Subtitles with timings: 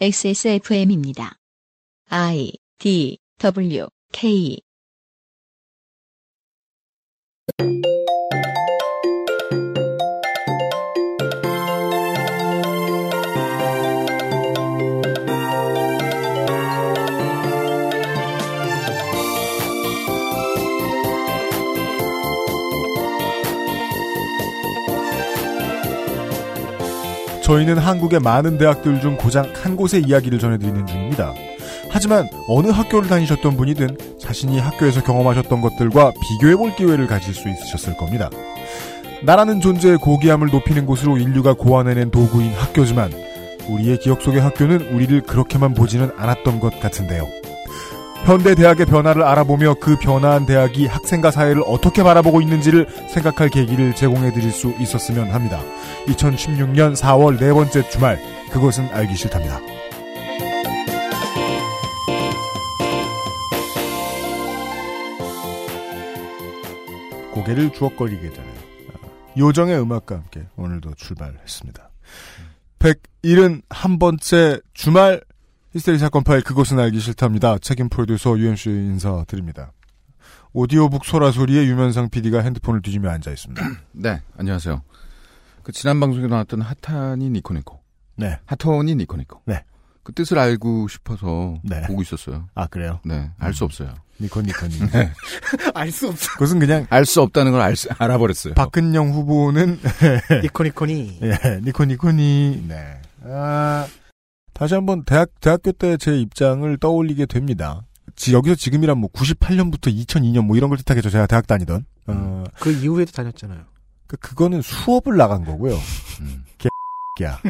[0.00, 1.36] XSFM입니다.
[2.08, 4.60] I D W K
[27.52, 31.34] 저희는 한국의 많은 대학들 중 고장 한 곳의 이야기를 전해드리는 중입니다.
[31.90, 38.30] 하지만 어느 학교를 다니셨던 분이든 자신이 학교에서 경험하셨던 것들과 비교해볼 기회를 가질 수 있으셨을 겁니다.
[39.24, 43.12] 나라는 존재의 고귀함을 높이는 곳으로 인류가 고안해낸 도구인 학교지만
[43.68, 47.41] 우리의 기억 속의 학교는 우리를 그렇게만 보지는 않았던 것 같은데요.
[48.24, 54.32] 현대 대학의 변화를 알아보며 그 변화한 대학이 학생과 사회를 어떻게 바라보고 있는지를 생각할 계기를 제공해
[54.32, 55.60] 드릴 수 있었으면 합니다.
[56.06, 58.20] 2016년 4월 네 번째 주말
[58.52, 59.58] 그것은 알기 싫답니다.
[67.32, 68.50] 고개를 주걱거리게 되는
[69.36, 71.90] 요정의 음악과 함께 오늘도 출발했습니다.
[72.78, 75.22] 171번째 주말
[75.74, 77.56] 히스테리 사건 파일 그것은 알기 싫답니다.
[77.58, 79.72] 책임 프로듀서 UMC 인사드립니다.
[80.52, 83.62] 오디오북 소라 소리에 유면상 PD가 핸드폰을 뒤지며 앉아 있습니다.
[83.92, 84.82] 네, 안녕하세요.
[85.62, 87.80] 그 지난 방송에 나왔던 핫한이 니코니코.
[88.16, 88.38] 네.
[88.46, 89.40] 핫톤이 니코니코.
[89.46, 89.64] 네.
[90.02, 91.80] 그 뜻을 알고 싶어서 네.
[91.82, 92.48] 보고 있었어요.
[92.54, 92.98] 아 그래요?
[93.04, 93.94] 네, 알수 없어요.
[94.20, 94.74] 니콘 니콘이.
[95.74, 96.32] 알수 없어.
[96.32, 98.54] 그것은 그냥 알 수 없다는 걸 알 수, 알아버렸어요.
[98.54, 99.78] 박근영 후보는
[100.42, 101.20] 니코니코니.
[101.22, 102.64] 예, 니콘이.
[102.68, 103.00] 네.
[103.24, 103.86] 아,
[104.62, 107.84] 다시 한번 대학 대학교 때 제 입장을 떠올리게 됩니다.
[108.14, 111.10] 지, 여기서 지금이란 뭐 98년부터 2002년 뭐 이런 걸 뜻하겠죠.
[111.10, 111.84] 제가 대학 다니던.
[112.06, 113.58] 어, 그 이후에도 다녔잖아요.
[114.06, 115.74] 그 그거는 수업을 나간 거고요.
[116.20, 116.44] 음.
[117.24, 117.40] 야.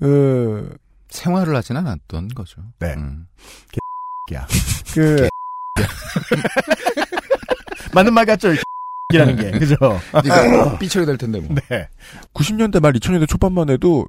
[0.00, 0.74] 그
[1.10, 2.62] 생활을 하진 않았던 거죠.
[2.78, 2.94] 네.
[2.94, 3.26] 음.
[4.32, 4.46] 야.
[4.94, 5.28] 그
[7.92, 8.54] 맞는 말 같죠?
[9.12, 9.50] 이라는 게.
[9.58, 9.76] 그죠?
[10.24, 11.54] 네가 삐처리 될 텐데 뭐.
[11.68, 11.90] 네.
[12.32, 14.06] 90년대 말 2000년대 초반만 해도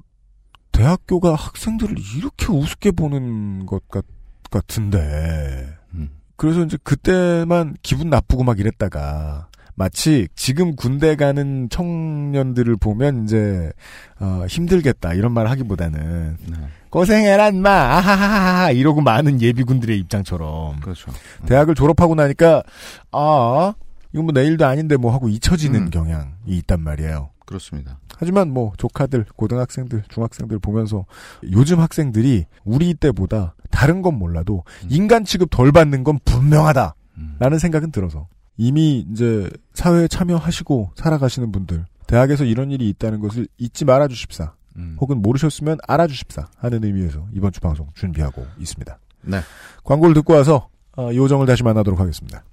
[0.74, 4.04] 대학교가 학생들을 이렇게 우습게 보는 것 같,
[4.50, 5.68] 같은데.
[5.94, 6.10] 음.
[6.36, 13.72] 그래서 이제 그때만 기분 나쁘고 막 이랬다가 마치 지금 군대 가는 청년들을 보면 이제
[14.20, 16.56] 어, 힘들겠다 이런 말 하기보다는 네.
[16.90, 21.10] 고생해라 인마 아하하하 이러고 많은 예비군들의 입장처럼 그렇죠.
[21.46, 22.62] 대학을 졸업하고 나니까
[23.10, 23.74] 아
[24.12, 25.90] 이건 뭐 내일도 아닌데 뭐 하고 잊혀지는 음.
[25.90, 27.30] 경향이 있단 말이에요.
[27.44, 27.98] 그렇습니다.
[28.18, 31.06] 하지만 뭐 조카들, 고등학생들, 중학생들 보면서
[31.52, 34.88] 요즘 학생들이 우리 때보다 다른 건 몰라도 음.
[34.90, 36.94] 인간 취급 덜 받는 건 분명하다
[37.38, 37.58] 라는 음.
[37.58, 44.08] 생각은 들어서 이미 이제 사회에 참여하시고 살아가시는 분들 대학에서 이런 일이 있다는 것을 잊지 말아
[44.08, 44.54] 주십사.
[44.76, 44.96] 음.
[45.00, 48.98] 혹은 모르셨으면 알아 주십사 하는 의미에서 이번 주 방송 준비하고 있습니다.
[49.22, 49.40] 네.
[49.84, 52.44] 광고를 듣고 와서 어, 요정을 다시 만나도록 하겠습니다.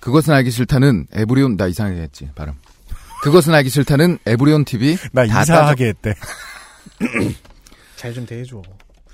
[0.00, 2.54] 그것은 알기 싫다는 에브리온 나 이상하게 했지 발음.
[3.22, 6.14] 그것은 알기 싫다는 에브리온 TV 나다 이사하게 했대.
[7.96, 8.62] 잘 좀 대해줘.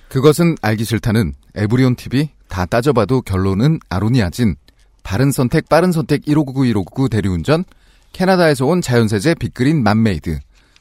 [0.09, 4.57] 그것은 알기 싫다는 에브리온 TV 다 따져봐도 결론은 아로니아진
[5.03, 7.65] 바른 선택 빠른 선택 1599 1599 대리운전
[8.12, 10.39] 캐나다에서 온 자연세제 빅그린 맘메이드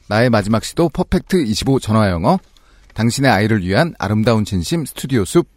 [0.08, 2.38] 나의 마지막 시도 퍼펙트 25 전화영어
[2.94, 5.48] 당신의 아이를 위한 아름다운 진심 스튜디오 숲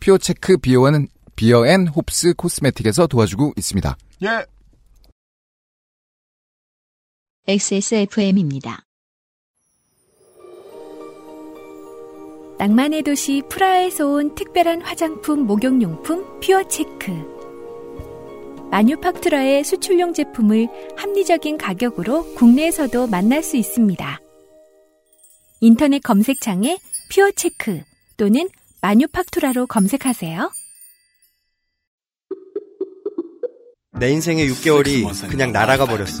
[0.00, 3.96] 피오체크 비어앤 비어앤 홉스 코스메틱에서 도와주고 있습니다.
[4.22, 4.44] 예.
[7.48, 8.84] XSFM입니다.
[12.58, 17.10] 낭만의 도시 프라하에서 온 특별한 화장품 목욕용품 퓨어체크.
[18.70, 24.20] 마뉴팍투라의 수출용 제품을 합리적인 가격으로 국내에서도 만날 수 있습니다.
[25.62, 26.76] 인터넷 검색창에
[27.10, 27.80] 퓨어체크
[28.18, 28.50] 또는
[28.82, 30.52] 마뉴팍투라로 검색하세요.
[33.98, 36.20] 내 인생의 6개월이 그냥 날아가 버렸어.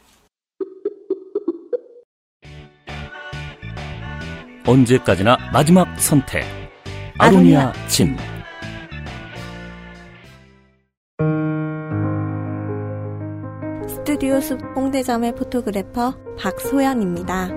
[4.65, 6.43] 언제까지나 마지막 선택.
[7.17, 8.15] 아로니아 진.
[13.87, 17.49] 스튜디오 숲 홍대점의 포토그래퍼 박소연입니다.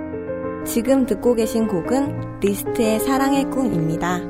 [0.67, 4.21] 지금 듣고 계신 곡은 리스트의 사랑의 꿈입니다.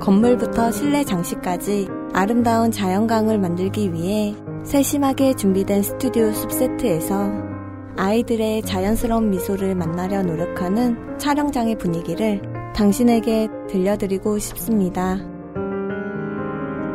[0.00, 4.34] 건물부터 실내 장식까지 아름다운 자연광을 만들기 위해
[4.64, 7.55] 세심하게 준비된 스튜디오 숲 세트에서
[7.98, 12.42] 아이들의 자연스러운 미소를 만나려 노력하는 촬영장의 분위기를
[12.74, 15.16] 당신에게 들려드리고 싶습니다.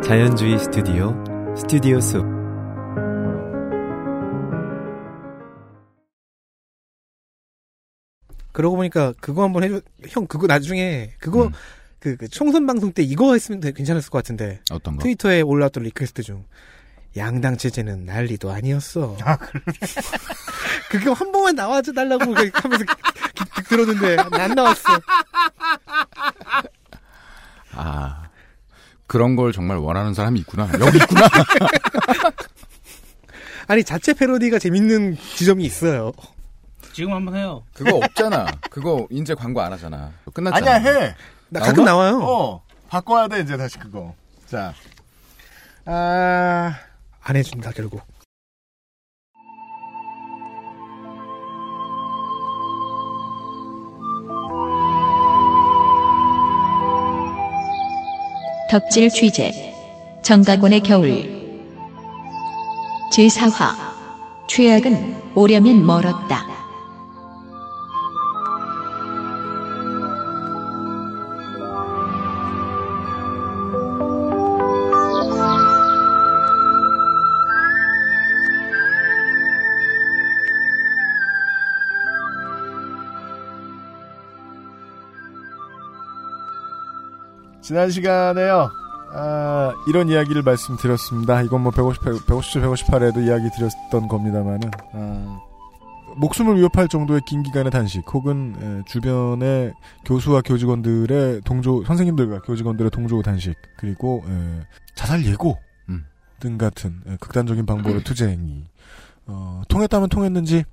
[0.03, 1.15] 자연주의 스튜디오
[1.57, 2.23] 스튜디오 숲
[8.51, 9.81] 그러고 보니까 그거 한번 해줘.
[10.09, 11.51] 형 그거 나중에 그거 음.
[11.99, 14.59] 그, 그 총선 방송 때 이거 했으면 괜찮았을 것 같은데.
[14.71, 15.03] 어떤 거?
[15.03, 16.45] 트위터에 올라왔던 request 중
[17.17, 19.17] 양당 체제는 난리도 아니었어.
[19.23, 19.61] 아, 그래.
[20.89, 22.51] 그거 한 번만 나와줘 달라고 하면서 기-
[23.55, 24.99] 기- 들었는데 안 나왔어.
[27.73, 28.23] 아
[29.07, 30.69] 그런 걸 정말 원하는 사람이 있구나.
[30.79, 31.27] 여기 있구나.
[33.67, 36.11] 아니 자체 패러디가 재밌는 지점이 있어요.
[36.93, 37.63] 지금 한번 해요.
[37.73, 38.47] 그거 없잖아.
[38.69, 40.11] 그거 이제 광고 안 하잖아.
[40.33, 40.75] 끝났잖아.
[40.75, 41.15] 아니야, 해.
[41.49, 42.19] 나 가끔 나와요.
[42.21, 42.63] 어.
[42.89, 44.13] 바꿔야 돼, 이제 다시 그거.
[44.49, 44.73] 자.
[45.85, 46.75] 아.
[47.23, 48.01] 안 해준다 결국.
[58.69, 59.51] 덕질 취재
[60.23, 61.09] 정가곤의 겨울
[63.11, 63.75] 제4화
[64.47, 66.50] 최악은 오려면 멀었다.
[87.71, 88.69] 지난 시간에요.
[89.13, 91.41] 아, 이런 이야기를 말씀드렸습니다.
[91.43, 95.39] 이건 뭐 158, 157, 158에도 이야기 드렸던 겁니다만은, 아,
[96.17, 99.71] 목숨을 위협할 정도의 긴 기간의 단식, 혹은 에, 주변의
[100.03, 105.57] 교수와 교직원들의 동조, 선생님들과 교직원들의 동조 단식, 그리고 에, 자살 예고
[105.87, 106.03] 음.
[106.41, 108.65] 등 같은 에, 극단적인 방법의 투쟁이
[109.27, 110.65] 어, 통했다면 통했는지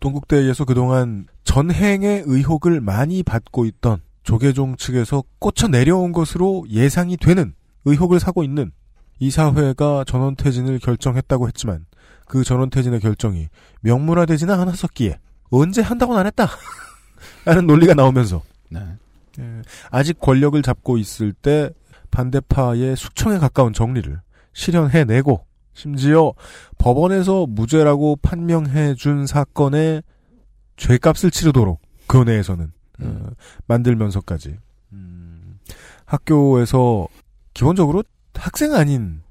[0.00, 8.18] 동국대에서 그동안 전행의 의혹을 많이 받고 있던 조계종 측에서 꽂혀 내려온 것으로 예상이 되는 의혹을
[8.18, 8.72] 사고 있는
[9.20, 11.86] 이 사회가 전원퇴진을 결정했다고 했지만
[12.26, 13.48] 그 전원퇴진의 결정이
[13.82, 15.20] 명문화되지는 않았었기에
[15.50, 16.48] 언제 한다고는 안 했다
[17.46, 18.80] 라는 논리가 나오면서 네.
[19.38, 21.70] 예, 아직 권력을 잡고 있을 때
[22.10, 24.20] 반대파의 숙청에 가까운 정리를
[24.54, 26.32] 실현해내고 심지어
[26.78, 30.02] 법원에서 무죄라고 판명해준 사건의
[30.76, 33.30] 죄값을 치르도록 교내에서는 어,
[33.66, 34.56] 만들면서까지.
[34.92, 35.58] 음,
[36.04, 37.08] 학교에서
[37.54, 38.04] 기본적으로
[38.34, 39.22] 학생 아닌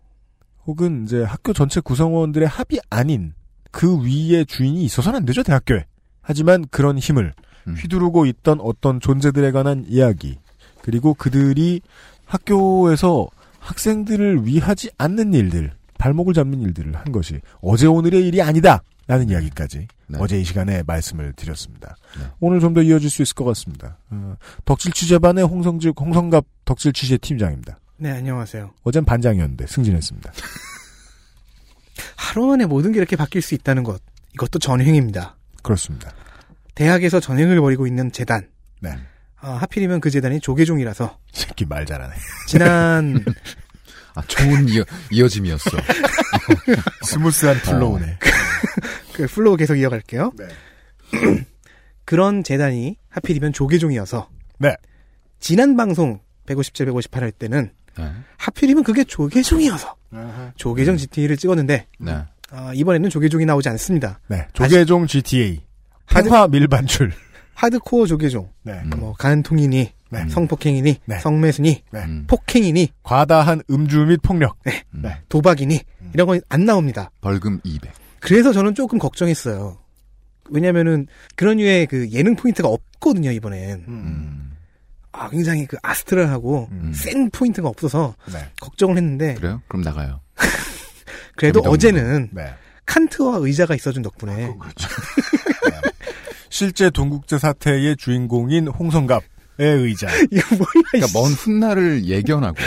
[0.66, 3.34] 혹은 이제 학교 전체 구성원들의 합의 아닌
[3.72, 5.86] 그 위에 주인이 있어서는 안 되죠 대학교에.
[6.22, 7.34] 하지만 그런 힘을
[7.68, 7.76] 음.
[7.76, 10.38] 휘두르고 있던 어떤 존재들에 관한 이야기
[10.82, 11.82] 그리고 그들이
[12.26, 13.28] 학교에서
[13.60, 19.88] 학생들을 위하지 않는 일들 발목을 잡는 일들을 한 것이 어제 오늘의 일이 아니다 라는 이야기까지
[20.08, 20.18] 네.
[20.20, 21.96] 어제 이 시간에 말씀을 드렸습니다.
[22.20, 22.26] 네.
[22.40, 23.98] 오늘 좀 더 이어질 수 있을 것 같습니다.
[24.10, 24.36] 어,
[24.66, 27.78] 덕질 취재반의 홍성직 홍성갑 덕질 취재 팀장입니다.
[27.98, 28.72] 네 안녕하세요.
[28.84, 30.32] 어젠 반장이었는데 승진했습니다.
[32.18, 34.02] 하루 만에 모든 게 이렇게 바뀔 수 있다는 것
[34.34, 35.38] 이것도 전횡입니다.
[35.62, 36.12] 그렇습니다.
[36.74, 38.50] 대학에서 전횡을 벌이고 있는 재단.
[38.82, 38.98] 네.
[39.40, 42.14] 아, 하필이면 그 재단이 조계종이라서 새끼 말 잘하네.
[42.48, 43.24] 지난
[44.16, 45.70] 아, 좋은 이어, 이어짐이었어.
[47.04, 48.18] smooth한 flow네.
[49.16, 50.34] 그 flow 계속 이어갈게요.
[50.38, 50.46] 네.
[52.04, 54.30] 그런 재단이 하필이면 조계종이어서
[54.60, 54.76] 네.
[55.40, 58.12] 지난 방송 157, 158 할 때는 네.
[58.38, 59.96] 하필이면 그게 조계종이어서
[60.58, 62.18] 조계종 GTA를 찍었는데 네.
[62.52, 64.20] 아, 이번에는 조계종이 나오지 않습니다.
[64.28, 64.48] 네.
[64.54, 65.64] 조계종 GTA.
[66.06, 67.12] 한화 밀반출.
[67.54, 68.52] 하드코어 조계종.
[68.64, 68.82] 네.
[68.98, 70.30] 뭐 간통이니 네.
[70.30, 71.20] 성폭행이니 네.
[71.20, 72.00] 성매수니 네.
[72.04, 72.26] 음.
[72.28, 74.58] 폭행이니 과다한 음주 및 폭력.
[74.66, 74.84] 네.
[74.92, 75.22] 네.
[75.30, 75.80] 도박이니
[76.14, 77.12] 이런 건 안 나옵니다.
[77.22, 78.05] 벌금 200.
[78.26, 79.78] 그래서 저는 조금 걱정했어요.
[80.50, 83.86] 왜냐면은 그런 류의 그 예능 포인트가 없거든요 이번엔.
[83.88, 84.56] 음.
[85.12, 86.92] 아 굉장히 그 astral하고 음.
[86.94, 88.50] 센 포인트가 없어서 네.
[88.60, 89.62] 걱정을 했는데 그래요?
[89.68, 90.22] 그럼 나가요.
[91.38, 92.54] 그래도 어제는 네.
[92.86, 94.90] 칸트와 의자가 있어준 덕분에 그렇죠.
[96.50, 99.24] 실제 동국대 사태의 주인공인 홍성갑
[99.58, 100.08] 의 의자.
[100.32, 100.68] 이거 뭐야?
[100.92, 102.58] 그러니까 먼 훗날을 예견하고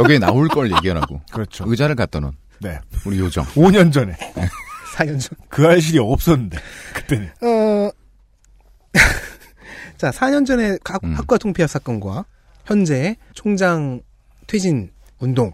[0.00, 1.64] 여기에 나올 걸 예견하고 그렇죠.
[1.68, 2.80] 의자를 갖다 놓은 네.
[3.04, 3.44] 우리 요정.
[3.46, 4.16] 5년 전에
[4.96, 5.38] 4년 전.
[5.48, 6.58] 그 알실이 없었는데
[6.94, 7.90] 그때는 어,
[9.96, 11.14] 자, 4년 전에 학, 음.
[11.14, 12.24] 학과 통폐합 사건과
[12.64, 14.00] 현재 총장
[14.46, 15.52] 퇴진 운동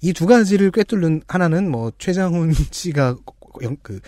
[0.00, 3.16] 이 두 가지를 꿰뚫는 하나는 뭐 최장훈 씨가
[3.62, 4.00] 영- 그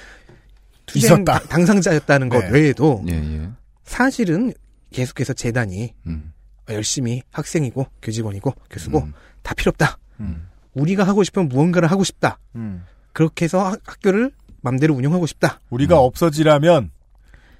[0.86, 1.38] 투쟁 있었다.
[1.40, 2.50] 당- 당상자였다는 것 네.
[2.50, 3.48] 외에도 예, 예.
[3.84, 4.52] 사실은
[4.90, 6.32] 계속해서 재단이 음.
[6.68, 9.12] 열심히 학생이고 교직원이고 교수고 음.
[9.42, 9.98] 다 필요 없다.
[10.20, 10.48] 음.
[10.74, 12.38] 우리가 하고 싶은 무언가를 하고 싶다.
[12.56, 12.84] 음.
[13.12, 14.32] 그렇게 해서 학- 학교를
[14.64, 15.60] 맘대로 운영하고 싶다.
[15.70, 16.90] 우리가 없어지라면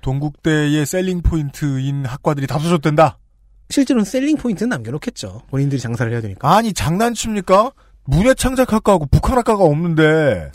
[0.01, 3.19] 동국대의 셀링 포인트인 학과들이 다 없어졌댄다.
[3.71, 5.43] 실제로는 셀링 포인트는 남겨놓겠죠.
[5.51, 6.57] 본인들이 장사를 해야 되니까.
[6.57, 7.73] 아니 장난칩니까?
[8.07, 10.51] 문예창작학과하고 북한학과가 없는데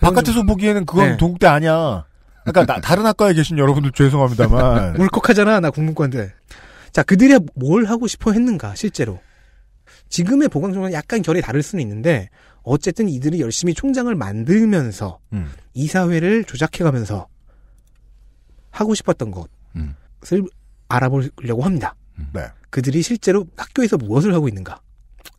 [0.00, 1.16] 바깥에서 보기에는 그건 네.
[1.16, 2.04] 동국대 아니야.
[2.44, 6.32] 그러니까 나- 다른 학과에 계신 여러분들 죄송합니다만 울컥하잖아, 나 국문과인데.
[6.92, 9.20] 자, 그들이 뭘 하고 싶어 했는가, 실제로.
[10.10, 12.28] 지금의 보강총은 약간 결이 다를 수는 있는데,
[12.62, 15.50] 어쨌든 이들이 열심히 총장을 만들면서, 음.
[15.74, 17.28] 이사회를 조작해가면서,
[18.70, 20.46] 하고 싶었던 것을 음.
[20.88, 21.94] 알아보려고 합니다.
[22.32, 22.46] 네.
[22.70, 24.80] 그들이 실제로 학교에서 무엇을 하고 있는가.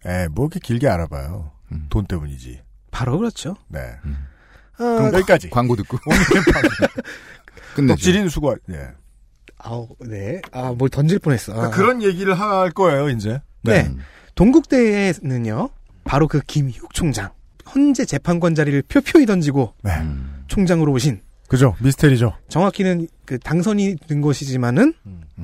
[0.05, 1.51] 에, 뭐 이렇게 길게 알아봐요.
[1.89, 2.61] 돈 때문이지.
[2.91, 3.55] 바로 그렇죠.
[3.69, 3.79] 네.
[4.73, 5.49] 아, 그럼 여기까지.
[5.49, 5.97] 광고 듣고.
[7.75, 7.95] 끝내죠.
[7.95, 8.55] 덕질인 수고.
[8.69, 8.89] 예.
[9.57, 10.41] 아우, 네.
[10.51, 11.59] 아, 뭘 던질 뻔했어.
[11.59, 13.41] 아, 그런 얘기를 할 거예요 이제.
[13.63, 13.89] 네.
[14.35, 15.69] 동국대에는요,
[16.03, 17.31] 바로 그 김희욱 총장,
[17.73, 19.91] 헌재 재판관 자리를 표표히 던지고 네.
[19.99, 20.43] 음.
[20.47, 21.75] 총장으로 오신 그죠.
[21.81, 22.33] 미스테리죠.
[22.49, 24.93] 정확히는 그 당선이 된 것이지만은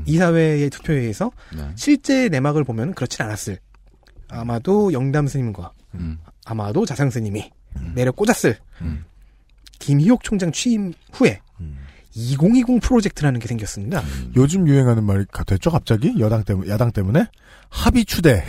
[0.05, 1.69] 이사회의 투표에 의해서 네.
[1.75, 3.59] 실제 내막을 보면 그렇진 않았을.
[4.29, 6.17] 아마도 영담 스님과 음.
[6.45, 7.51] 아마도 자상 스님이
[7.93, 8.57] 내려 꽂았을.
[8.81, 9.05] 음.
[9.79, 11.41] 김희옥 총장 취임 후에
[12.15, 14.03] 2020 프로젝트라는 게 생겼습니다.
[14.35, 17.25] 요즘 유행하는 말이 됐죠 갑자기 여당 때문에 야당 때문에
[17.69, 18.43] 합의 추대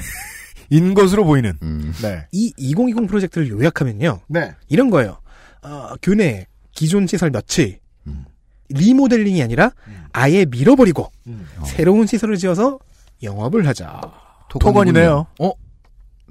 [0.70, 1.52] 인 것으로 보이는.
[1.62, 1.92] 음.
[2.00, 2.26] 네.
[2.32, 4.20] 이 2020 프로젝트를 요약하면요.
[4.28, 4.54] 네.
[4.68, 5.18] 이런 거예요.
[5.62, 8.24] 어, 교내 기존 시설 몇이 음.
[8.70, 9.72] 리모델링이 아니라
[10.12, 11.46] 아예 밀어버리고 음.
[11.64, 12.78] 새로운 시설을 지어서
[13.22, 14.00] 영업을 하자.
[14.48, 15.26] 토건이네요.
[15.40, 15.52] 어?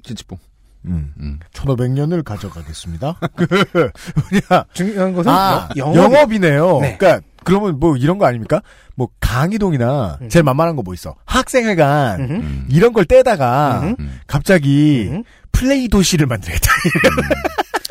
[0.02, 0.38] 찌찌뽕.
[0.86, 1.12] 음.
[1.20, 1.38] 음.
[1.52, 3.18] 1500년을 가져가겠습니다.
[3.36, 4.64] 그, 뭐냐.
[4.72, 6.96] 중요한 것은 아, 영- 영업, 이네요 네.
[6.96, 8.60] 그러니까 그러면 뭐 이런 거 아닙니까?
[8.94, 10.28] 뭐 강의동이나 음.
[10.28, 11.14] 제일 만만한 거 뭐 있어?
[11.24, 12.20] 학생회관.
[12.20, 12.66] 음.
[12.70, 13.94] 이런 걸 떼다가.
[13.98, 14.20] 음.
[14.26, 15.24] 갑자기 음.
[15.52, 16.70] 플레이 도시를 만들겠다.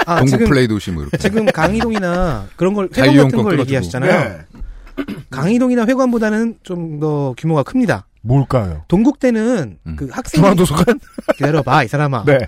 [0.06, 1.18] 아, 동국 지금 플레이 도시 뭐 이렇게.
[1.18, 3.60] 지금 강의동이나 그런 걸 회관 같은 걸.
[3.60, 4.12] 얘기하시잖아요.
[4.12, 4.38] 네.
[5.30, 8.06] 강의동이나 회관보다는 좀 더 규모가 큽니다.
[8.22, 8.84] 뭘까요?
[8.90, 9.96] 동국대는 음.
[9.96, 11.00] 그 학생 중앙도서관?
[11.38, 12.24] 기다려봐 이 사람아.
[12.26, 12.40] 네.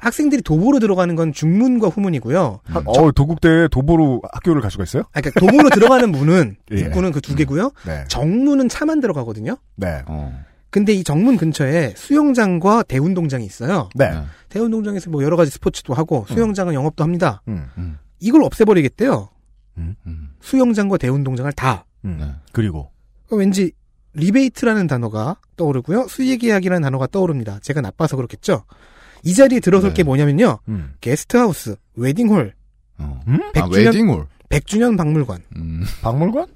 [0.00, 2.60] 학생들이 도보로 들어가는 건 중문과 후문이고요.
[2.68, 2.76] 음.
[2.84, 5.04] 어, 도국대 도보로 학교를 갈 수가 있어요?
[5.12, 6.80] 아, 그러니까 도보로 들어가는 문은 예.
[6.80, 7.72] 입구는 그두 개고요.
[7.86, 8.04] 네.
[8.08, 9.56] 정문은 차만 들어가거든요.
[9.76, 10.02] 네.
[10.06, 10.44] 어.
[10.70, 13.88] 근데 이 정문 근처에 수영장과 대운동장이 있어요.
[13.94, 14.10] 네.
[14.10, 14.22] 네.
[14.50, 17.42] 대운동장에서 뭐 여러 가지 스포츠도 하고 수영장은 영업도 합니다.
[17.48, 17.66] 음.
[17.78, 17.98] 음.
[18.20, 19.30] 이걸 없애버리겠대요.
[19.78, 19.94] 음.
[20.40, 21.86] 수영장과 대운동장을 다.
[22.04, 22.18] 음.
[22.20, 22.26] 네.
[22.52, 22.90] 그리고
[23.26, 23.72] 그럼 왠지
[24.14, 26.08] 리베이트라는 단어가 떠오르고요.
[26.08, 27.60] 수의계약이라는 단어가 떠오릅니다.
[27.62, 28.64] 제가 나빠서 그렇겠죠.
[29.24, 29.94] 이 자리에 들어설 네.
[29.94, 30.58] 게 뭐냐면요.
[30.68, 30.94] 음.
[31.00, 32.54] 게스트하우스, 웨딩홀,
[32.98, 33.20] 어.
[33.28, 33.40] 음?
[33.42, 34.26] 아, 100주년, 웨딩홀.
[34.48, 35.84] 100주년 박물관, 음.
[36.02, 36.46] 박물관?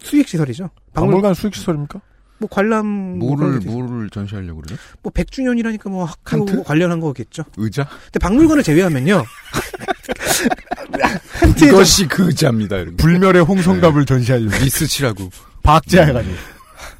[0.00, 0.70] 수익시설이죠.
[0.94, 2.00] 박물관 수익 시설입니까?
[2.38, 3.60] 뭐 관람 뭐 뭐를.
[3.60, 4.78] 뭐를 전시하려고 그래요?
[5.02, 6.62] 뭐 100주년이라니까 뭐 학교 칸트?
[6.62, 7.44] 관련한 거겠죠.
[7.56, 7.88] 의자?
[8.04, 9.24] 근데 박물관을 제외하면요.
[11.66, 12.76] 이것이 그 의자입니다.
[12.76, 13.02] 이런 거.
[13.02, 15.30] 불멸의 홍성갑을 전시하려고 리스치라고.
[15.62, 16.34] 박제해가지고.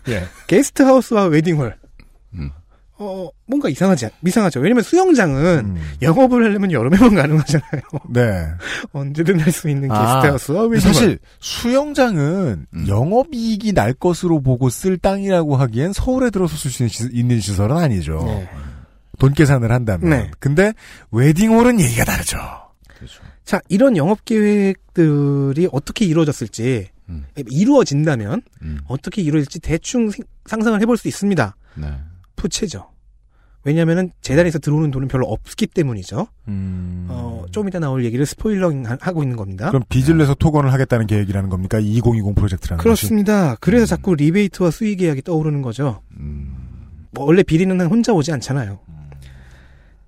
[0.08, 0.26] 예.
[0.48, 1.76] 게스트하우스와 웨딩홀.
[2.34, 2.50] 음.
[3.00, 4.60] 어, 뭔가 이상하지, 이상하죠.
[4.60, 5.76] 왜냐면 수영장은 음.
[6.02, 7.82] 영업을 하려면 여름에만 가능하잖아요.
[8.10, 8.44] 네.
[8.92, 10.80] 언제든 할 수 있는 아, 게스트하우스와.
[10.80, 12.84] 사실 수영장은 음.
[12.88, 18.20] 영업이익이 날 것으로 보고 쓸 땅이라고 하기엔 서울에 들어서 쓸수 있는, 시- 있는 시설은 아니죠.
[18.24, 18.48] 네.
[19.18, 20.10] 돈 계산을 한다면.
[20.10, 20.30] 네.
[20.38, 20.72] 근데
[21.12, 22.36] 웨딩홀은 얘기가 다르죠.
[22.96, 23.22] 그렇죠.
[23.44, 27.24] 자, 이런 영업 계획들이 어떻게 이루어졌을지, 음.
[27.48, 28.78] 이루어진다면, 음.
[28.86, 31.56] 어떻게 이루어질지 대충 생- 상상을 해볼 수 있습니다.
[31.76, 31.86] 네.
[32.38, 32.88] 부채죠.
[33.64, 36.28] 왜냐면은 재단에서 들어오는 돈은 별로 없기 때문이죠.
[36.46, 37.06] 음.
[37.10, 39.68] 어, 좀 이따 나올 얘기를 스포일러 하고 있는 겁니다.
[39.68, 41.78] 그럼 빚을 내서 토건을 하겠다는 계획이라는 겁니까?
[41.78, 43.56] 2020 프로젝트라는 그렇습니다.
[43.60, 46.00] 그래서 자꾸 리베이트와 수익 계약이 떠오르는 거죠.
[46.18, 46.54] 음.
[47.10, 48.78] 뭐 원래 비리는 혼자 오지 않잖아요.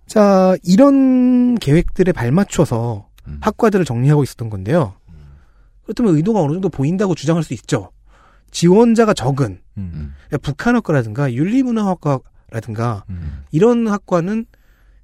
[0.06, 3.38] 자, 이런 계획들에 발맞춰서 음.
[3.42, 4.94] 학과들을 정리하고 있었던 건데요.
[5.84, 7.90] 그렇다면 의도가 어느 정도 보인다고 주장할 수 있죠.
[8.50, 9.60] 지원자가 적은.
[9.78, 10.14] 음.
[10.42, 13.44] 북한학과라든가 윤리문화학과라든가 음.
[13.50, 14.46] 이런 학과는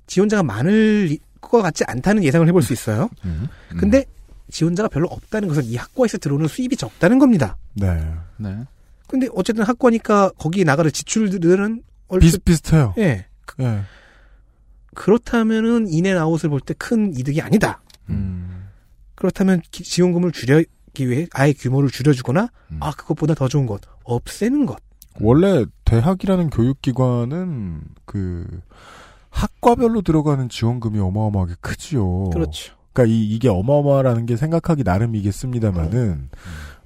[0.06, 3.08] 지원자가 많을 것 같지 않다는 예상을 해볼 수 있어요.
[3.24, 3.46] 음.
[3.78, 4.04] 근데
[4.50, 7.56] 지원자가 별로 없다는 것은 이 학과에서 들어오는 수입이 적다는 겁니다.
[7.74, 8.04] 네.
[8.36, 8.56] 네.
[9.08, 12.94] 근데 어쨌든 학과니까 거기에 나가는 지출들은 얼핏 비슷비슷해요.
[12.98, 13.26] 예.
[13.60, 13.80] 예.
[14.94, 17.82] 그렇다면은 인앤아웃을 볼 때 큰 이득이 아니다.
[18.08, 18.68] 음.
[19.14, 20.64] 그렇다면 기- 지원금을 줄
[20.96, 22.78] 이기 위해 아예 규모를 줄여주거나 음.
[22.80, 24.78] 아 그것보다 더 좋은 것 없애는 것.
[25.20, 28.46] 원래 대학이라는 교육기관은 그
[29.30, 32.30] 학과별로 들어가는 지원금이 어마어마하게 크지요.
[32.30, 32.74] 그렇죠.
[32.92, 36.30] 그러니까 이, 이게 어마어마라는 게 생각하기 나름이겠습니다만은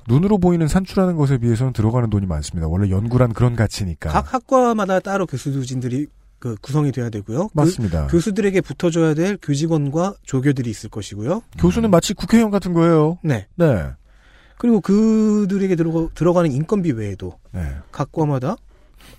[0.09, 2.67] 눈으로 보이는 산출하는 것에 비해서는 들어가는 돈이 많습니다.
[2.69, 4.11] 원래 연구란 그런 가치니까.
[4.11, 6.09] 각 학과마다 따로 교수진들이
[6.41, 7.49] 그 구성이 돼야 되고요.
[7.49, 8.07] 그 맞습니다.
[8.09, 11.43] 교수들에게 붙어줘야 될 교직원과 조교들이 있을 것이고요.
[11.59, 13.19] 교수는 마치 국회의원 같은 거예요.
[13.23, 13.47] 네.
[13.57, 13.91] 네.
[14.61, 17.63] 그리고 그들에게 들어가, 들어가 는 인건비 외에도 네.
[17.91, 18.57] 각 과마다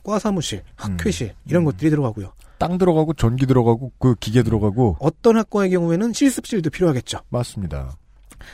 [0.04, 2.32] 과 사무실, 학회실 이런 것들이 들어가고요.
[2.60, 7.22] 땅 들어가고 전기 들어가고 그 기계 들어가고 어떤 학과의 경우에는 실습실도 필요하겠죠.
[7.30, 7.98] 맞습니다.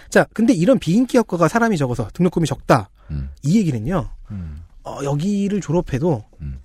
[0.10, 2.90] 자, 근데 이런 비인기 학과가 사람이 적어서 등록금이 적다.
[3.12, 3.32] 음.
[3.44, 4.10] 이 얘기는요.
[4.32, 4.64] 음.
[4.86, 6.62] 어, 여기를 졸업해도 음.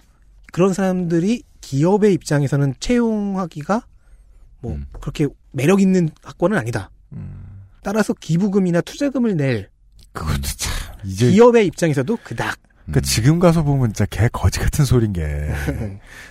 [0.52, 3.86] 그런 사람들이 기업의 입장에서는 채용하기가
[4.60, 4.86] 뭐 음.
[5.00, 6.92] 그렇게 매력 있는 학과는 아니다.
[7.82, 9.71] 따라서 기부금이나 투자금을 낼
[10.12, 10.72] 그것도 참
[11.04, 15.22] 이제 기업의 입장에서도 그닥 그러니까 지금 가서 보면 진짜 개 거지 같은 소린 게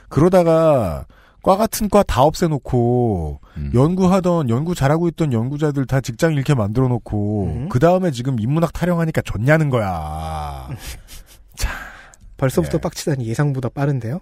[0.09, 1.05] 그러다가
[1.43, 3.71] 과 같은 과 다 없애놓고 음.
[3.73, 7.69] 연구하던 연구 잘하고 있던 연구자들 다 직장 잃게 만들어 놓고 음.
[7.69, 10.69] 그 다음에 지금 인문학 타령하니까 좋냐는 거야.
[12.37, 12.81] 벌써부터 네.
[12.81, 14.19] 빡치다니 예상보다 빠른데요.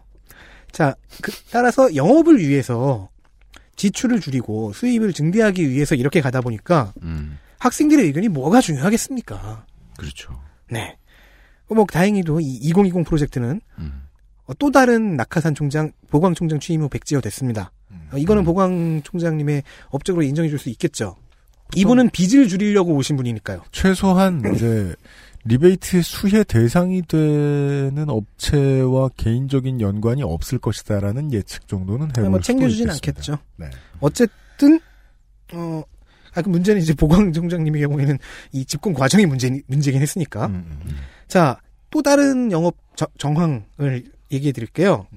[0.72, 3.10] 자, 그, 따라서 영업을 위해서
[3.76, 7.38] 지출을 줄이고 수입을 증대하기 위해서 이렇게 가다 보니까 음.
[7.60, 9.66] 학생들의 의견이 뭐가 중요하겠습니까?
[9.98, 10.42] 그렇죠.
[10.70, 10.98] 네.
[11.68, 14.04] 어, 뭐 다행히도 이 2020 프로젝트는 음.
[14.46, 17.72] 어, 또 다른 낙하산 총장 보광 총장 취임 후 백지화 됐습니다.
[18.12, 21.16] 어, 이거는 보광 총장님의 업적으로 인정해 줄 수 있겠죠.
[21.76, 23.62] 이분은 빚을 줄이려고 오신 분이니까요.
[23.72, 24.96] 최소한 이제
[25.46, 32.90] 리베이트 수혜 대상이 되는 업체와 개인적인 연관이 없을 것이다라는 예측 정도는 해볼 뭐 챙겨주진.
[32.90, 33.38] 않겠죠.
[33.58, 33.70] 네.
[34.00, 34.80] 어쨌든
[35.54, 35.84] 어,
[36.36, 38.18] 아, 그 문제는 이제 보광 총장님의 경우에는
[38.52, 40.48] 이 집권 과정이 문제 문제긴 했으니까.
[40.48, 40.96] 음, 음.
[41.28, 41.60] 자,
[41.90, 45.08] 또 다른 영업 저- 정황을 얘기해 드릴게요.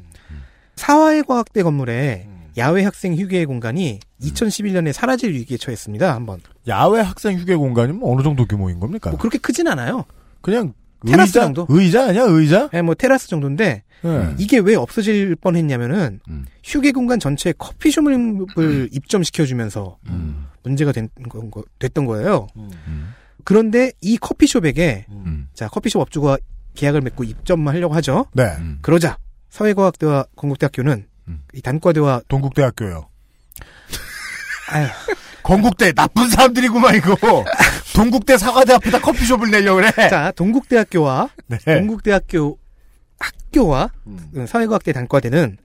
[0.77, 6.15] 사화의과학대 건물에 야외 학생 휴게 공간이 2011년에 사라질 위기에 처했습니다.
[6.15, 6.41] 한번.
[6.69, 9.11] 야외 학생 휴게 공간이면 어느 정도 규모인 겁니까?
[9.11, 10.05] 뭐 그렇게 크진 않아요.
[10.41, 10.75] 그냥
[11.07, 11.67] 테라스 의자 정도?
[11.69, 12.69] 의자 아니야 의자?
[12.73, 14.35] 네, 뭐 테라스 정도인데 네.
[14.39, 16.45] 이게 왜 없어질 뻔했냐면은 음.
[16.65, 20.47] 휴게 공간 전체에 커피숍을 입점시켜 주면서 음.
[20.63, 22.47] 문제가 된 거, 거- 됐던 거예요.
[22.57, 23.15] 음.
[23.45, 25.49] 그런데 이 커피숍에게 음.
[25.55, 26.39] 자 커피숍 업주가
[26.75, 28.27] 계약을 맺고 입점만 하려고 하죠.
[28.33, 28.45] 네.
[28.59, 28.79] 음.
[28.83, 29.19] 그러자
[29.51, 31.43] 사회과학대와 건국대학교는 음.
[31.55, 33.09] 이 단과대와 동국대학교요.
[35.43, 37.17] 건국대 나쁜 사람들이구만 이거.
[37.95, 39.91] 동국대 사과대 앞에다 커피숍을 내려 그래.
[40.09, 41.59] 자 동국대학교와 네.
[41.65, 42.59] 동국대학교
[43.19, 45.59] 학교와 음, 사회과학대 단과대는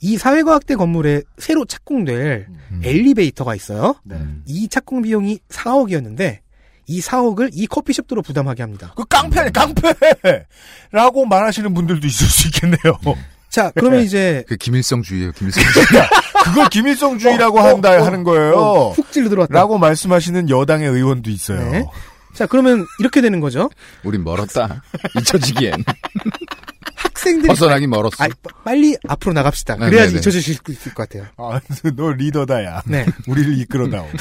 [0.00, 2.80] 이 사회과학대 건물에 새로 착공될 음.
[2.82, 3.96] 엘리베이터가 있어요.
[4.04, 4.16] 네.
[4.46, 6.38] 이 착공 비용이 4억이었는데
[6.86, 8.92] 이 4억을 이 커피숍으로 부담하게 합니다.
[8.96, 9.92] 그 깡패네 깡패
[10.90, 12.98] 라고 말하시는 분들도 있을 수 있겠네요.
[13.48, 15.32] 자 그러면 이제 그 김일성주의예요.
[15.32, 15.84] 김일성주의.
[16.44, 18.54] 그걸 김일성주의라고 한다 하는 거예요.
[18.54, 19.54] 어, 훅 찔러 들어왔다.
[19.54, 21.70] 라고 말씀하시는 여당의 의원도 있어요.
[21.70, 21.84] 네.
[22.34, 23.68] 자 그러면 이렇게 되는 거죠.
[24.04, 24.82] 우린 멀었다.
[25.18, 25.84] 잊혀지기엔.
[27.20, 28.24] 학생들이 벗어나기 멀었어.
[28.24, 29.76] 아, 빠- 빨리 앞으로 나갑시다.
[29.76, 30.18] 네, 그래야지 네, 네.
[30.18, 31.26] 잊혀질 수 있을 것 같아요.
[31.36, 31.60] 아,
[31.94, 32.82] 너 리더다야.
[32.86, 33.04] 네.
[33.28, 34.06] 우리를 이끌어다오.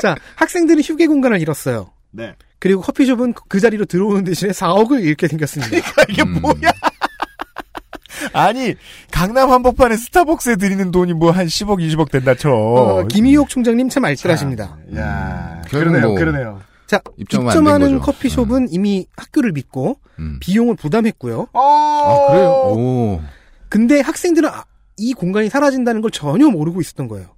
[0.00, 1.90] 자, 학생들은 휴게 공간을 잃었어요.
[2.10, 2.34] 네.
[2.58, 5.76] 그리고 커피숍은 그 자리로 들어오는 대신에 4억을 잃게 생겼습니다.
[6.08, 6.40] 이게 음.
[6.40, 6.72] 뭐야?
[8.32, 8.74] 아니
[9.12, 12.50] 강남 한복판에 스타벅스에 드리는 돈이 뭐 한 10억 20억 된다 쳐.
[12.50, 14.76] 어, 김희옥 총장님 참 알뜰하십니다.
[14.96, 16.60] 야, 결국 그러네요, 뭐- 그러네요.
[16.88, 18.00] 자, 입점하는.
[18.00, 20.38] 커피숍은 이미 학교를 믿고 음.
[20.40, 21.48] 비용을 부담했고요.
[21.52, 22.48] 아, 그래요?
[22.50, 23.20] 오.
[23.68, 24.64] 근데 학생들은 아-
[24.96, 27.28] 이 공간이 사라진다는 걸 전혀 모르고 있었던 거예요.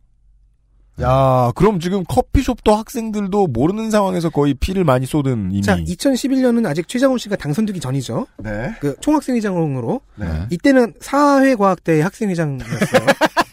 [1.02, 5.62] 야, 그럼 지금 커피숍도 학생들도 모르는 상황에서 거의 피를 많이 쏟은 이미.
[5.62, 8.26] 자, 2011년은 아직 최장훈 씨가 당선되기 전이죠.
[8.38, 8.74] 네.
[8.80, 10.26] 그 총학생회장으로 네.
[10.50, 13.06] 이때는 사회과학대 학생회장이었어요.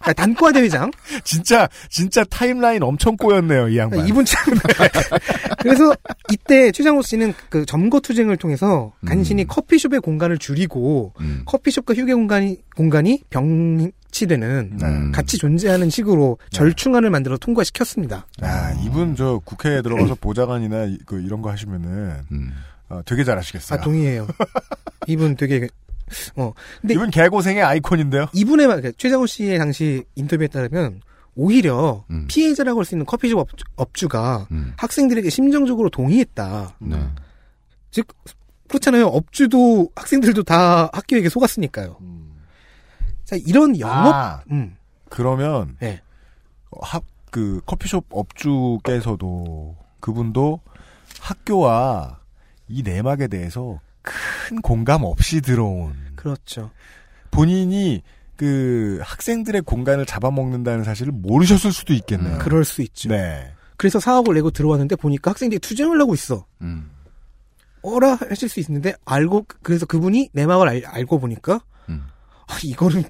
[0.00, 0.90] 아, 단과 대회장.
[1.24, 4.06] 진짜 진짜 타임라인 엄청 꼬였네요, 이 양반.
[4.08, 4.54] 이분 참.
[5.62, 5.92] 그래서
[6.32, 11.42] 이때 최장호 씨는 그 점거 투쟁을 통해서 간신히 커피숍의 공간을 줄이고 음.
[11.44, 15.12] 커피숍과 휴게 공간이 공간이 병치되는 음.
[15.12, 18.26] 같이 존재하는 식으로 절충안을 만들어 통과시켰습니다.
[18.42, 22.52] 야, 이분 저 국회에 들어가서 보좌관이나 이- 그 이런 거 하시면은 음.
[22.88, 23.78] 어, 되게 잘하시겠어요.
[23.78, 24.26] 아 동의해요.
[25.06, 25.68] 이분 되게
[26.36, 28.26] 어 근데 이분 개고생의 아이콘인데요.
[28.32, 31.00] 이분의 말, 그 최장호 씨의 당시 인터뷰에 따르면
[31.34, 32.26] 오히려 음.
[32.28, 34.74] 피해자라고 할 수 있는 커피숍 업주, 업주가 음.
[34.76, 36.76] 학생들에게 심정적으로 동의했다.
[36.80, 37.08] 네.
[37.90, 38.06] 즉
[38.68, 39.06] 그렇잖아요.
[39.06, 41.98] 업주도 학생들도 다 학교에게 속았으니까요.
[43.24, 44.76] 자 이런 영업 아, 음,
[45.08, 46.00] 그러면 네.
[46.80, 50.60] 합, 그 커피숍 업주께서도 그분도
[51.20, 52.20] 학교와
[52.68, 56.70] 이 내막에 대해서 큰 공감 없이 들어온 그렇죠.
[57.30, 58.02] 본인이
[58.36, 62.38] 그 학생들의 공간을 잡아먹는다는 사실을 모르셨을 수도 있겠네요.
[62.38, 63.10] 그럴 수 있죠.
[63.10, 63.52] 네.
[63.76, 66.46] 그래서 사업을 내고 들어왔는데 보니까 학생들이 투쟁을 하고 있어.
[66.62, 66.90] 음.
[67.82, 72.06] 어라 하실 수 있는데 알고 그래서 그분이 내막을 알, 알고 보니까 음.
[72.46, 73.04] 아, 이거는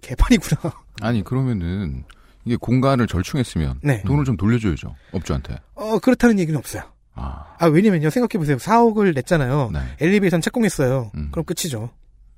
[0.00, 0.72] 개판이구나.
[1.00, 2.04] 아니 그러면은
[2.44, 4.02] 이게 공간을 절충했으면 네.
[4.02, 5.56] 돈을 좀 돌려줘야죠 업주한테.
[5.74, 6.82] 어, 그렇다는 얘기는 없어요.
[7.14, 8.10] 아, 아, 왜냐면요.
[8.10, 8.56] 생각해보세요.
[8.56, 9.70] 4억을 냈잖아요.
[9.72, 9.80] 네.
[10.00, 11.10] 엘리베이터는 착공했어요.
[11.14, 11.28] 음.
[11.30, 11.90] 그럼 끝이죠.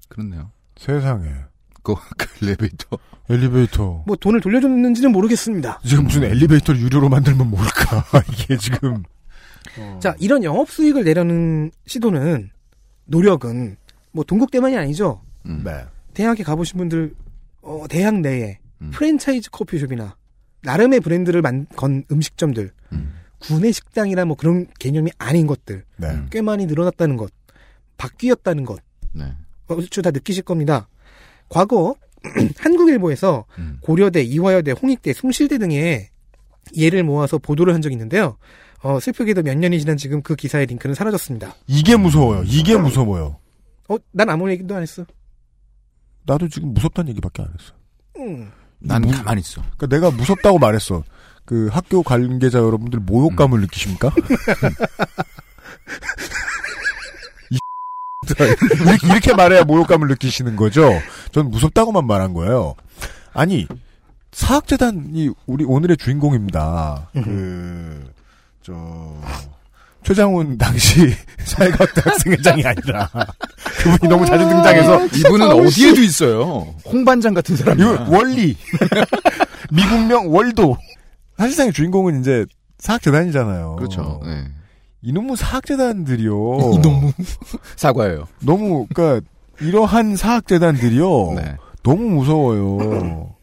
[0.09, 0.51] 그렇네요.
[0.77, 1.29] 세상에.
[1.83, 2.99] 그, 그 엘리베이터.
[3.29, 4.03] 엘리베이터.
[4.07, 5.81] 뭐 돈을 돌려줬는지는 모르겠습니다.
[5.85, 8.05] 지금 무슨 엘리베이터를 유료로 만들면 모를까.
[8.33, 9.03] 이게 지금.
[10.01, 12.51] 자, 이런 영업 수익을 내려는 시도는,
[13.07, 13.77] 노력은,
[14.13, 15.23] 뭐, 동국대만이 아니죠.
[15.47, 15.63] 음.
[15.65, 15.85] 네.
[16.15, 17.15] 대학에 가보신 분들,
[17.63, 18.91] 어, 대학 내에 음.
[18.93, 20.17] 프랜차이즈 커피숍이나,
[20.63, 23.15] 나름의 브랜드를 만, 건 음식점들, 음.
[23.47, 26.09] 구내 식당이나 뭐 그런 개념이 아닌 것들, 네.
[26.09, 26.29] 음.
[26.31, 27.31] 꽤 많이 늘어났다는 것,
[27.97, 28.81] 바뀌었다는 것,
[29.13, 29.33] 네.
[29.69, 30.89] 얼추 다 느끼실 겁니다.
[31.49, 31.95] 과거
[32.59, 33.79] 한국일보에서 음.
[33.83, 36.09] 고려대, 이화여대, 홍익대, 숭실대 등의
[36.77, 38.37] 예를 모아서 보도를 한 적이 있는데요.
[38.83, 41.55] 어, 슬프게도 몇 년이 지난 지금 그 기사의 링크는 사라졌습니다.
[41.67, 42.43] 이게 무서워요.
[42.47, 43.39] 이게 무서워요.
[43.89, 45.05] 어, 난 아무 얘기도 안 했어.
[46.27, 47.75] 나도 지금 무섭다는 얘기밖에 안 했어.
[48.19, 48.51] 음.
[48.79, 49.63] 난 무- 가만히 있어.
[49.77, 51.05] 그러니까 내가 무섭다고 말했어.
[51.45, 54.11] 그 학교 관계자 여러분들 모욕감을 느끼십니까?
[57.51, 57.59] 이
[58.87, 60.91] 이렇게- 이렇게 말해야 모욕감을 느끼시는 거죠.
[61.33, 62.75] 전 무섭다고만 말한 거예요.
[63.35, 63.67] 아니
[64.33, 67.09] 사학재단이 우리 오늘의 주인공입니다.
[67.13, 68.13] 그
[68.63, 68.73] 저
[70.05, 73.11] 최장훈 당시 사회과학 대 학생회장이 아니라
[73.83, 76.75] 그분이 너무 자주 등장해서 이분은 어디에도 있어요.
[76.87, 77.93] 홍반장 같은 사람이야.
[77.93, 78.57] 이거 원리
[79.71, 80.79] 미국명 월도
[81.37, 82.47] 사실상의 주인공은 이제
[82.79, 83.77] 사학재단이잖아요.
[83.77, 84.21] 그렇죠.
[84.25, 84.45] 네.
[85.03, 86.33] 이놈의 사학재단들이요.
[86.75, 87.13] 이놈의
[87.77, 88.27] 사과예요.
[88.43, 89.27] 너무 그러니까
[89.61, 91.33] 이러한 사학재단들이요.
[91.35, 91.57] 네.
[91.83, 93.35] 너무 무서워요.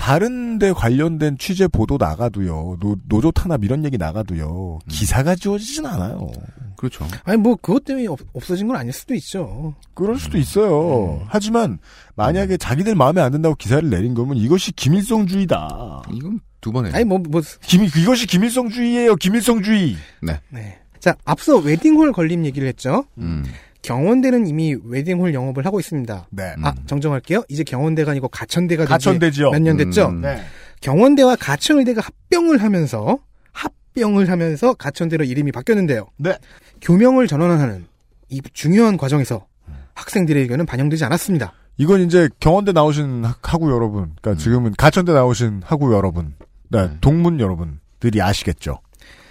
[0.00, 2.78] 다른데 관련된 취재 보도 나가도요.
[2.80, 4.78] 노, 노조 탄압 이런 얘기 나가도요.
[4.88, 6.30] 기사가 지워지진 않아요.
[6.76, 7.06] 그렇죠.
[7.24, 9.74] 아니, 뭐, 그것 때문에 없, 없어진 건 아닐 수도 있죠.
[9.92, 11.22] 그럴 수도 있어요.
[11.26, 11.78] 하지만
[12.16, 16.04] 만약에 자기들 마음에 안 든다고 기사를 내린 거면 이것이 김일성주의다.
[16.14, 16.90] 이건 두번 해.
[16.92, 19.16] 아니, 뭐, 뭐, 김 이것이 김일성주의예요.
[19.16, 19.96] 김일성주의.
[20.22, 20.40] 네.
[20.50, 20.78] 네.
[20.98, 23.04] 자, 앞서 웨딩홀 걸림 얘기를 했죠.
[23.18, 23.44] 음.
[23.82, 26.26] 경원대는 이미 웨딩홀 영업을 하고 있습니다.
[26.30, 26.54] 네.
[26.62, 27.42] 아, 정정할게요.
[27.48, 29.50] 이제 경원대가 아니고 가천대가 가천대지요.
[29.50, 30.08] 몇년 됐죠?
[30.08, 30.20] 음.
[30.20, 30.42] 네.
[30.82, 33.18] 경원대와 가천의대가 합병을 하면서
[33.52, 36.06] 합병을 하면서 가천대로 이름이 바뀌었는데요.
[36.18, 36.36] 네.
[36.82, 37.86] 교명을 전환하는
[38.28, 39.46] 이 중요한 과정에서
[39.94, 41.52] 학생들의 의견은 반영되지 않았습니다.
[41.78, 46.34] 이건 이제 경원대 나오신 학- 학우 여러분, 그러니까 지금은 가천대 나오신 학우 여러분,
[46.70, 46.96] 네, 네.
[47.00, 48.80] 동문 여러분들이 아시겠죠.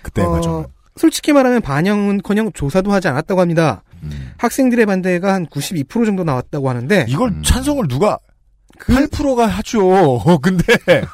[0.04, 0.66] 그때 어, 과정은.
[0.96, 3.84] 솔직히 말하면 반영은커녕 조사도 하지 않았다고 합니다.
[4.04, 4.32] 음.
[4.38, 7.42] 학생들의 반대가 한 92% 정도 나왔다고 하는데 이걸 음.
[7.44, 8.18] 찬성을 누가
[8.78, 10.20] 그 8%가 하죠.
[10.42, 10.64] 근데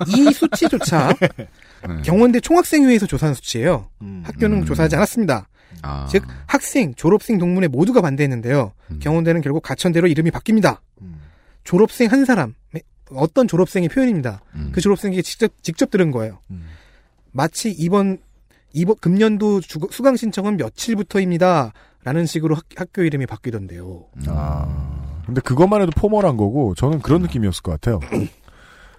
[0.08, 2.02] 이 수치조차 네.
[2.04, 3.90] 경원대 총학생회에서 조사한 수치예요.
[4.02, 4.24] 음.
[4.26, 4.66] 학교는 음.
[4.66, 5.48] 조사하지 않았습니다.
[5.82, 6.08] 아.
[6.10, 8.74] 즉 학생, 졸업생 동문회 모두가 반대했는데요.
[8.92, 9.00] 음.
[9.00, 10.80] 경원대는 결국 가천대로 이름이 바뀝니다.
[11.02, 11.22] 음.
[11.64, 12.54] 졸업생 한 사람,
[13.12, 14.42] 어떤 졸업생의 표현입니다.
[14.56, 14.72] 음.
[14.74, 16.40] 그 졸업생이 직접 직접 들은 거예요.
[16.52, 16.66] 음.
[17.32, 18.18] 마치 이번
[18.74, 21.74] 이번 금년도 주- 수강 신청은 며칠부터입니다.
[22.04, 24.06] 라는 식으로 학, 교 이름이 바뀌던데요.
[24.28, 28.00] 아, 근데 그것만 해도 포멀한 거고 저는 그런 느낌이었을 것 같아요.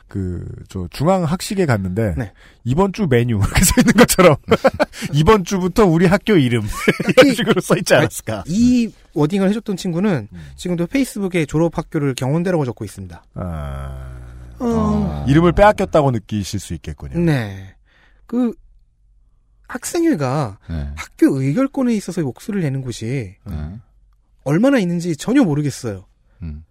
[0.09, 2.33] 그 저 중앙 학식에 갔는데 네.
[2.65, 4.37] 이번 주 메뉴 이렇게 써 있는 것처럼
[5.13, 6.63] 이번 주부터 우리 학교 이름
[7.17, 8.45] 이런 식으로 써 있지 않았을까?
[8.47, 10.47] 이 워딩을 해줬던 친구는 음.
[10.57, 13.25] 지금도 페이스북에 졸업 학교를 경원대라고 적고 있습니다.
[13.35, 14.19] 아,
[14.59, 17.19] 어, 이름을 빼앗겼다고 느끼실 수 있겠군요.
[17.19, 17.75] 네.
[18.27, 18.53] 그
[19.69, 20.91] 학생회가 네.
[20.97, 23.81] 학교 의결권에 있어서 목소리를 내는 곳이 네.
[24.45, 26.07] 얼마나 있는지 전혀 모르겠어요.
[26.43, 26.65] 음.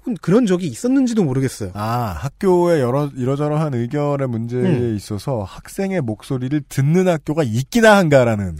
[0.00, 1.70] 혹은 그런 적이 있었는지도 모르겠어요.
[1.74, 4.96] 아, 학교의 여러, 이러저러한 의견의 문제에 음.
[4.96, 8.56] 있어서 학생의 목소리를 듣는 학교가 있기나 한가라는.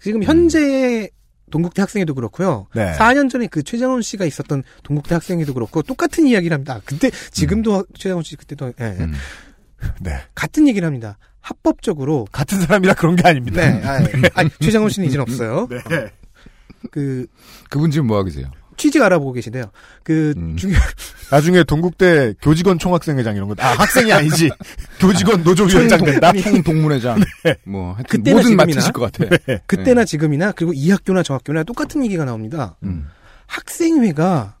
[0.00, 1.08] 지금 현재
[1.50, 2.66] 동국대 학생회도 그렇고요.
[2.74, 2.92] 네.
[2.92, 6.80] 4년 전에 그 최장훈 씨가 있었던 동국대 학생회도 그렇고 똑같은 이야기를 합니다.
[6.84, 9.12] 그때 지금도 최장훈 씨 그때도 예, 음.
[10.00, 10.18] 네.
[10.34, 11.18] 같은 얘기를 합니다.
[11.40, 13.60] 합법적으로 같은 사람이라 그런 게 아닙니다.
[13.60, 14.00] 네, 아,
[14.34, 15.68] 아니, 최장훈 씨는 이제는 없어요.
[15.90, 16.10] 네.
[16.90, 17.26] 그
[17.68, 18.50] 그분 지금 뭐 하고 계세요?
[18.76, 19.64] 취직 알아보고 계신데요.
[20.02, 20.56] 그 음.
[20.56, 20.74] 중요
[21.30, 23.54] 나중에 동국대 교직원 총학생회장 이런 거.
[23.58, 24.50] 아, 학생이 아니지.
[25.00, 26.32] 교직원 노조위원장 된다?
[26.32, 27.20] 총 동문회장.
[27.64, 28.90] 뭐 그때나 뭐든 지금이나.
[28.92, 29.58] 것 같아.
[29.66, 32.76] 그때나 지금이나 그리고 이 학교나 저 학교나 똑같은 얘기가 나옵니다.
[32.82, 33.08] 음.
[33.46, 34.56] 학생회가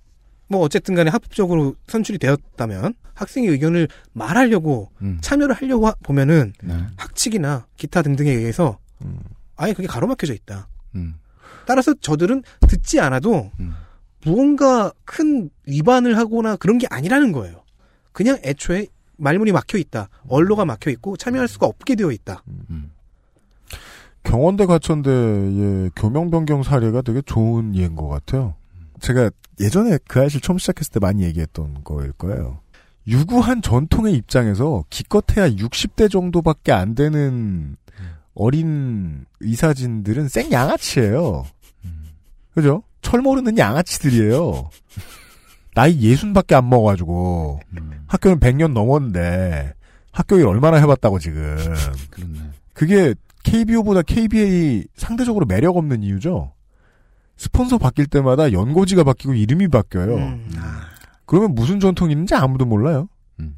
[0.48, 5.18] 뭐 어쨌든 간에 합법적으로 선출이 되었다면 학생의 의견을 말하려고 음.
[5.20, 6.74] 참여를 하려고 하- 보면은 네.
[6.96, 9.18] 학칙이나 기타 등등에 의해서 음.
[9.56, 10.68] 아예 그게 가로막혀져 있다.
[10.94, 11.14] 음.
[11.66, 13.72] 따라서 저들은 듣지 않아도 음.
[14.24, 17.62] 무언가 큰 위반을 하거나 그런 게 아니라는 거예요.
[18.12, 20.08] 그냥 애초에 말문이 막혀 있다.
[20.28, 22.42] 언로가 막혀 있고 참여할 수가 없게 되어 있다.
[22.70, 22.90] 음.
[24.24, 28.54] 경원대 가천대의 교명 변경 사례가 되게 좋은 예인 것 같아요.
[29.00, 29.30] 제가
[29.60, 32.60] 예전에 그 아이실 처음 시작했을 때 많이 얘기했던 거일 거예요.
[33.06, 37.76] 유구한 전통의 입장에서 기껏해야 60대 정도밖에 안 되는
[38.34, 41.44] 어린 의사진들은 생 양아치예요.
[42.54, 42.84] 그죠?
[43.02, 44.70] 철 모르는 양아치들이에요.
[45.74, 47.60] 나이 예순밖에 안 먹어가지고
[48.06, 49.74] 학교는 100년 넘었는데
[50.12, 51.56] 학교 일 얼마나 해봤다고 지금.
[52.74, 56.52] 그게 KBO보다 KBA 상대적으로 매력 없는 이유죠.
[57.36, 60.16] 스폰서 바뀔 때마다 연고지가 바뀌고 이름이 바뀌어요.
[60.16, 60.48] 음.
[61.26, 63.08] 그러면 무슨 전통이 있는지 아무도 몰라요.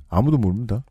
[0.09, 0.85] 아무도 모릅니다.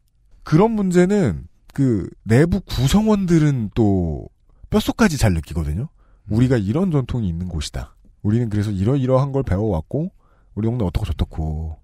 [0.43, 4.27] 그런 문제는 그 내부 구성원들은 또
[4.69, 5.87] 뼛속까지 잘 느끼거든요.
[6.29, 7.95] 우리가 이런 전통이 있는 곳이다.
[8.23, 10.11] 우리는 그래서 이러이러한 걸 배워왔고
[10.55, 11.77] 우리 동네 어떻고 저떻고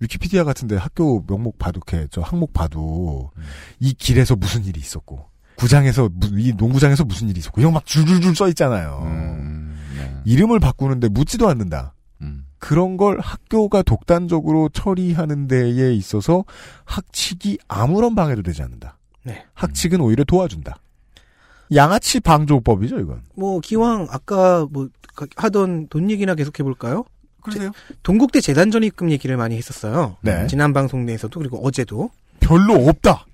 [0.00, 3.30] 위키피디아 같은데 학교 명목 봐도 이렇게 저 항목 봐도
[3.80, 5.24] 이 길에서 무슨 일이 있었고
[5.56, 9.00] 구장에서 무- 이 농구장에서 무슨 일이 있었고 이런 거막 줄줄줄 써 있잖아요.
[9.04, 9.76] 음,
[10.24, 11.94] 이름을 바꾸는데 묻지도 않는다.
[12.58, 16.44] 그런 걸 학교가 독단적으로 처리하는 데에 있어서
[16.86, 18.98] 학칙이 아무런 방해도 되지 않는다.
[19.22, 19.44] 네.
[19.54, 20.76] 학칙은 오히려 도와준다.
[21.72, 23.22] 양아치 방조법이죠, 이건.
[23.34, 24.88] 뭐 기왕 아까 뭐
[25.36, 27.04] 하던 돈 얘기나 계속 해볼까요?
[27.42, 27.72] 그러세요?
[28.02, 30.16] 동국대 재단 전입금 얘기를 많이 했었어요.
[30.22, 30.46] 네.
[30.46, 33.26] 지난 방송 내에서도 그리고 어제도 별로 없다.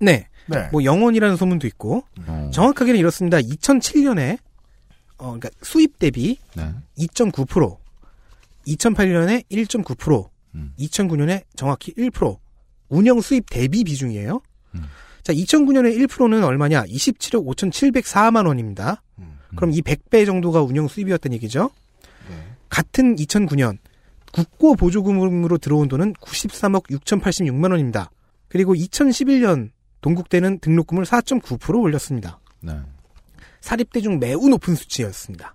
[0.00, 0.28] 네.
[0.46, 0.68] 네.
[0.72, 2.04] 뭐 영원이라는 소문도 있고
[2.52, 3.38] 정확하게는 이렇습니다.
[3.38, 4.38] 2007년에
[5.18, 6.72] 어 그러니까 수입 대비 네.
[6.98, 7.76] 2.9%,
[8.66, 10.28] 2008년에 1.9%,
[10.78, 12.38] 2009년에 정확히 1%.
[12.88, 14.40] 운영 수입 대비 비중이에요.
[15.22, 16.84] 자, 2009년에 1%는 얼마냐?
[16.84, 19.02] 27억 5,704만 원입니다.
[19.54, 21.70] 그럼 이 100배 정도가 운영 수입이었다는 얘기죠.
[22.68, 23.78] 같은 2009년
[24.32, 28.10] 국고 보조금으로 들어온 돈은 93억 6,086만 원입니다.
[28.48, 32.40] 그리고 2011년 동국대는 등록금을 4.9% 올렸습니다.
[32.60, 32.78] 네.
[33.60, 35.54] 사립대 중 매우 높은 수치였습니다.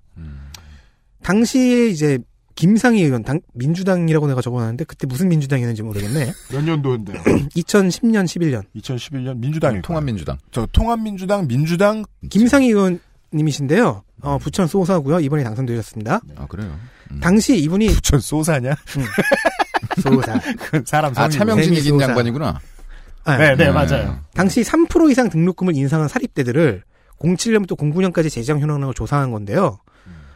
[1.23, 2.19] 당시에 이제
[2.57, 6.33] 김상희 의원, 당, 민주당이라고 내가 적어놨는데 그때 무슨 민주당이었는지 모르겠네.
[6.51, 7.21] 몇 년도인데요?
[7.55, 8.63] 2010년, 11년.
[8.75, 10.37] 2011년 민주당일 통합민주당.
[10.51, 14.03] 저 통합민주당, 민주당 김상희 의원님이신데요.
[14.21, 15.19] 어, 부천 소사고요.
[15.19, 16.19] 이번에 당선되셨습니다.
[16.35, 16.75] 아 그래요.
[17.21, 18.73] 당시 이분이 부천 소사냐?
[20.01, 20.41] 소사.
[20.71, 22.05] 그 사람 아 차명진 이긴 소사.
[22.05, 22.59] 양반이구나.
[23.37, 24.19] 네, 네, 맞아요.
[24.33, 26.81] 당시 3% 이상 등록금을 인상한 사립대들을
[27.19, 29.77] 07년부터 09년까지 재정 현황을 조사한 건데요.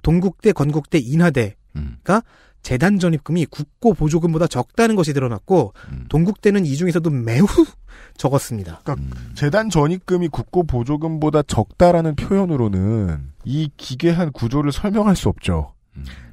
[0.03, 1.55] 동국대, 건국대, 인하대
[2.03, 2.23] 가
[2.61, 5.73] 재단 전입금이 국고 보조금보다 적다는 것이 드러났고
[6.09, 7.45] 동국대는 이 중에서도 매우
[8.17, 8.81] 적었습니다.
[8.83, 15.73] 그러니까 재단 전입금이 국고 보조금보다 적다라는 표현으로는 이 기괴한 구조를 설명할 수 없죠.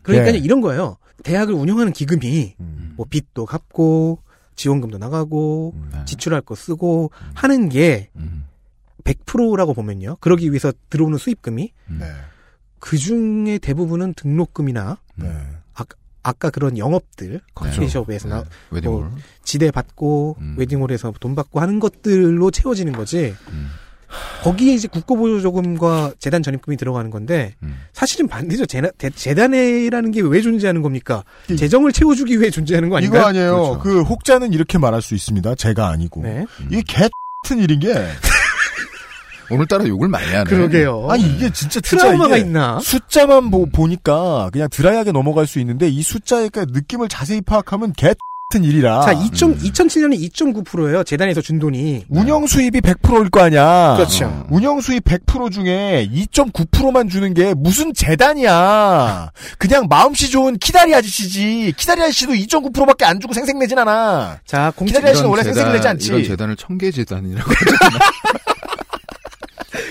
[0.03, 0.39] 그러니까 네.
[0.39, 0.99] 이런 거예요.
[1.25, 2.95] 대학을 운영하는 기금이 음.
[2.97, 4.21] 뭐 빚도 갚고
[4.55, 6.05] 지원금도 나가고 네.
[6.05, 8.45] 지출할 거 쓰고 하는 게 음.
[9.05, 10.17] 100%라고 보면요.
[10.21, 12.07] 그러기 위해서 들어오는 수입금이 네.
[12.81, 15.31] 그 중에 대부분은 등록금이나 네.
[15.75, 15.85] 아,
[16.23, 19.01] 아까 그런 영업들 커피숍에서 나 웨딩홀.
[19.01, 19.11] 뭐
[19.45, 23.35] 지대 받고 웨딩홀에서 돈 받고 하는 것들로 채워지는 거지.
[24.43, 27.55] 거기에 이제 국고보조금과 재단 전입금이 들어가는 건데
[27.93, 28.65] 사실은 반대죠.
[28.67, 31.25] 재단, 대- 재단이라는 게 왜 존재하는 겁니까?
[31.57, 33.21] 재정을 채워주기 위해 존재하는 거 아닌가요?
[33.21, 33.79] 이거 아니에요.
[33.83, 35.55] 그 혹자는 이렇게 말할 수 있습니다.
[35.57, 36.23] 제가 아니고.
[36.23, 36.47] 네.
[36.71, 37.09] 이게 개
[37.43, 37.93] 같은 일인 게
[39.51, 40.45] 오늘따라 욕을 많이 하네.
[40.45, 41.07] 그러게요.
[41.11, 42.81] 아니 이게 진짜 트라우마가 이게 있나?
[42.81, 48.15] 숫자만 보, 보니까 그냥 드라이하게 넘어갈 수 있는데 이 숫자의 그 느낌을 자세히 파악하면 개
[48.51, 49.03] 같은 일이라.
[49.03, 51.05] 자, 2 2007년에 2.9%예요.
[51.05, 52.07] 재단에서 준 돈이.
[52.09, 53.95] 운영 수입이 100%일 거 아니야.
[53.97, 54.47] 그렇죠.
[54.49, 59.33] 운영 수입 100% 중에 2.9%만 주는 게 무슨 재단이야.
[59.59, 61.75] 그냥 마음씨 좋은 키다리 아저씨지.
[61.77, 64.39] 키다리 아저씨도 2.9%밖에 안 주고 생색내진 않아.
[64.47, 66.09] 자, 키다리 아저씨는 원래 생색내지 않지.
[66.09, 67.51] 이런 재단을 청계 재단이라고.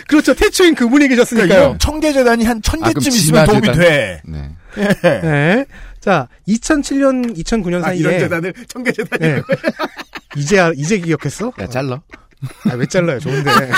[0.08, 0.34] 그렇죠.
[0.34, 1.47] 태초인 그분이 계셨으니까요.
[1.47, 3.80] 그러니까 이런 청계 재단이 한천 아, 개쯤 있으면 진화 도움이 재단?
[3.82, 4.21] 돼.
[4.26, 4.56] 네.
[4.78, 5.19] 예.
[5.21, 5.65] 네.
[6.00, 8.00] 자, 2007년, 2009년 아, 사이에.
[8.00, 9.41] 이런 재단을 청계 재단이 네.
[10.38, 11.52] 이제, 알- 이제 기억했어?
[11.60, 12.02] 야 잘라.
[12.69, 13.19] 아, 왜 잘라요?
[13.19, 13.50] 좋은데.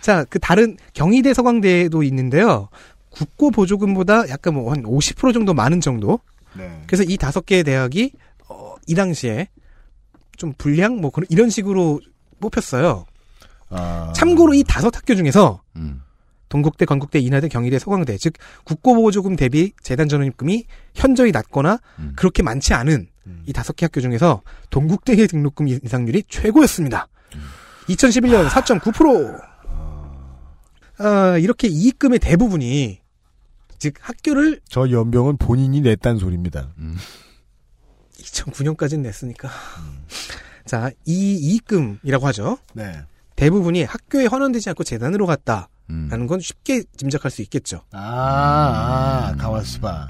[0.00, 2.68] 자, 그 다른 경희대 서강대도 있는데요.
[3.10, 6.20] 국고 보조금보다 약간 뭐 한 50% 정도 많은 정도.
[6.54, 6.82] 네.
[6.86, 8.12] 그래서 이 다섯 개의 대학이
[8.48, 9.48] 어, 이 당시에
[10.36, 12.00] 좀 불량 뭐 그런 이런 식으로
[12.40, 13.06] 뽑혔어요.
[13.70, 14.12] 아.
[14.14, 16.02] 참고로 이 다섯 학교 중에서 음.
[16.48, 22.12] 동국대, 건국대, 인하대, 경희대, 서강대 즉 국고보조금 대비 재단 전입금이 현저히 낮거나 음.
[22.16, 23.08] 그렇게 많지 않은
[23.46, 27.08] 이 다섯 개 학교 중에서 동국대의 등록금 인상률이 최고였습니다.
[27.88, 29.40] 2011년 4.9%.
[30.98, 33.00] 아, 이렇게 이익금의 대부분이
[33.78, 36.70] 즉 학교를 저 연병은 본인이 냈단 소리입니다.
[38.18, 39.50] 2009년까지는 냈으니까.
[40.64, 42.58] 자, 이 이익금이라고 하죠.
[42.74, 43.02] 네.
[43.36, 45.68] 대부분이 학교에 환원되지 않고 재단으로 갔다.
[45.88, 47.82] 라는 건 쉽게 짐작할 수 있겠죠.
[47.92, 50.08] 아, 아 가와스바.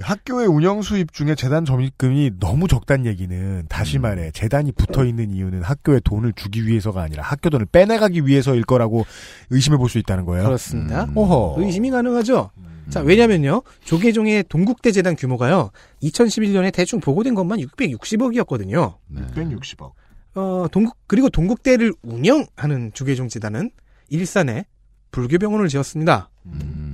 [0.00, 4.02] 학교의 운영 수입 중에 재단 점입금이 너무 적단 얘기는 다시 음.
[4.02, 9.06] 말해 재단이 붙어 있는 이유는 학교에 돈을 주기 위해서가 아니라 학교 돈을 빼내가기 위해서일 거라고
[9.50, 10.44] 의심해 볼 수 있다는 거예요.
[10.44, 11.06] 그렇습니다.
[11.14, 11.62] 어허.
[11.62, 12.50] 의심이 가능하죠.
[12.90, 13.62] 자, 왜냐면요.
[13.84, 15.70] 조계종의 동국대 재단 규모가요.
[16.02, 18.96] 2011년에 대충 보고된 것만 660억이었거든요.
[19.14, 19.92] 660억.
[20.34, 23.70] 어, 동국 그리고 동국대를 운영하는 조계종 재단은
[24.08, 24.64] 일산에
[25.10, 26.30] 불교병원을 지었습니다.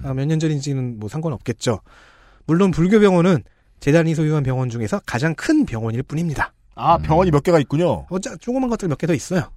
[0.04, 1.80] 아, 몇년 전인지는 뭐 상관없겠죠.
[2.46, 3.44] 물론 불교병원은
[3.80, 6.52] 재단이 소유한 병원 중에서 가장 큰 병원일 뿐입니다.
[6.74, 8.06] 아, 병원이 몇 개가 있군요.
[8.08, 9.50] 어, 자, 조그만 것들 몇 개 더 있어요.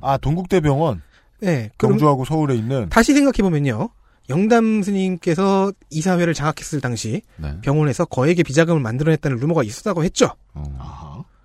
[0.00, 1.02] 아, 동국대 병원.
[1.40, 1.70] 네.
[1.76, 2.88] 그럼 경주하고 서울에 있는.
[2.90, 3.88] 다시 생각해보면요.
[4.28, 7.60] 영담 스님께서 이사회를 장악했을 당시 네.
[7.62, 10.28] 병원에서 거액의 비자금을 만들어냈다는 루머가 있었다고 했죠.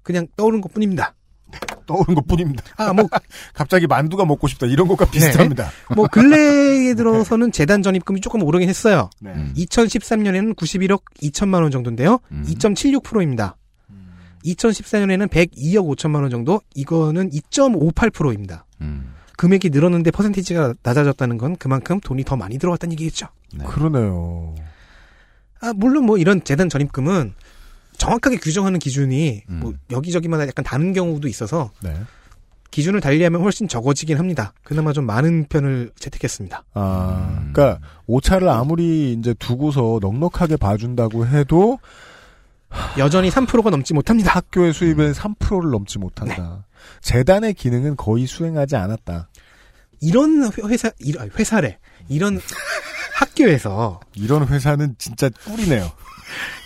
[0.04, 1.16] 그냥 떠오른 것 뿐입니다.
[1.86, 2.64] 떠오른 것 뿐입니다.
[2.78, 3.08] 아, 뭐.
[3.54, 4.66] 갑자기 만두가 먹고 싶다.
[4.66, 5.66] 이런 것과 비슷합니다.
[5.66, 5.96] 네.
[5.96, 9.10] 뭐, 근래에 들어서는 재단 전입금이 조금 오르긴 했어요.
[9.20, 9.34] 네.
[9.56, 12.20] 2013년에는 91억 2천만 원 정도인데요.
[12.32, 13.58] 2.76%입니다.
[14.46, 18.66] 2014년에는 102억 5천만 원 정도, 이거는 2.58%입니다.
[19.38, 23.28] 금액이 늘었는데 퍼센티지가 낮아졌다는 건 그만큼 돈이 더 많이 들어갔다는 얘기겠죠.
[23.66, 24.56] 그러네요.
[25.62, 27.34] 아, 물론 뭐 이런 재단 전입금은
[27.98, 31.94] 정확하게 규정하는 기준이 뭐 여기저기마다 약간 다른 경우도 있어서 네.
[32.72, 34.54] 기준을 달리하면 훨씬 적어지긴 합니다.
[34.64, 36.66] 그나마 좀 많은 편을 채택했습니다.
[36.74, 41.80] 아, 그러니까 오차를 아무리 이제 두고서 넉넉하게 봐준다고 해도
[42.98, 44.32] 여전히 3%가 넘지 못합니다.
[44.32, 46.36] 학교의 수입은 3%를 넘지 못한다.
[46.36, 46.76] 네.
[47.02, 49.30] 재단의 기능은 거의 수행하지 않았다.
[50.02, 51.78] 이런 회사, 이런 회사래.
[52.10, 52.42] 이런
[53.16, 55.90] 학교에서 이런 회사는 진짜 꿀이네요.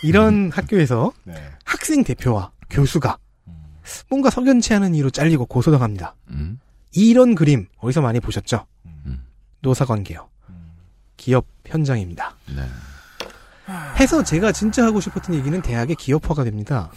[0.02, 1.34] 이런 학교에서 네.
[1.64, 3.18] 학생 대표와 교수가
[4.08, 6.14] 뭔가 석연치 않은 이유로 잘리고 고소당합니다.
[6.92, 8.66] 이런 그림 어디서 많이 보셨죠?
[9.60, 10.28] 노사관계요.
[11.16, 12.34] 기업 현장입니다.
[12.54, 12.62] 네.
[13.98, 16.90] 해서 제가 진짜 하고 싶었던 얘기는 대학의 기업화가 됩니다.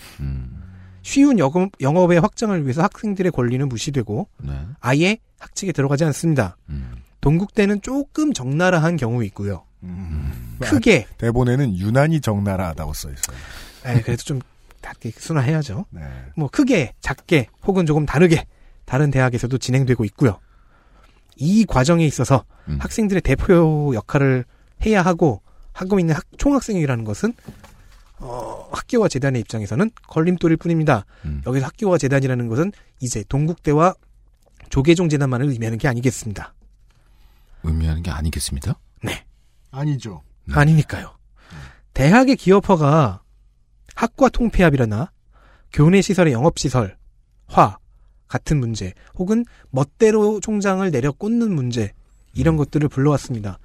[1.02, 4.54] 쉬운 영업, 영업 의 확장을 위해서 학생들의 권리는 무시되고 네.
[4.80, 6.58] 아예 학칙에 들어가지 않습니다.
[7.22, 9.66] 동국대는 조금 적나라한 경우 있고요.
[10.62, 13.38] 크게 아, 대본에는 유난히 적나라하다고 써 있어요.
[13.86, 14.40] 에, 그래도 좀
[14.82, 15.86] 다게 순화해야죠.
[15.90, 16.02] 네.
[16.36, 18.46] 뭐 크게, 작게, 혹은 조금 다르게
[18.86, 20.40] 다른 대학에서도 진행되고 있고요.
[21.36, 22.46] 이 과정에 있어서
[22.80, 24.46] 학생들의 대표 역할을
[24.86, 25.42] 해야 하고
[25.74, 27.34] 하고 있는 학, 총학생이라는 것은
[28.20, 31.06] 어, 학교와 재단의 입장에서는 걸림돌일 뿐입니다.
[31.46, 33.96] 여기서 학교와 재단이라는 것은 이제 동국대와
[34.70, 36.54] 조계종 재단만을 의미하는 게 아니겠습니다.
[37.64, 38.80] 의미하는 게 아니겠습니다.
[39.02, 39.26] 네.
[39.74, 40.22] 아니죠.
[40.52, 41.18] 아니니까요.
[41.94, 43.22] 대학의 기업화가
[43.96, 45.12] 학과 통폐합이라나
[45.74, 46.98] 교내 시설의 영업 시설,
[47.48, 47.78] 화
[48.28, 51.94] 같은 문제, 혹은 멋대로 총장을 내려 꽂는 문제
[52.34, 53.60] 이런 것들을 불러왔습니다.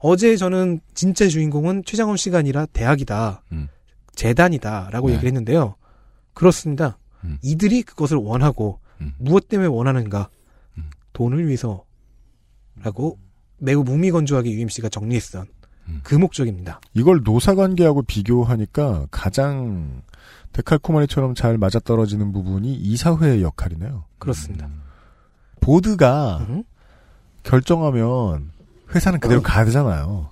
[0.00, 3.42] 어제 저는 진짜 주인공은 최장원 씨가 아니라 대학이다,
[4.14, 5.14] 재단이다라고 네.
[5.14, 5.76] 얘기를 했는데요.
[6.34, 6.98] 그렇습니다.
[7.42, 8.80] 이들이 그것을 원하고
[9.18, 10.28] 무엇 때문에 원하는가?
[11.12, 13.18] 돈을 위해서라고
[13.58, 15.46] 매우 무미건조하게 UMC가 정리했던
[16.02, 16.80] 그 목적입니다.
[16.94, 20.02] 이걸 노사관계하고 비교하니까 가장
[20.52, 24.04] 데칼코마니처럼 잘 맞아떨어지는 부분이 이사회의 역할이네요.
[24.18, 24.68] 그렇습니다.
[25.60, 26.46] 보드가
[27.42, 28.50] 결정하면
[28.94, 30.30] 회사는 그대로 가야 되잖아요.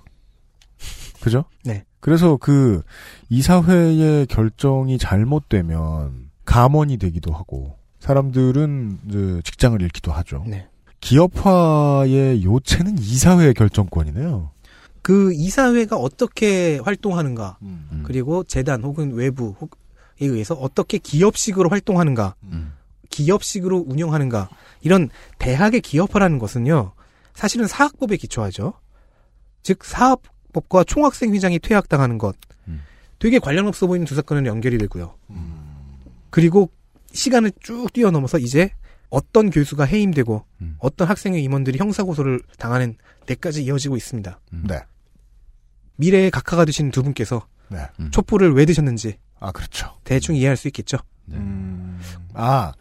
[1.21, 1.45] 그죠?
[1.65, 1.85] 네.
[1.99, 2.83] 그래서 그
[3.29, 10.43] 이사회의 결정이 잘못되면 감원이 되기도 하고 사람들은 직장을 잃기도 하죠.
[10.47, 10.67] 네.
[10.99, 14.51] 기업화의 요체는 이사회의 결정권이네요.
[15.01, 17.57] 그 이사회가 어떻게 활동하는가,
[18.03, 19.53] 그리고 재단 혹은 외부에
[20.19, 22.35] 의해서 어떻게 기업식으로 활동하는가,
[23.09, 24.49] 기업식으로 운영하는가,
[24.81, 26.91] 이런 대학의 기업화라는 것은요,
[27.33, 28.73] 사실은 사학법에 기초하죠.
[29.63, 32.35] 즉, 사학법과 총학생회장이 퇴학당하는 것,
[33.19, 35.15] 되게 관련 없어 보이는 두 사건은 연결이 되고요.
[36.29, 36.69] 그리고
[37.13, 38.71] 시간을 쭉 뛰어넘어서 이제
[39.09, 40.45] 어떤 교수가 해임되고
[40.79, 44.39] 어떤 학생의 임원들이 형사고소를 당하는 데까지 이어지고 있습니다.
[44.67, 44.79] 네.
[45.97, 47.79] 미래의 각하가 되신 두 분께서 네.
[48.11, 49.97] 촛불을 왜 드셨는지 아 그렇죠.
[50.03, 50.97] 대충 이해할 수 있겠죠.
[51.29, 51.99] 음,
[52.33, 52.73] 아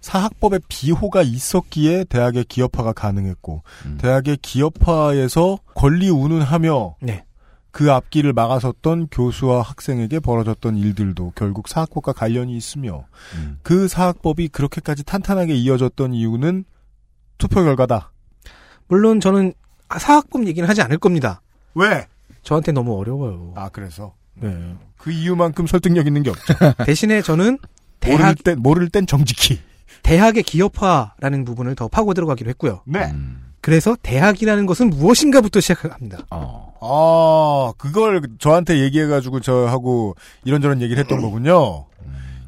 [0.00, 3.62] 사학법에 비호가 있었기에 대학의 기업화가 가능했고
[3.98, 7.24] 대학의 기업화에서 권리 운운하며 네.
[7.72, 13.06] 그 앞길을 막아섰던 교수와 학생에게 벌어졌던 일들도 결국 사학법과 관련이 있으며
[13.62, 16.64] 그 사학법이 그렇게까지 탄탄하게 이어졌던 이유는
[17.38, 18.12] 투표 결과다.
[18.88, 19.52] 물론 저는
[19.98, 21.40] 사학법 얘기는 하지 않을 겁니다.
[21.74, 22.06] 왜?
[22.42, 23.52] 저한테 너무 어려워요.
[23.56, 24.76] 아 그래서 네.
[24.96, 26.54] 그 이유만큼 설득력 있는 게 없죠.
[26.84, 27.58] 대신에 저는
[28.04, 29.60] 모를 대학 땐 모를 땐 정직히.
[30.02, 32.82] 대학의 기업화라는 부분을 더 파고 들어가기로 했고요.
[32.86, 33.14] 네.
[33.60, 36.18] 그래서 대학이라는 것은 무엇인가부터 시작합니다.
[36.30, 36.70] 어.
[36.80, 41.86] 아, 그걸 저한테 얘기해가지고 저하고 이런저런 얘기를 했던 거군요.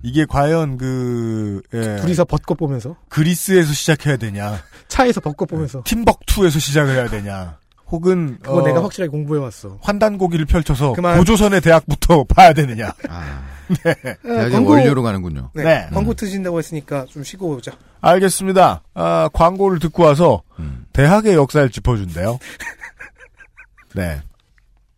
[0.03, 1.97] 이게 과연 그, 예.
[2.01, 4.61] 둘이서 벚꽃 보면서 그리스에서 시작해야 되냐.
[4.89, 7.59] 차에서 벚꽃 보면서 팀벅투에서 시작을 해야 되냐.
[7.87, 9.79] 혹은 그거 어, 내가 확실하게 공부해 왔어.
[9.83, 11.19] 환단고기를 펼쳐서 그만.
[11.19, 12.93] 고조선의 대학부터 봐야 되느냐.
[13.09, 13.43] 아,
[13.85, 13.95] 네.
[14.23, 15.51] 대학이 광고- 원료로 가는군요.
[15.55, 15.65] 네.
[15.65, 15.89] 네.
[15.93, 17.77] 광고 트신다고 했으니까 좀 쉬고 오자.
[18.01, 18.83] 알겠습니다.
[18.95, 20.87] 아, 광고를 듣고 와서 음.
[20.93, 22.39] 대학의 역사를 짚어준대요.
[23.95, 24.23] 네.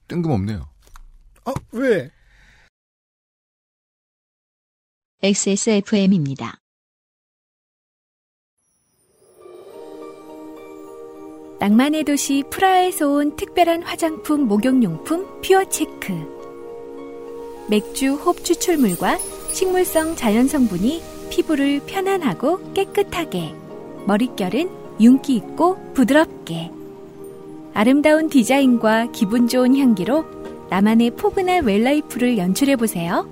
[0.09, 0.69] 뜬금없네요.
[1.47, 2.11] 어, 왜?
[5.23, 6.59] XSFM입니다.
[11.61, 16.34] 낭만의 도시 프라하에서 온 특별한 화장품 목욕용품 퓨어체크.
[17.69, 19.19] 맥주 홉 추출물과
[19.53, 23.55] 식물성 자연 성분이 피부를 편안하고 깨끗하게,
[24.07, 26.71] 머릿결은 윤기 있고 부드럽게.
[27.73, 30.25] 아름다운 디자인과 기분 좋은 향기로
[30.71, 33.29] 나만의 포근한 well life를 연출해 보세요.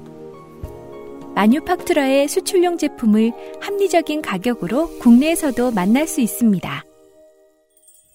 [1.34, 6.84] 마뉴팍투라의 수출용 제품을 합리적인 가격으로 국내에서도 만날 수 있습니다.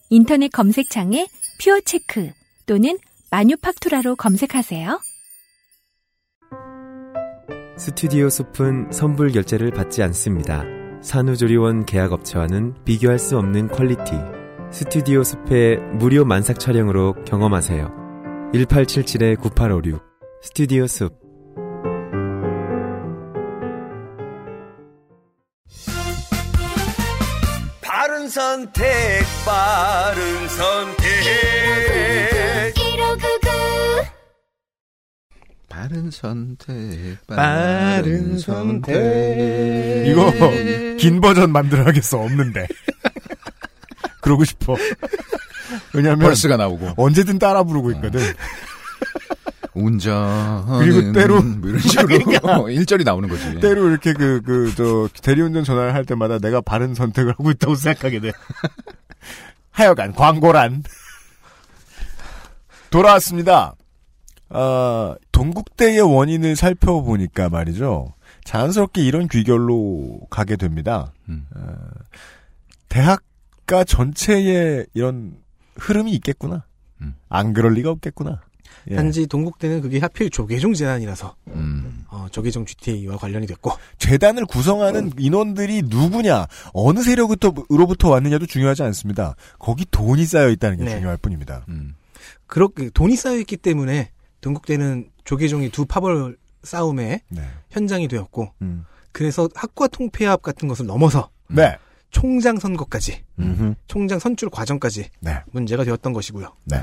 [0.09, 1.27] 인터넷 검색창에
[1.59, 2.31] 퓨어체크
[2.65, 2.97] 또는
[3.31, 4.99] 마뉴팍투라로 검색하세요.
[7.77, 10.63] 스튜디오 숲은 선불 결제를 받지 않습니다.
[11.03, 14.13] 산후조리원 계약업체와는 비교할 수 없는 퀄리티.
[14.71, 18.49] 스튜디오 숲의 무료 만삭 촬영으로 경험하세요.
[18.55, 20.01] 1877-9856
[20.41, 21.13] 스튜디오 숲
[27.83, 28.85] 바른 선택,
[29.45, 32.26] 바른 선택.
[35.77, 40.07] 빠른 선택, 빠른 선택.
[40.07, 40.33] 이거
[40.97, 42.19] 긴 버전 만들어야겠어.
[42.19, 42.67] 없는데.
[44.19, 44.75] 그러고 싶어.
[45.93, 46.93] 왜냐면 벌스가 나오고.
[46.97, 48.19] 언제든 따라 부르고 있거든.
[49.75, 50.79] 운전.
[50.79, 53.59] 그리고 때로 뭐 이런 식으로 일절이 나오는 거지.
[53.59, 58.19] 때로 이렇게 그, 그, 저, 대리운전 전화를 할 때마다 내가 바른 선택을 하고 있다고 생각하게
[58.19, 58.31] 돼.
[59.69, 60.83] 하여간, 광고란.
[62.89, 63.75] 돌아왔습니다.
[64.49, 68.13] 아, 동국대의 원인을 살펴보니까 말이죠.
[68.43, 71.11] 자연스럽게 이런 귀결로 가게 됩니다.
[71.27, 71.45] 음.
[71.55, 71.75] 어,
[72.87, 75.35] 대학가 전체에 이런
[75.75, 76.65] 흐름이 있겠구나.
[77.01, 77.15] 음.
[77.29, 78.41] 안 그럴 리가 없겠구나.
[78.89, 78.95] 예.
[78.95, 82.05] 단지 동국대는 그게 하필 조계종 재단이라서 음.
[82.09, 89.35] 어, 조계종 GTA와 관련이 됐고 재단을 구성하는 인원들이 누구냐, 어느 세력으로부터 왔느냐도 중요하지 않습니다.
[89.59, 90.91] 거기 돈이 쌓여 있다는 게 네.
[90.91, 91.65] 중요할 뿐입니다.
[91.67, 91.95] 음.
[92.45, 94.11] 그렇게 돈이 쌓여 있기 때문에
[94.47, 97.41] 동국대는 조계종이 두 파벌 싸움의 네.
[97.69, 98.85] 현장이 되었고 음.
[99.11, 101.77] 그래서 학과 통폐합 같은 것을 넘어서 네.
[102.11, 103.75] 총장 선거까지 음흠.
[103.87, 105.41] 총장 선출 과정까지 네.
[105.51, 106.53] 문제가 되었던 것이고요.
[106.65, 106.81] 네.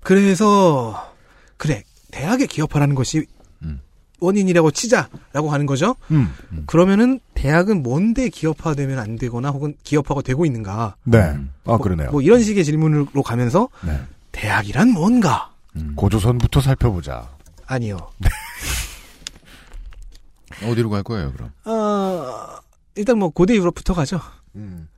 [0.00, 1.14] 그래서
[1.56, 3.26] 그래 대학에 기업화라는 것이
[3.62, 3.80] 음.
[4.20, 5.96] 원인이라고 치자라고 하는 거죠.
[6.10, 6.34] 음.
[6.66, 10.96] 그러면은 대학은 뭔데 기업화되면 안 되거나 혹은 기업화가 되고 있는가?
[11.04, 11.18] 네.
[11.18, 11.52] 음.
[11.64, 12.10] 아, 그러네요.
[12.10, 13.98] 뭐 이런 식의 질문으로 가면서 네.
[14.32, 15.51] 대학이란 뭔가?
[15.76, 15.94] 음.
[15.96, 17.28] 고조선부터 살펴보자.
[17.66, 17.98] 아니요.
[20.64, 21.50] 어디로 갈 거예요, 그럼?
[21.64, 22.58] 어,
[22.94, 24.20] 일단 뭐 고대 유럽부터 가죠.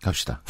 [0.03, 0.43] 갑시다.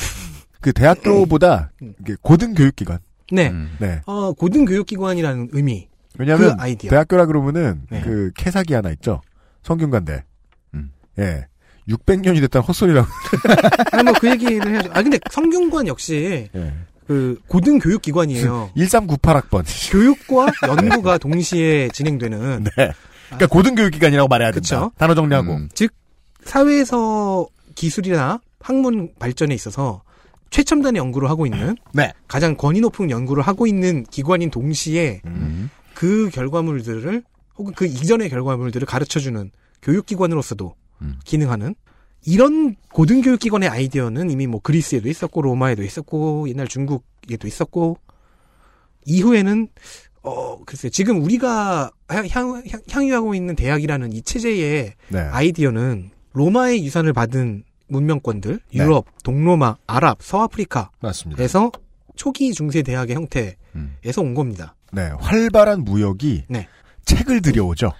[0.60, 1.94] 그 대학교보다 음.
[2.22, 2.98] 고등교육기관.
[3.32, 3.50] 네.
[3.50, 3.76] 음.
[3.78, 4.00] 네.
[4.06, 5.88] 어, 고등교육기관이라는 의미.
[6.18, 6.88] 왜냐하면 그.
[6.88, 8.00] 대학교라 그러면은 네.
[8.00, 9.20] 그 캐사기 하나 있죠.
[9.62, 10.24] 성균관대.
[10.74, 10.90] 음.
[11.18, 11.46] 예.
[11.88, 13.06] 600년이 됐다는 헛소리라고.
[13.92, 14.90] 아, 뭐그 얘기를 해야죠.
[14.94, 16.74] 아, 근데 성균관 역시 예.
[17.06, 18.70] 그 고등교육기관이에요.
[18.76, 19.64] 1398학번.
[19.90, 22.64] 교육과 연구가 동시에 진행되는.
[22.64, 22.92] 네.
[23.26, 24.60] 그러니까 고등교육기관이라고 말해야 된다.
[24.60, 24.92] 그쵸.
[24.96, 25.52] 단어 정리하고.
[25.54, 25.68] 음.
[25.74, 25.92] 즉,
[26.44, 30.02] 사회에서 기술이나 학문 발전에 있어서
[30.50, 32.12] 최첨단의 연구를 하고 있는 네.
[32.28, 35.68] 가장 권위 높은 연구를 하고 있는 기관인 동시에 음.
[35.94, 37.22] 그 결과물들을
[37.56, 39.50] 혹은 그 이전의 결과물들을 가르쳐주는
[39.82, 41.18] 교육기관으로서도 음.
[41.24, 41.74] 기능하는
[42.26, 47.98] 이런 고등교육기관의 아이디어는 이미 뭐 그리스에도 있었고 로마에도 있었고 옛날 중국에도 있었고
[49.06, 49.68] 이후에는
[50.22, 55.18] 어 글쎄 지금 우리가 향, 향, 향유하고 있는 대학이라는 이 체제의 네.
[55.18, 58.78] 아이디어는 로마의 유산을 받은 문명권들 네.
[58.78, 61.44] 유럽, 동로마, 아랍, 서아프리카에서 맞습니다.
[62.16, 64.26] 초기 중세 대학의 형태에서 음.
[64.26, 64.74] 온 겁니다.
[64.92, 65.10] 네.
[65.18, 66.68] 활발한 무역이 네.
[67.04, 67.92] 책을 들여오죠.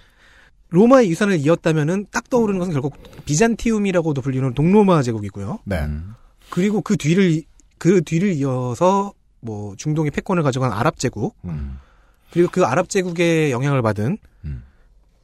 [0.75, 5.59] 로마의 유산을 이었다면은 딱 떠오르는 것은 결국 비잔티움이라고도 불리는 동로마 제국이고요.
[5.63, 5.79] 네.
[5.79, 6.15] 음.
[6.49, 7.43] 그리고 그 뒤를
[7.77, 11.79] 그 뒤를 이어서 뭐 중동의 패권을 가져간 아랍 제국 음.
[12.31, 14.63] 그리고 그 아랍 제국의 영향을 받은 음.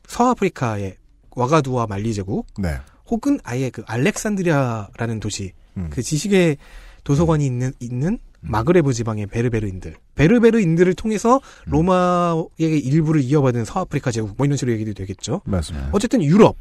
[0.07, 0.95] 서아프리카의
[1.31, 2.79] 와가두와 말리 제국 네.
[3.07, 5.89] 혹은 아예 그 알렉산드리아라는 도시 음.
[5.91, 6.57] 그 지식의
[7.03, 11.35] 도서관이 있는 있는 마그레브 지방의 베르베르인들, 베르베르인들을 통해서
[11.67, 11.71] 음.
[11.71, 15.41] 로마의 일부를 이어받은 서아프리카 제국 뭐 이런 식으로 얘기도 되겠죠.
[15.45, 15.89] 맞습니다.
[15.91, 16.55] 어쨌든 유럽.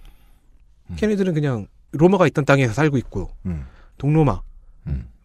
[0.97, 3.65] 걔네들은 그냥 로마가 있던 땅에서 살고 있고 음.
[3.99, 4.41] 동로마.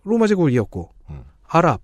[0.04, 0.92] 로마 제국을 이었고
[1.48, 1.82] 아랍.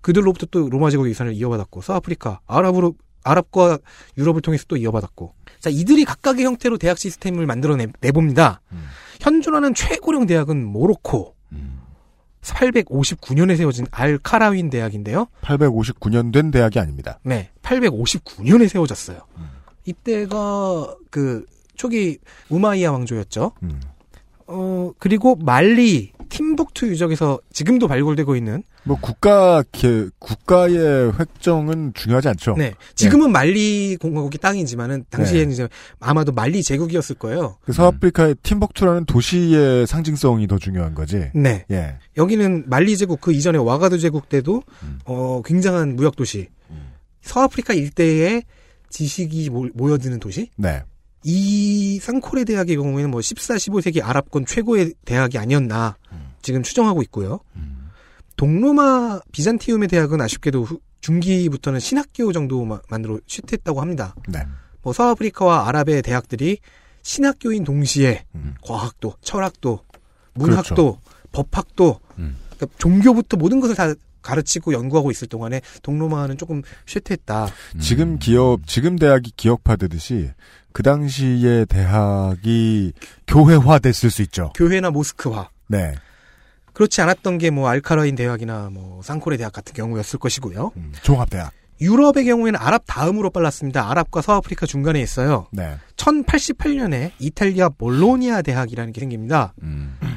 [0.00, 3.78] 그들로부터 또 로마 제국의 유산을 이어받았고 서아프리카 아랍으로 아랍과
[4.18, 5.34] 유럽을 통해서 또 이어받았고.
[5.60, 8.60] 자 이들이 각각의 형태로 대학 시스템을 만들어 내, 내봅니다.
[9.20, 11.36] 현존하는 최고령 대학은 모로코
[12.42, 15.26] 859년에 세워진 알 카라윈 대학인데요.
[15.42, 17.18] 859년 된 대학이 아닙니다.
[17.22, 19.20] 네, 859년에 세워졌어요.
[19.84, 21.44] 이때가 그
[21.76, 22.18] 초기
[22.48, 23.52] 우마이야 왕조였죠.
[24.46, 32.54] 어 그리고 말리 팀북투 유적에서 지금도 발굴되고 있는 뭐 국가 개, 국가의 획정은 중요하지 않죠.
[32.56, 35.68] 네 지금은 말리 공화국이 땅이지만은 당시에는 이제
[35.98, 37.56] 아마도 말리 제국이었을 거예요.
[37.62, 41.30] 그 서아프리카의 팀벅투라는 도시의 상징성이 더 중요한 거지.
[41.34, 41.64] 네.
[41.70, 41.96] 예.
[42.16, 44.62] 여기는 말리 제국 그 이전에 와가두 제국 때도
[45.04, 46.48] 어 굉장한 무역 도시.
[47.22, 48.42] 서아프리카 일대에
[48.88, 50.50] 지식이 모, 모여드는 도시.
[50.56, 50.82] 네.
[51.22, 55.96] 이 상코레 대학의 경우에는 뭐 14, 15세기 아랍권 최고의 대학이 아니었나
[56.40, 57.40] 지금 추정하고 있고요.
[58.40, 64.14] 동로마 비잔티움의 대학은 아쉽게도 후- 중기부터는 신학교 정도만 만들어 슈트했다고 합니다.
[64.28, 64.46] 네.
[64.80, 66.56] 뭐 서아프리카와 아랍의 대학들이
[67.02, 68.24] 신학교인 동시에
[68.62, 69.80] 과학도, 철학도,
[70.32, 71.00] 문학도, 그렇죠.
[71.32, 77.48] 법학도, 그러니까 종교부터 모든 것을 다 가르치고 연구하고 있을 동안에 동로마는 조금 쇠퇴했다.
[77.78, 80.30] 지금 기업, 지금 대학이 기업화되듯이
[80.72, 82.94] 그 당시에 대학이
[83.26, 84.52] 교회화됐을 수 있죠.
[84.54, 85.50] 교회나 모스크화.
[85.66, 85.94] 네.
[86.80, 90.72] 그렇지 않았던 게 뭐 알카라인 대학이나 뭐 상코레 대학 같은 경우였을 것이고요.
[91.02, 91.52] 종합대학.
[91.80, 93.90] 유럽의 경우에는 아랍 다음으로 빨랐습니다.
[93.90, 95.46] 아랍과 서아프리카 중간에 있어요.
[95.50, 95.76] 네.
[95.96, 99.52] 1088년에 이탈리아 볼로니아 대학이라는 게 생깁니다.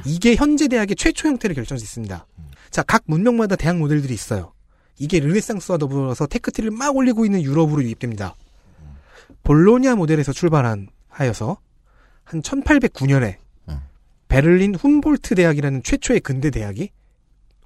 [0.06, 2.28] 이게 현재 대학의 최초 형태를 결정짓습니다.
[2.70, 4.54] 자, 각 문명마다 대학 모델들이 있어요.
[5.00, 8.36] 이게 르네상스와 더불어서 tech tree를 막 올리고 있는 유럽으로 유입됩니다.
[9.44, 11.58] 볼로니아 모델에서 출발한 하여서
[12.24, 13.36] 한 1809년에
[14.34, 16.90] 베를린 훔볼트 대학이라는 최초의 근대 대학이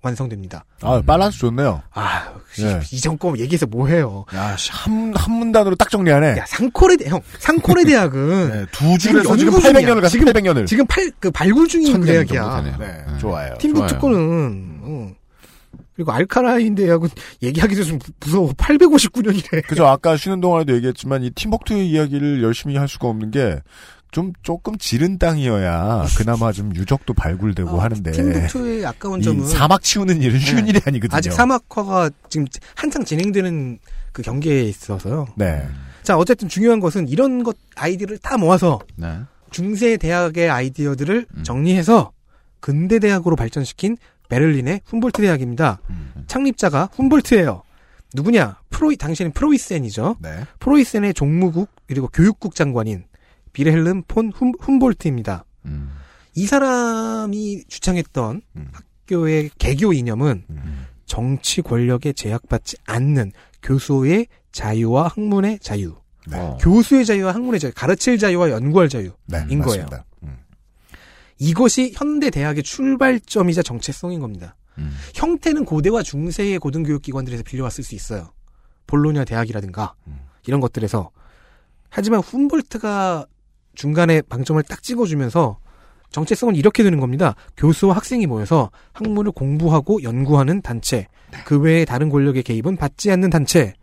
[0.02, 0.66] 완성됩니다.
[0.82, 1.82] 아, 밸런스 좋네요.
[1.94, 2.82] 아, 예.
[2.92, 4.26] 이전 거 얘기해서 뭐해요.
[4.36, 6.38] 야, 씨, 한, 한 문단으로 딱 정리하네.
[6.38, 8.68] 야, 상코레 대, 형, 상코레 대학은.
[8.72, 9.80] 두 줄에서 지금 연구 중이야.
[9.80, 10.68] 800년을 갔어, 지금 800년을.
[10.68, 12.64] 지금 팔, 그 발굴 중인 대학이야.
[12.64, 12.78] 되네요.
[12.78, 13.56] 네, 좋아요.
[13.60, 14.02] 팀북 좋아요.
[14.02, 15.12] 거는, 어.
[15.96, 17.10] 그리고 알카라인 대학은
[17.42, 18.52] 얘기하기도 좀 무서워.
[18.52, 19.66] 859년이래.
[19.66, 19.88] 그죠.
[19.88, 23.62] 아까 쉬는 동안에도 얘기했지만 이 팀벅투의 이야기를 열심히 할 수가 없는 게
[24.18, 28.12] 좀 조금 지른 땅이어야 그나마 좀 유적도 발굴되고 하는데.
[28.12, 30.70] 팀북투의 아까운 이 점은 사막 치우는 일은 쉬운 네.
[30.70, 31.16] 일이 아니거든요.
[31.16, 33.78] 아직 사막화가 지금 한창 진행되는
[34.14, 35.28] 그 경계에 있어서요.
[35.36, 35.68] 네.
[36.02, 39.20] 자, 어쨌든 중요한 것은 이런 것 아이디를 다 모아서 네.
[39.52, 42.12] 중세 대학의 아이디어들을 정리해서
[42.60, 43.98] 근대 대학으로 발전시킨
[44.30, 45.80] 베를린의 훔볼트 대학입니다.
[46.26, 47.62] 창립자가 훔볼트예요.
[48.16, 48.58] 누구냐?
[48.72, 50.16] 프로이 당시에는 프로이센이죠.
[50.22, 50.46] 네.
[50.60, 53.04] 프로이센의 종무국 그리고 교육국 장관인
[53.62, 55.44] 비레헬름 폰 훔, 훔볼트입니다.
[56.36, 58.42] 이 사람이 주창했던
[58.72, 60.44] 학교의 개교 이념은
[61.08, 63.32] 정치 권력에 제약받지 않는
[63.64, 65.96] 교수의 자유와 학문의 자유.
[66.62, 69.58] 교수의 자유와 학문의 자유, 가르칠 자유와 연구할 자유인 네, 거예요.
[69.60, 70.06] 맞습니다.
[71.40, 74.56] 이것이 현대 대학의 출발점이자 정체성인 겁니다.
[75.16, 78.34] 형태는 고대와 중세의 고등교육기관들에서 빌려왔을 수 있어요.
[78.86, 79.96] 볼로냐 대학이라든가
[80.46, 81.10] 이런 것들에서
[81.90, 83.26] 하지만 훔볼트가
[83.78, 85.60] 중간에 방점을 딱 찍어주면서
[86.10, 87.36] 정체성은 이렇게 되는 겁니다.
[87.58, 91.08] 교수와 학생이 모여서 학문을 공부하고 연구하는 단체.
[91.46, 93.74] 그 외에 다른 권력의 개입은 받지 않는 단체.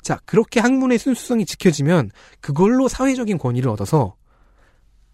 [0.00, 4.14] 자, 그렇게 학문의 순수성이 지켜지면 그걸로 사회적인 권위를 얻어서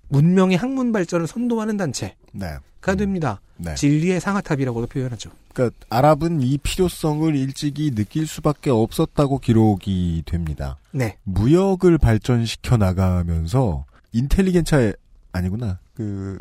[0.09, 2.97] 문명의 학문 발전을 선도하는 단체가 네.
[2.97, 3.41] 됩니다.
[3.57, 3.74] 네.
[3.74, 5.31] 진리의 상하탑이라고도 표현하죠.
[5.55, 10.76] 그러니까 아랍은 이 필요성을 일찍이 느낄 수밖에 없었다고 기록이 됩니다.
[10.91, 11.16] 네.
[11.24, 14.95] 무역을 발전시켜 나가면서 인텔리겐차의
[15.33, 15.79] 아니구나.
[15.95, 16.39] 그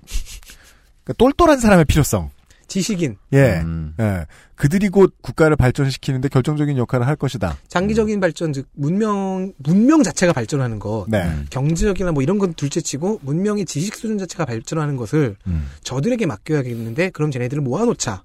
[1.04, 2.32] 그러니까 똘똘한 사람의 필요성.
[2.68, 3.16] 지식인.
[3.32, 3.62] 예.
[3.62, 3.96] 음.
[4.00, 4.26] 예.
[4.56, 7.58] 그들이 곧 국가를 발전시키는데 결정적인 역할을 할 것이다.
[7.70, 11.32] 장기적인 발전, 즉 문명 문명 자체가 발전하는 것, 네.
[11.50, 15.70] 경제적이나 뭐 이런 건 둘째 치고 문명의 지식 수준 자체가 발전하는 것을 음.
[15.84, 18.24] 저들에게 맡겨야겠는데 그럼 쟤네들을 모아놓자.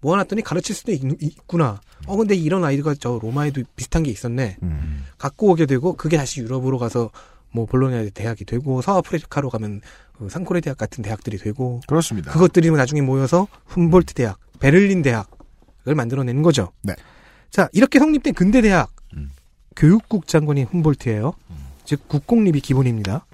[0.00, 1.00] 모아놨더니 가르칠 수도 있,
[1.46, 4.58] 구나 어 근데 이런 아이디가 저 로마에도 비슷한 게 있었네.
[4.62, 5.04] 음.
[5.18, 7.10] 갖고 오게 되고 그게 다시 유럽으로 가서
[7.52, 9.80] 뭐 볼로냐 대학이 되고 서아프리카로 가면
[10.16, 12.32] 그 상코레 대학 같은 대학들이 되고 그렇습니다.
[12.32, 16.72] 그것들이 나중에 모여서 훔볼트 대학, 베를린 대학을 만들어내는 거죠.
[16.82, 16.94] 네.
[17.50, 18.90] 자 이렇게 성립된 근대 대학
[19.76, 21.32] 교육국 장관이 훔볼트예요.
[21.84, 23.26] 즉 국공립이 기본입니다.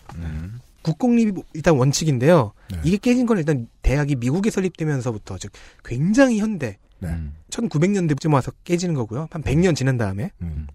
[0.83, 2.53] 국공립이 일단 원칙인데요.
[2.83, 5.53] 이게 깨진 건 일단 대학이 미국에 설립되면서부터 즉
[5.85, 7.16] 굉장히 현대 네.
[7.51, 9.29] 1900년대쯤 와서 깨지는 거고요.
[9.31, 10.33] 한 100년 지난 다음에.
[10.43, 10.66] 음.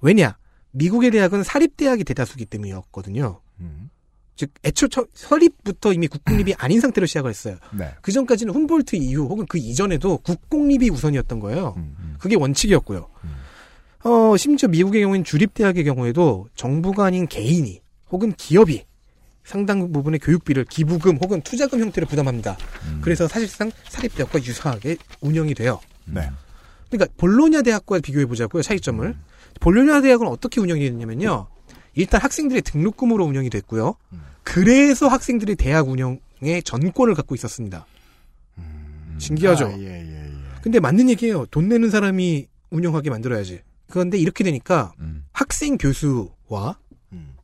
[0.00, 0.36] 왜냐?
[0.72, 3.40] 미국의 대학은 사립대학이 대다수기 때문이었거든요.
[3.60, 3.90] 음.
[4.36, 7.56] 즉, 애초 처, 설립부터 이미 국공립이 아닌 상태로 시작을 했어요.
[7.72, 7.90] 네.
[8.00, 11.74] 그 전까지는 훔볼트 이후 혹은 그 이전에도 국공립이 우선이었던 거예요.
[11.76, 13.08] 음, 그게 원칙이었고요.
[14.02, 18.84] 어, 심지어 미국의 경우에는 주립대학의 경우에도 정부가 아닌 개인이 혹은 기업이
[19.44, 22.56] 상당 부분의 교육비를 기부금 혹은 투자금 형태로 부담합니다.
[23.02, 25.80] 그래서 사실상 사립대학과 유사하게 운영이 돼요.
[26.06, 26.30] 네.
[26.88, 28.62] 그러니까 볼로냐 대학과 비교해 보자고요.
[28.62, 29.14] 차이점을.
[29.60, 31.46] 볼로냐 대학은 어떻게 운영이 됐냐면요.
[31.94, 33.94] 일단 학생들의 등록금으로 운영이 됐고요.
[34.42, 37.86] 그래서 학생들이 대학 운영의 전권을 갖고 있었습니다.
[39.18, 39.66] 신기하죠.
[39.66, 40.30] 아, 예, 예, 예.
[40.62, 41.46] 근데 맞는 얘기예요.
[41.46, 43.60] 돈 내는 사람이 운영하게 만들어야지.
[43.88, 44.92] 그런데 이렇게 되니까
[45.32, 46.78] 학생 교수와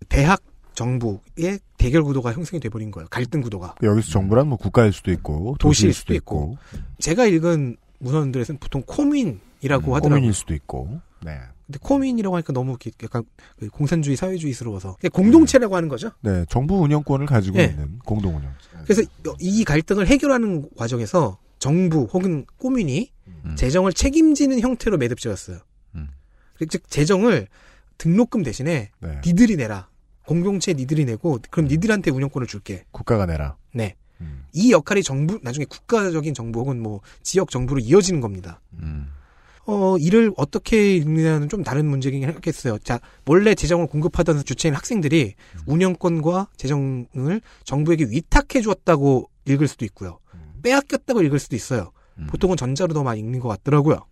[0.09, 0.43] 대학
[0.75, 3.09] 정부의 대결 구도가 형성이 돼버린 거예요.
[3.11, 3.77] 갈등 구도가.
[3.83, 6.57] 여기서 정부란 뭐 국가일 수도 있고 도시일 도시일 수도 있고.
[6.99, 10.01] 제가 읽은 문헌들에서는 보통 코민이라고 하더라고요.
[10.01, 11.01] 고민일 수도 있고.
[11.25, 11.39] 네.
[11.67, 13.25] 근데 코민이라고 하니까 너무 이렇게 약간
[13.59, 16.13] 그 공산주의 사회주의스러워서 공동체라고 하는 거죠.
[16.21, 17.65] 네, 정부 운영권을 가지고 예.
[17.65, 18.53] 있는 공동 운영.
[18.85, 19.03] 그래서
[19.41, 23.13] 이 갈등을 해결하는 과정에서 정부 혹은 꼬민이
[23.57, 25.59] 재정을 책임지는 형태로 매듭 지었어요.
[26.71, 27.49] 즉 재정을
[27.99, 29.21] 등록금 대신에 네.
[29.25, 29.89] 니들이 내라.
[30.25, 32.85] 공동체 니들이 내고 그럼 니들한테 운영권을 줄게.
[32.93, 33.57] 국가가 내라.
[33.75, 33.97] 네.
[34.53, 38.61] 이 역할이 정부 나중에 국가적인 정부 혹은 뭐 지역 정부로 이어지는 겁니다.
[39.67, 42.79] 어 이를 어떻게 읽느냐는 좀 다른 문제긴 하겠어요.
[42.79, 45.35] 자 원래 재정을 공급하던 주체인 학생들이
[45.67, 50.19] 운영권과 재정을 정부에게 위탁해 주었다고 읽을 수도 있고요.
[50.63, 51.91] 빼앗겼다고 읽을 수도 있어요.
[52.29, 54.07] 보통은 전자로 더 많이 읽는 것 같더라고요.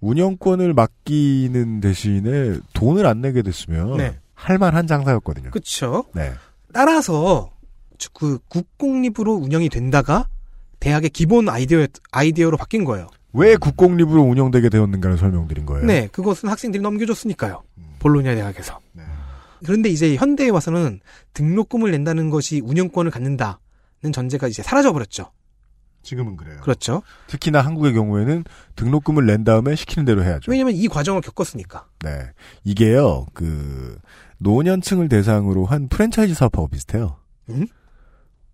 [0.00, 4.18] 운영권을 맡기는 대신에 돈을 안 내게 됐으면 네.
[4.34, 5.50] 할만한 장사였거든요.
[5.50, 6.04] 그렇죠.
[6.14, 6.32] 네.
[6.72, 7.50] 따라서
[8.14, 10.28] 그 국공립으로 운영이 된다가
[10.80, 13.08] 대학의 기본 아이디어 아이디어로 바뀐 거예요.
[13.32, 15.86] 왜 국공립으로 운영되게 되었는가를 설명드린 거예요.
[15.86, 17.62] 네, 그것은 학생들이 넘겨줬으니까요.
[17.98, 18.80] 볼로냐 대학에서.
[19.64, 21.00] 그런데 이제 현대에 와서는
[21.34, 23.58] 등록금을 낸다는 것이 운영권을 갖는다는
[24.12, 25.32] 전제가 이제 사라져 버렸죠.
[26.02, 26.60] 지금은 그래요.
[26.62, 27.02] 그렇죠.
[27.26, 28.44] 특히나 한국의 경우에는
[28.76, 30.50] 등록금을 낸 다음에 시키는 대로 해야죠.
[30.50, 31.86] 왜냐면 이 과정을 겪었으니까.
[32.04, 32.30] 네.
[32.64, 33.98] 이게요, 그,
[34.38, 37.16] 노년층을 대상으로 한 프랜차이즈 사업하고 비슷해요.
[37.50, 37.66] 음?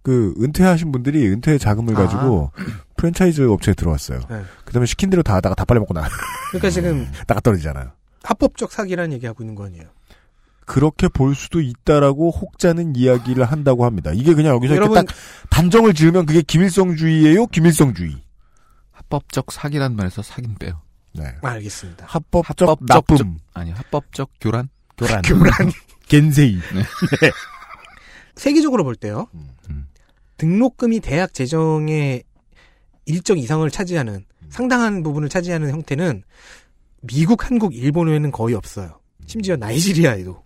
[0.04, 2.50] 그, 은퇴하신 분들이 은퇴 자금을 가지고
[2.96, 4.20] 프랜차이즈 업체에 들어왔어요.
[4.28, 4.42] 네.
[4.66, 6.06] 그 다음에 시킨 대로 다 하다가 다 빨리 먹고 나.
[6.50, 7.90] 그러니까 지금 나가 떨어지잖아요.
[8.22, 9.84] 합법적 사기라는 얘기하고 있는 거 아니에요.
[10.66, 14.12] 그렇게 볼 수도 있다라고 혹자는 이야기를 한다고 합니다.
[14.14, 15.16] 이게 그냥 여기서 여러분- 이렇게 딱
[15.50, 17.46] 단정을 지으면 그게 김일성주의예요?
[17.46, 18.22] 김일성주의.
[18.92, 20.80] 합법적 사기란 말에서 사긴 빼요.
[21.14, 21.34] 네.
[21.42, 22.04] 알겠습니다.
[22.08, 23.16] 합법적, 합법적 나쁨.
[23.16, 24.68] 조- 아니 합법적 교란.
[24.98, 25.22] 교란.
[25.22, 25.52] 교란.
[26.08, 26.56] 겐세이.
[26.74, 26.82] 네.
[28.36, 29.28] 세계적으로 볼 때요.
[29.34, 29.48] 음.
[30.36, 32.22] 등록금이 대학 재정의
[33.06, 36.22] 일정 이상을 차지하는 상당한 부분을 차지하는 형태는
[37.02, 38.98] 미국, 한국, 일본 외에는 거의 없어요.
[39.26, 40.42] 심지어 나이지리아에도.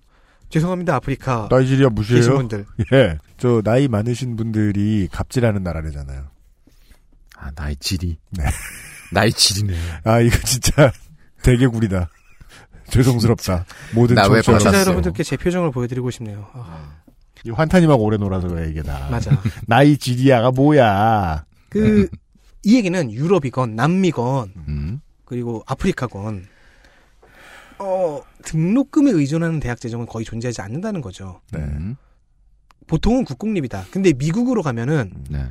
[0.49, 1.47] 죄송합니다, 아프리카.
[1.51, 2.20] 나이지리아 무시해요?
[2.20, 2.66] 계신 분들.
[2.95, 3.18] 예.
[3.36, 6.26] 저 나이 많으신 분들이 갑질하는 나라래잖아요.
[7.36, 8.18] 아 나이 질이.
[8.30, 8.45] 네.
[9.12, 9.74] 나이 질이네.
[10.05, 10.91] 아 이거 진짜
[11.43, 12.09] 대개구리다.
[12.91, 13.66] 죄송스럽다.
[13.95, 16.49] 모든 청취자 여러분들께 제 표정을 보여드리고 싶네요.
[16.55, 17.07] 아, 이
[17.53, 19.09] 환타님하고 오래 놀아서 그래 이게 다.
[19.11, 19.30] 맞아.
[19.66, 21.45] 나이지리아가 뭐야?
[21.68, 22.09] 그,
[22.62, 25.01] 이 얘기는 유럽이건, 남미건, 음.
[25.24, 26.47] 그리고 아프리카건,
[27.78, 31.41] 어, 등록금에 의존하는 대학 재정은 거의 존재하지 않는다는 거죠.
[31.53, 31.61] 네.
[31.61, 31.97] 음.
[32.86, 33.86] 보통은 국공립이다.
[33.91, 35.45] 근데 미국으로 가면은, 네.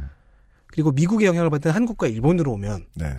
[0.68, 3.18] 그리고 미국의 영향을 받은 한국과 일본으로 오면, 네.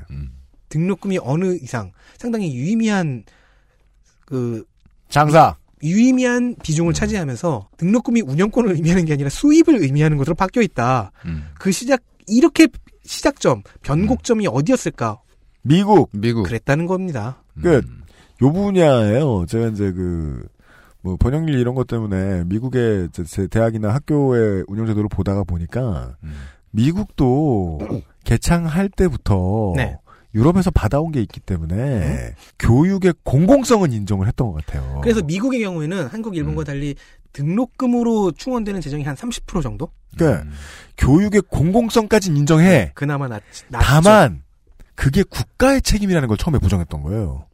[0.69, 3.25] 등록금이 어느 이상 상당히 유의미한,
[4.27, 4.65] 그,
[5.09, 5.57] 장사.
[5.83, 11.13] 유의미한 비중을 차지하면서 등록금이 운영권을 의미하는 게 아니라 수입을 의미하는 것으로 바뀌어 있다.
[11.27, 11.45] 음.
[11.59, 12.69] 그 시작, 이렇게
[13.05, 15.21] 시작점, 변곡점이 어디였을까?
[15.63, 16.11] 미국.
[16.13, 16.45] 미국.
[16.45, 17.43] 그랬다는 겁니다.
[17.63, 17.83] 그,
[18.43, 19.47] 요 분야예요.
[19.47, 20.47] 제가 이제 그,
[21.01, 26.17] 뭐, 번역일 이런 것 때문에 미국의 제 대학이나 학교의 운영제도를 보다가 보니까,
[26.71, 27.79] 미국도
[28.25, 29.97] 개창할 때부터 네.
[30.35, 35.01] 유럽에서 받아온 게 있기 때문에 교육의 공공성은 인정을 했던 것 같아요.
[35.03, 36.95] 그래서 미국의 경우에는 한국, 일본과 달리
[37.33, 39.91] 등록금으로 충원되는 재정이 한 30% 정도?
[40.17, 40.51] 그러니까
[40.97, 42.93] 교육의 공공성까지 인정해.
[42.95, 43.85] 그나마 낮, 낮죠.
[43.87, 44.43] 다만
[44.95, 47.47] 그게 국가의 책임이라는 걸 처음에 부정했던 거예요.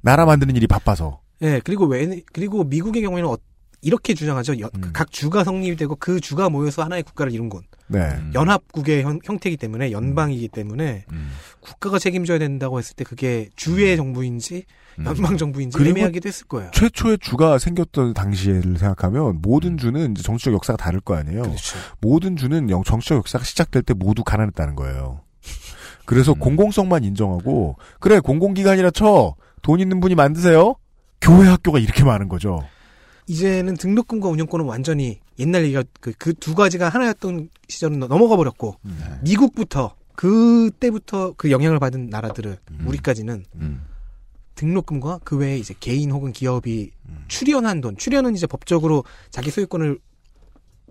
[0.00, 1.20] 나라 만드는 일이 바빠서.
[1.42, 3.36] 예, 그리고 왜, 그리고 미국의 경우에는 어-
[3.84, 4.58] 이렇게 주장하죠.
[4.60, 4.90] 여- 음.
[4.92, 7.64] 각 주가 성립이 되고 그 주가 모여서 하나의 국가를 이룬 곳.
[7.86, 7.98] 네.
[8.00, 8.30] 음.
[8.34, 11.04] 연합국의 형, 형태이기 때문에 연방이기 때문에
[11.60, 14.64] 국가가 책임져야 된다고 했을 때 그게 주의 정부인지
[15.04, 16.70] 연방 정부인지 애매하기도 했을 거예요.
[16.72, 21.42] 최초의 주가 생겼던 당시를 생각하면 모든 주는 이제 정치적 역사가 다를 거 아니에요.
[21.42, 21.76] 그렇죠.
[22.00, 25.20] 모든 주는 영- 정치적 역사가 시작될 때 모두 가난했다는 거예요.
[26.06, 26.38] 그래서 음.
[26.38, 30.74] 공공성만 인정하고 그래 공공기관이라 쳐 돈 있는 분이 만드세요.
[31.22, 32.62] 교회 학교가 이렇게 많은 거죠.
[33.26, 38.92] 이제는 등록금과 운영권은 완전히 옛날 얘기가 그두 가지가 하나였던 시절은 넘어가 버렸고 네.
[39.22, 42.84] 미국부터 그때부터 그 영향을 받은 나라들은 음.
[42.86, 43.44] 우리까지는
[44.54, 47.24] 등록금과 그 외에 이제 개인 혹은 기업이 음.
[47.28, 49.98] 출연한 돈, 출연은 이제 법적으로 자기 소유권을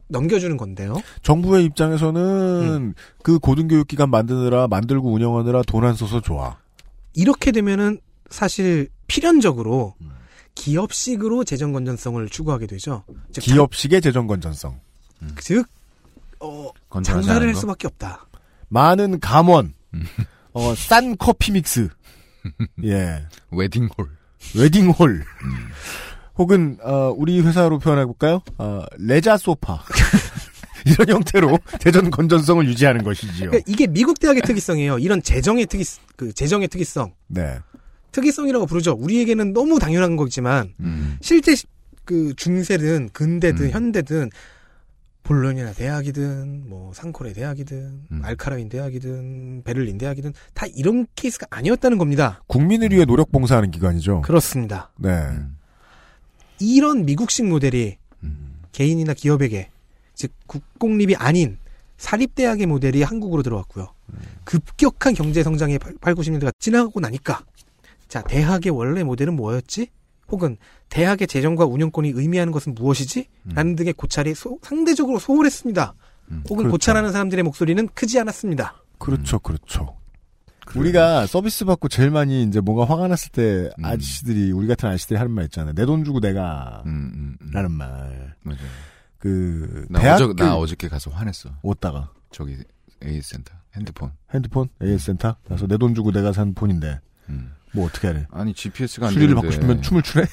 [0.10, 0.96] 넘겨주는 건데요.
[1.22, 6.58] 정부의 입장에서는 그 고등교육기관 만드느라 만들고 운영하느라 돈 안 써서 좋아.
[7.14, 9.96] 이렇게 되면은 사실 필연적으로
[10.56, 13.04] 기업식으로 재정 건전성을 추구하게 되죠.
[13.32, 14.80] 즉, 기업식의 재정 건전성.
[15.40, 15.66] 즉
[16.40, 16.70] 어,
[17.04, 17.60] 장사를 할 거?
[17.60, 18.26] 수밖에 없다.
[18.70, 19.74] 많은 감원,
[20.54, 21.88] 어, 싼 커피 믹스,
[22.84, 23.90] 예, 웨딩홀,
[24.56, 25.24] 웨딩홀,
[26.38, 28.42] 혹은 어, 우리 회사로 표현해 볼까요?
[28.58, 29.84] 어, 레자 소파
[30.86, 33.52] 이런 형태로 재정 건전성을 유지하는 것이지요.
[33.52, 35.00] 그러니까 이게 미국 대학의 특이성이에요.
[35.00, 35.84] 이런 재정의 특이
[36.18, 37.14] 그 재정의 특이성.
[37.28, 37.60] 네.
[38.14, 38.94] 특이성이라고 부르죠.
[38.94, 41.18] 우리에게는 너무 당연한 거지만 음.
[41.22, 41.66] 실제 시-
[42.06, 44.30] 그 중세든 근대든 현대든
[45.24, 52.44] 볼로냐 대학이든 뭐 상코레 대학이든 알카라윈 대학이든 베를린 대학이든 다 이런 케이스가 아니었다는 겁니다.
[52.48, 54.22] 국민을 위해 노력 봉사하는 기관이죠.
[54.22, 54.92] 그렇습니다.
[54.98, 55.10] 네.
[56.60, 57.98] 이런 미국식 모델이
[58.74, 59.70] 개인이나 기업에게
[60.14, 61.58] 즉 국공립이 아닌
[61.98, 63.94] 사립대학의 모델이 한국으로 들어왔고요.
[64.44, 67.44] 급격한 경제 성장의 8, 90년대가 지나가고 나니까
[68.14, 69.88] 자 대학의 원래 모델은 뭐였지?
[70.28, 70.58] 혹은
[70.90, 73.28] 대학의 재정과 운영권이 의미하는 것은 무엇이지?
[73.56, 75.96] 라는 등의 고찰이 소- 상대적으로 소홀했습니다.
[76.44, 76.70] 혹은 그렇죠.
[76.70, 78.76] 고찰하는 사람들의 목소리는 크지 않았습니다.
[79.00, 79.98] 그렇죠, 그렇죠.
[80.76, 85.32] 우리가 서비스 받고 제일 많이 이제 뭔가 화가 났을 때 아저씨들이 우리 같은 아저씨들이 하는
[85.32, 85.74] 말 있잖아요.
[85.74, 86.84] 내 돈 주고 내가
[87.52, 88.36] 라는 말.
[88.44, 88.60] 맞아요.
[89.18, 91.50] 그 나, 대학교 어저, 나 어저께 가서 화냈어.
[91.64, 92.58] 어디다가 저기
[93.04, 94.12] AS센터 핸드폰.
[94.32, 97.00] 핸드폰 AS 센터 가서 내 돈 주고 내가 산 폰인데
[97.74, 98.26] 뭐 어떻게 하래?
[98.32, 99.48] 아니 GPS가 안 수리를 되는데.
[99.48, 100.26] 받고 싶으면 춤을 추래?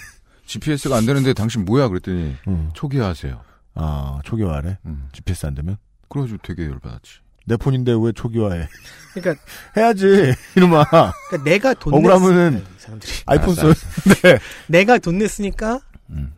[0.47, 2.37] GPS가 안 되는데 당신 뭐야 그랬더니
[2.75, 3.41] 초기화하세요.
[3.75, 4.79] 아 초기화하래?
[5.13, 5.77] GPS 안 되면?
[6.09, 7.21] 그래가지고 되게 열받았지.
[7.47, 8.69] 내 폰인데 왜 초기화해?
[9.15, 9.45] 그러니까
[9.77, 10.85] 해야지 이놈아.
[10.85, 12.65] 그러니까 내가 돈 억울하면은 냈...
[12.79, 13.69] 사람들이 아이폰 써.
[14.23, 14.39] 네.
[14.67, 15.81] 내가 돈 냈으니까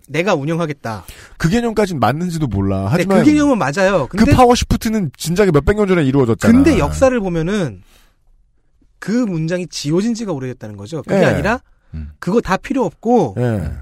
[0.09, 1.05] 내가 운영하겠다.
[1.39, 2.83] 그 개념까지는 맞는지도 몰라.
[2.83, 4.07] 네, 하지만 그 개념은 맞아요.
[4.09, 6.53] 근데 그 파워 시프트는 진작에 몇백 년 전에 이루어졌잖아.
[6.53, 7.83] 근데 역사를 보면은
[9.03, 11.03] 그 문장이 지워진 지가 오래됐다는 거죠.
[11.03, 11.25] 그게 예.
[11.25, 11.61] 아니라
[12.21, 13.73] 그거 다 필요 없고 예.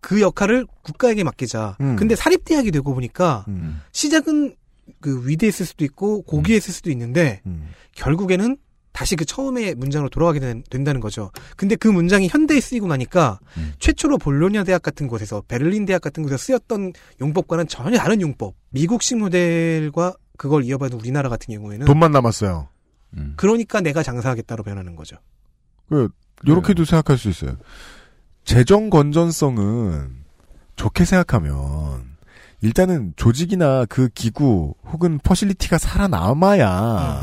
[0.00, 1.76] 그 역할을 국가에게 맡기자.
[1.80, 1.96] 음.
[1.96, 3.80] 근데 사립대학이 되고 보니까 음.
[3.90, 4.54] 시작은
[5.00, 7.70] 그 위대했을 수도 있고 고귀했을 수도 있는데 음.
[7.96, 8.56] 결국에는
[8.92, 11.32] 다시 그 처음의 문장으로 돌아가게 된, 된다는 거죠.
[11.56, 13.40] 근데 그 문장이 현대에 쓰이고 나니까
[13.80, 18.54] 최초로 볼로냐 대학 같은 곳에서 베를린 대학 같은 곳에서 쓰였던 용법과는 전혀 다른 용법.
[18.70, 22.68] 미국식 모델과 그걸 이어받은 우리나라 같은 경우에는 돈만 남았어요.
[23.36, 25.16] 그러니까 내가 장사하겠다로 변하는 거죠.
[25.88, 26.08] 그
[26.46, 27.56] 요렇게도 생각할 수 있어요.
[28.44, 30.24] 재정 건전성은
[30.76, 32.14] 좋게 생각하면
[32.60, 37.20] 일단은 조직이나 그 기구 혹은 facility가 살아남아야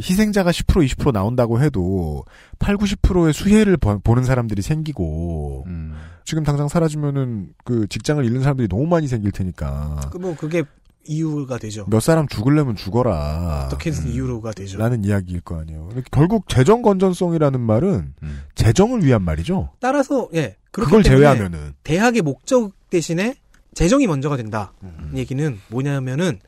[0.00, 2.24] 희생자가 10% 20% 나온다고 해도
[2.60, 5.94] 8, 90%의 수혜를 버- 보는 사람들이 생기고 음.
[6.24, 10.62] 지금 당장 사라지면은 그 직장을 잃는 사람들이 너무 많이 생길 테니까 그뭐 그게
[11.06, 11.86] 이유가 되죠.
[11.88, 13.66] 몇 사람 죽을려면 죽어라.
[13.66, 14.78] 어떻게든 이유로가 되죠.
[14.78, 15.84] 라는 이야기일 거 아니에요.
[15.86, 18.14] 그러니까 결국 재정 건전성이라는 말은
[18.54, 19.70] 재정을 위한 말이죠.
[19.80, 23.34] 따라서 예 그렇기 그걸 때문에 제외하면은 대학의 목적 대신에
[23.74, 24.72] 재정이 먼저가 된다.
[24.82, 25.12] 음.
[25.14, 26.38] 얘기는 뭐냐면은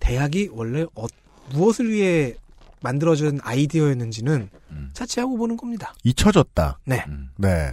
[0.00, 1.06] 대학이 원래 어-
[1.52, 2.34] 무엇을 위해
[2.82, 4.48] 만들어진 아이디어였는지는
[4.92, 5.94] 차치하고 보는 겁니다.
[6.04, 6.78] 잊혀졌다.
[6.84, 7.04] 네.
[7.36, 7.72] 네.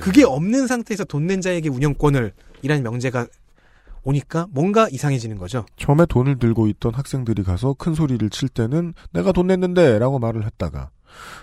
[0.00, 3.26] 그게 없는 상태에서 돈 낸 자에게 운영권을 이라는 명제가
[4.02, 5.66] 오니까 뭔가 이상해지는 거죠.
[5.76, 10.44] 처음에 돈을 들고 있던 학생들이 가서 큰 소리를 칠 때는 내가 돈 냈는데 라고 말을
[10.46, 10.90] 했다가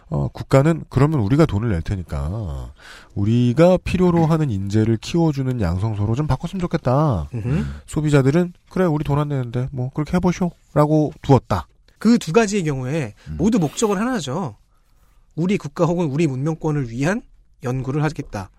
[0.10, 2.74] 어, 국가는 그러면 우리가 돈을 낼 테니까
[3.16, 7.30] 우리가 필요로 하는 인재를 키워주는 양성소로 좀 바꿨으면 좋겠다.
[7.86, 11.68] 소비자들은 그래 우리 돈 안 내는데 뭐 그렇게 해보쇼 라고 두었다.
[11.99, 14.55] 그 두 가지의 경우에 모두 목적은 하나죠.
[15.36, 17.22] 우리 국가 혹은 우리 문명권을 위한
[17.64, 18.49] 연구를 하겠다.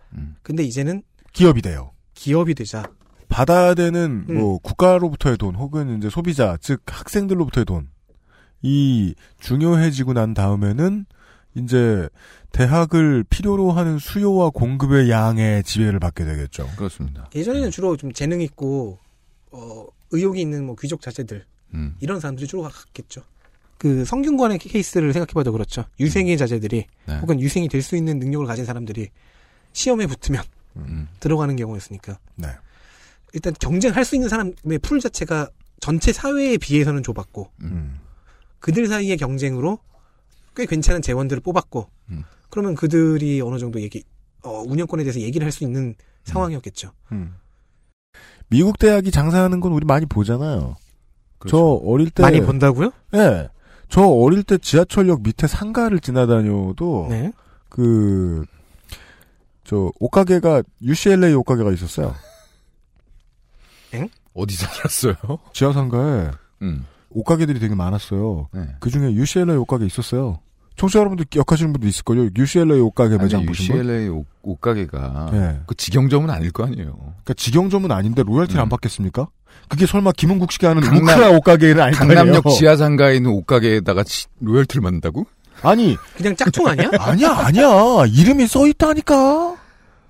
[0.42, 1.92] 근데 이제는 기업이 돼요.
[2.14, 2.82] 기업이 되자.
[3.28, 4.38] 받아야 되는 음.
[4.38, 11.06] 뭐 국가로부터의 돈 혹은 이제 소비자 즉 학생들로부터의 돈이 중요해지고 난 다음에는
[11.54, 12.08] 이제
[12.52, 16.68] 대학을 필요로 하는 수요와 공급의 양의 지배를 받게 되겠죠.
[16.76, 17.28] 그렇습니다.
[17.34, 18.98] 예전에는 주로 좀 재능 있고
[19.50, 21.96] 어, 의욕이 있는 뭐 귀족 자제들 음.
[22.00, 23.22] 이런 사람들이 주로 갔겠죠.
[23.76, 25.84] 그 성균관의 케이스를 생각해봐도 그렇죠.
[26.00, 27.18] 유생의 자제들이 네.
[27.18, 29.08] 혹은 유생이 될 수 있는 능력을 가진 사람들이
[29.72, 30.42] 시험에 붙으면
[30.76, 31.08] 음.
[31.20, 32.18] 들어가는 경우였으니까.
[32.36, 32.48] 네.
[33.34, 35.48] 일단 경쟁할 수 있는 사람의 풀 자체가
[35.80, 37.98] 전체 사회에 비해서는 좁았고 음.
[38.60, 39.78] 그들 사이의 경쟁으로
[40.56, 42.24] 꽤 괜찮은 재원들을 뽑았고 음.
[42.50, 44.02] 그러면 그들이 어느 정도 얘기
[44.42, 46.92] 어, 운영권에 대해서 얘기를 할 수 있는 상황이었겠죠.
[47.12, 47.34] 음.
[48.48, 50.76] 미국 대학이 장사하는 건 우리 많이 보잖아요.
[50.78, 51.74] 저 그렇죠.
[51.84, 52.90] 어릴 때 많이 본다고요?
[53.12, 53.48] 네.
[53.88, 57.32] 저 어릴 때 지하철역 밑에 상가를 지나다녀도 네.
[57.68, 58.44] 그,
[59.64, 62.14] 저, 옷가게가, UCLA 옷가게가 있었어요.
[64.34, 65.14] 어디서 살았어요?
[65.52, 66.30] 지하상가에
[66.62, 66.84] 음.
[67.10, 68.48] 옷가게들이 되게 많았어요.
[68.52, 68.68] 네.
[68.80, 70.40] 그 중에 UCLA 옷가게 있었어요.
[70.76, 72.28] 청취자 여러분들 기억하시는 분도 있을걸요?
[72.36, 73.78] UCLA 옷가게 매장 아니, 보신 분?
[73.78, 75.60] UCLA 옷, 옷가게가 네.
[75.66, 76.94] 그 직영점은 아닐 거 아니에요.
[76.96, 78.62] 그러니까 직영점은 아닌데 로열티를 음.
[78.62, 79.26] 안 받겠습니까?
[79.68, 82.16] 그게 설마 김은국 씨가 하는 강남- 우크라 옷가게는 아닐 거 아니에요?
[82.18, 85.26] 강남역 지하상가에 있는 옷가게에다가 치- 로열티를 받는다고?
[85.62, 86.88] 아니, 그냥 짝퉁 아니야?
[87.00, 88.04] 아니야, 아니야.
[88.08, 89.56] 이름이 써 있다니까.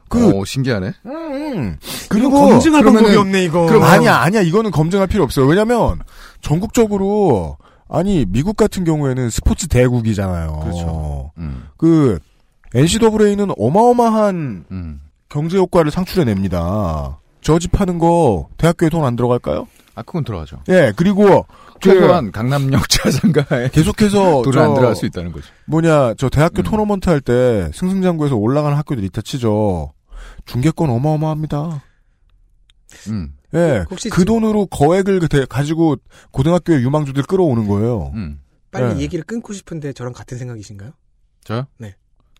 [0.08, 0.92] 그, 어, 신기하네.
[1.06, 1.76] 음.
[2.08, 3.66] 그리고 검증할 방법이 없네 이거.
[3.66, 4.40] 그럼 아니야, 아니야.
[4.42, 5.46] 이거는 검증할 필요 없어요.
[5.46, 6.00] 왜냐면
[6.40, 7.56] 전국적으로
[7.88, 10.60] 아니 미국 같은 경우에는 스포츠 대국이잖아요.
[10.62, 11.30] 그렇죠.
[11.38, 11.64] 음.
[11.76, 12.18] 그
[12.74, 15.00] NCAA는 어마어마한 음.
[15.28, 17.18] 경제 효과를 상출해냅니다.
[17.40, 19.66] 저집하는 거 대학교에 돈 안 들어갈까요?
[19.94, 20.58] 아, 그건 들어가죠.
[20.68, 21.46] 예, 그리고
[21.82, 25.46] 그 최소한 강남역 지하상가에 계속해서 돈을 안저 들어갈 수 있다는 거죠.
[25.66, 26.64] 뭐냐 저 대학교 음.
[26.64, 29.92] 토너먼트 할 때 승승장구에서 올라가는 학교들 있다 치죠.
[30.48, 31.82] 중계권 어마어마합니다.
[33.08, 33.34] 음.
[33.54, 35.96] 예, 혹시 그 돈으로 거액을 그 대- 가지고
[36.32, 38.10] 고등학교의 유망주들 끌어오는 거예요.
[38.14, 38.40] 음.
[38.70, 39.00] 빨리 네.
[39.02, 40.90] 얘기를 끊고 싶은데 저랑 같은 생각이신가요?
[41.44, 41.66] 저요?
[41.78, 41.94] 네.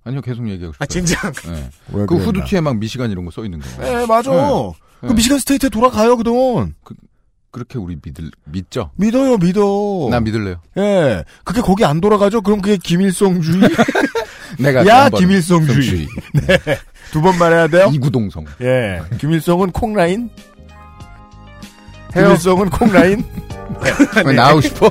[0.04, 0.84] 아니요, 계속 얘기하고 싶어요.
[0.84, 1.30] 아 진짜.
[1.52, 1.70] 네.
[1.92, 2.16] 왜 그?
[2.16, 3.66] 후드티에 막 미시간 이런 거 써 있는 거.
[3.86, 4.30] 예, 맞아.
[4.30, 4.72] 네.
[5.00, 5.14] 그 네.
[5.14, 6.74] 미시간 스테이트에 돌아가요 그 돈.
[7.50, 8.90] 그렇게 우리 믿을, 믿죠?
[8.96, 10.08] 믿어요, 믿어.
[10.10, 10.60] 나 믿을래요.
[10.76, 12.42] 예, 그게 거기 안 돌아가죠?
[12.42, 13.62] 그럼 그게 김일성주의?
[14.60, 16.06] 내가 야, 김일성주의.
[16.46, 16.58] 네.
[17.12, 17.90] 두 번 말해야 돼요?
[17.92, 18.44] 이구동성.
[18.60, 20.30] 예, 김일성은 콩라인.
[22.12, 23.24] 김일성은 콩라인.
[24.24, 24.86] 왜 나오고 싶어?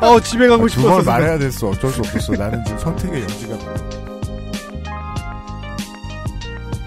[0.00, 1.10] 어 집에 가고 두번 싶었어.
[1.10, 1.68] 말해야 됐어.
[1.68, 2.32] 어쩔 수 없었어.
[2.32, 3.56] 나는 지금 선택의 여지가.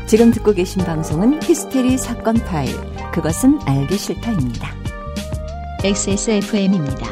[0.08, 2.76] 지금 듣고 계신 방송은 히스테리 사건 파일.
[3.12, 4.70] 그것은 알기 싫다입니다.
[5.84, 7.08] XSFM입니다.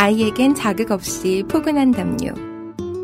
[0.00, 2.32] 아이에겐 자극 없이 포근한 담요.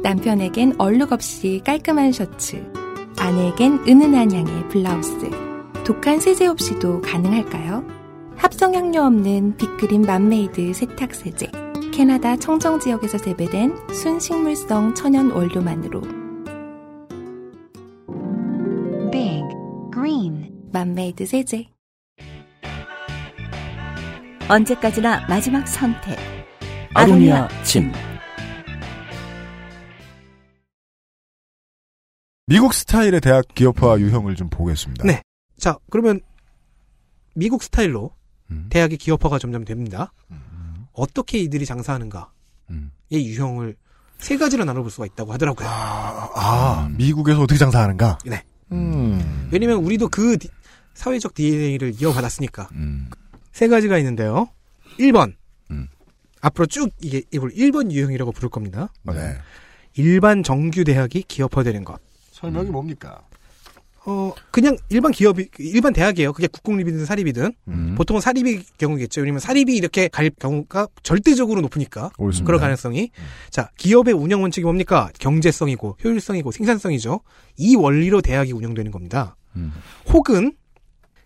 [0.03, 2.73] 남편에겐 얼룩 없이 깔끔한 셔츠.
[3.19, 5.29] 아내에겐 은은한 향의 블라우스.
[5.85, 7.85] 독한 세제 없이도 가능할까요?
[8.37, 11.51] 합성향료 없는 빅그린 맘메이드 세탁세제.
[11.93, 16.01] 캐나다 청정 지역에서 재배된 순식물성 천연 원료만으로
[19.13, 19.45] Big
[19.93, 21.67] Green 맘메이드 세제.
[24.49, 26.36] 언제까지나 마지막 선택.
[26.97, 27.93] 아로니아 진.
[32.47, 35.05] 미국 스타일의 대학 기업화 유형을 좀 보겠습니다.
[35.07, 35.21] 네.
[35.59, 36.21] 자 그러면
[37.35, 38.13] 미국 스타일로
[38.51, 38.69] 음.
[38.71, 40.13] 대학의 기업화가 점점 됩니다.
[40.95, 42.27] 어떻게 이들이 장사하는가의
[42.71, 42.93] 음.
[43.13, 43.77] 유형을
[44.19, 45.69] 세 가지로 나눠볼 수가 있다고 하더라고요.
[45.69, 48.17] 아, 미국에서 어떻게 장사하는가?
[48.25, 48.43] 네.
[48.73, 49.49] 음.
[49.53, 50.49] 왜냐면 우리도 그 디-
[50.95, 52.71] 사회적 DNA를 이어받았으니까.
[52.73, 53.11] 음.
[53.53, 54.49] 세 가지가 있는데요.
[54.99, 55.35] 1번.
[56.47, 56.49] 음.
[56.49, 58.93] 앞으로 쭉 이게 이걸 1번 유형이라고 부를 겁니다.
[59.03, 59.37] 네.
[59.95, 62.01] 일반 정규 대학이 기업화되는 것.
[62.31, 63.23] 설명이 뭡니까?
[64.09, 66.33] 어, 그냥 일반 기업이, 일반 대학이에요.
[66.33, 67.53] 그게 국공립이든 사립이든.
[67.67, 67.95] 음.
[67.97, 69.23] 보통은 사립의 경우겠죠.
[69.23, 72.13] 왜냐면 사립이 이렇게 갈 경우가 절대적으로 높으니까.
[72.19, 72.47] 옳습니다.
[72.47, 73.11] 그럴 가능성이.
[73.51, 75.11] 자, 기업의 운영 원칙이 뭡니까?
[75.19, 77.21] 경제성이고, 효율성이고, 생산성이죠.
[77.57, 79.37] 이 원리로 대학이 운영되는 겁니다.
[79.57, 79.73] 음.
[80.13, 80.53] 혹은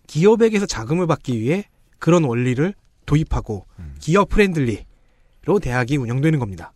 [0.06, 1.66] 기업에게서 자금을 받기 위해
[1.98, 2.72] 그런 원리를
[3.04, 3.66] 도입하고
[3.98, 4.84] 기업 friendly
[5.44, 6.72] 로 대학이 운영되는 겁니다.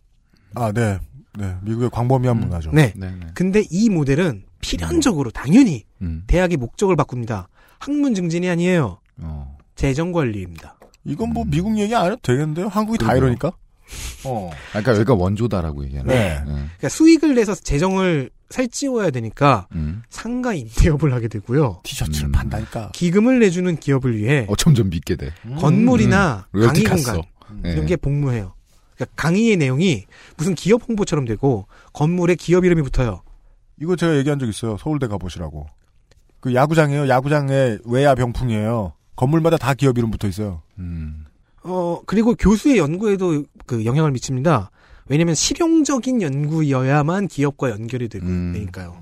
[0.55, 0.97] 아, 네.
[1.37, 1.55] 네.
[1.63, 2.71] 미국의 광범위한 문화죠.
[2.71, 2.93] 네.
[2.95, 3.27] 네, 네.
[3.33, 6.23] 근데 이 모델은 필연적으로 당연히 음.
[6.27, 7.47] 대학의 목적을 바꿉니다.
[7.79, 8.99] 학문 증진이 아니에요.
[9.17, 9.57] 어.
[9.75, 10.77] 재정 관리입니다.
[11.03, 12.67] 이건 뭐 미국 얘기 안 해도 되겠는데요?
[12.69, 13.23] 한국이 다 그러게요.
[13.23, 13.51] 이러니까?
[14.25, 14.49] 어.
[14.51, 16.15] 아, 그러니까 여기가 원조다라고 얘기하는 네.
[16.15, 16.39] 거예요.
[16.45, 16.51] 네.
[16.53, 20.01] 그러니까 수익을 내서 재정을 살찌워야 되니까 음.
[20.09, 21.81] 상가 임대업을 하게 되고요.
[21.83, 22.31] 티셔츠를 음.
[22.31, 22.91] 판다니까.
[22.93, 25.31] 기금을 내주는 기업을 위해 어, 점점 믿게 돼.
[25.59, 26.61] 건물이나 음.
[26.61, 26.83] 강의.
[26.83, 27.21] 공간
[27.61, 27.73] 네.
[27.73, 28.54] 이런 게 복무해요.
[28.95, 30.05] 그러니까 강의의 내용이
[30.37, 33.21] 무슨 기업 홍보처럼 되고 건물에 기업 이름이 붙어요.
[33.81, 34.77] 이거 제가 얘기한 적 있어요.
[34.77, 35.67] 서울대 가보시라고.
[36.39, 37.09] 그 야구장이에요.
[37.09, 38.93] 야구장의 외야 병풍이에요.
[39.15, 40.61] 건물마다 다 기업 이름 붙어 있어요.
[40.77, 41.25] 음.
[41.63, 44.69] 어 그리고 교수의 연구에도 그 영향을 미칩니다.
[45.07, 48.53] 왜냐하면 실용적인 연구여야만 기업과 연결이 되고 음.
[48.53, 48.97] 되니까요.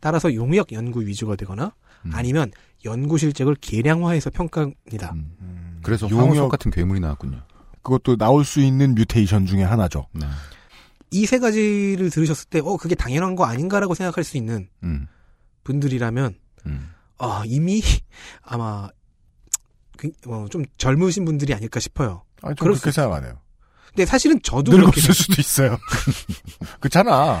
[0.00, 1.72] 따라서 용역 연구 위주가 되거나
[2.04, 2.10] 음.
[2.14, 2.50] 아니면
[2.84, 5.12] 연구 실적을 계량화해서 평가합니다.
[5.14, 5.80] 음.
[5.82, 7.40] 그래서 용역- 같은 괴물이 나왔군요.
[7.86, 10.08] 그것도 나올 수 있는 뮤테이션 중에 하나죠.
[10.12, 10.26] 네.
[11.12, 15.06] 이세 가지를 들으셨을 때, 어, 그게 당연한 거 아닌가라고 생각할 수 있는 음.
[15.62, 16.34] 분들이라면,
[16.66, 16.90] 음.
[17.18, 17.80] 어, 이미
[18.42, 18.88] 아마
[19.96, 22.24] 그, 어, 좀 젊으신 분들이 아닐까 싶어요.
[22.42, 23.40] 아니, 좀 그럴 그렇게 수- 생각 안 해요.
[23.86, 25.78] 근데 사실은 저도 늙었을 수도 있어요.
[26.80, 27.40] 그렇잖아.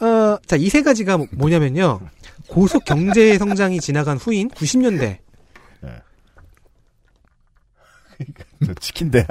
[0.00, 2.00] 어, 자, 이 세 가지가 뭐- 뭐냐면요.
[2.48, 5.18] 고속 경제 성장이 지나간 후인 90년대.
[5.82, 5.88] 저
[8.80, 9.28] 치킨 대학.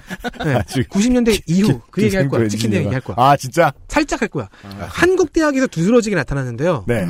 [0.44, 2.48] 네, 아주 90년대 이후 그 얘기 할 거야.
[2.48, 2.84] 치킨 대학 엔지니어가.
[2.84, 3.16] 얘기 할 거야.
[3.18, 3.72] 아, 진짜?
[3.88, 4.48] 살짝 할 거야.
[4.88, 6.84] 한국 대학에서 두드러지게 나타났는데요.
[6.86, 7.06] 네.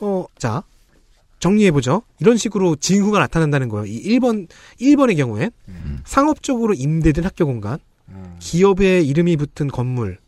[0.00, 0.62] 어, 자.
[1.40, 2.02] 정리해보죠.
[2.20, 3.84] 이런 식으로 징후가 나타난다는 거예요.
[3.84, 4.48] 이 1번,
[4.80, 5.50] 1번의 경우엔
[6.06, 7.78] 상업적으로 임대된 학교 공간,
[8.38, 10.18] 기업의 이름이 붙은 건물,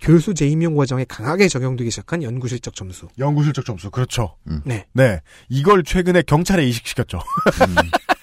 [0.00, 3.06] 교수 재임용 과정에 강하게 적용되기 시작한 연구 실적 점수.
[3.18, 3.90] 연구 실적 점수.
[3.90, 4.34] 그렇죠.
[4.64, 4.86] 네.
[4.92, 5.20] 네.
[5.48, 7.20] 이걸 최근에 경찰에 이식시켰죠.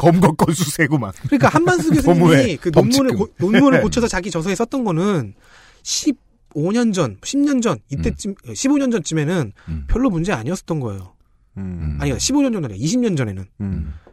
[0.00, 1.12] 검거 건수 세고만.
[1.26, 3.16] 그러니까 한만수 교수님이 그 논문을.
[3.16, 3.80] 고, 논문을 네.
[3.80, 5.34] 고쳐서 자기 저서에 썼던 거는
[5.82, 9.52] 15년 전, 10년 전 이때쯤 15년 전쯤에는
[9.88, 11.12] 별로 문제 아니었던 거예요.
[11.56, 11.98] 음.
[12.00, 13.44] 아니 15년 전이 아니라 20년 전에는.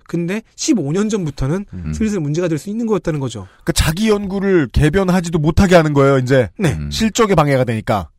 [0.08, 3.48] 근데 15년 전부터는 슬슬 문제가 될 수 있는 거였다는 거죠.
[3.66, 6.50] 그 자기 연구를 개변하지도 못하게 하는 거예요, 이제.
[6.58, 6.78] 네.
[6.92, 8.10] 실적에 방해가 되니까.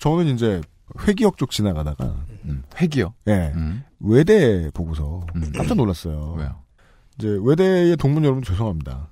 [0.00, 0.60] 저는 이제
[1.06, 2.16] 회기역 쪽 지나가다가.
[2.80, 3.14] 회기요?
[3.28, 3.52] 예.
[4.00, 5.24] 외대 보고서
[5.56, 6.34] 깜짝 놀랐어요.
[6.36, 6.62] 왜요?
[7.20, 9.08] 이제 외대의 동문 여러분 죄송합니다.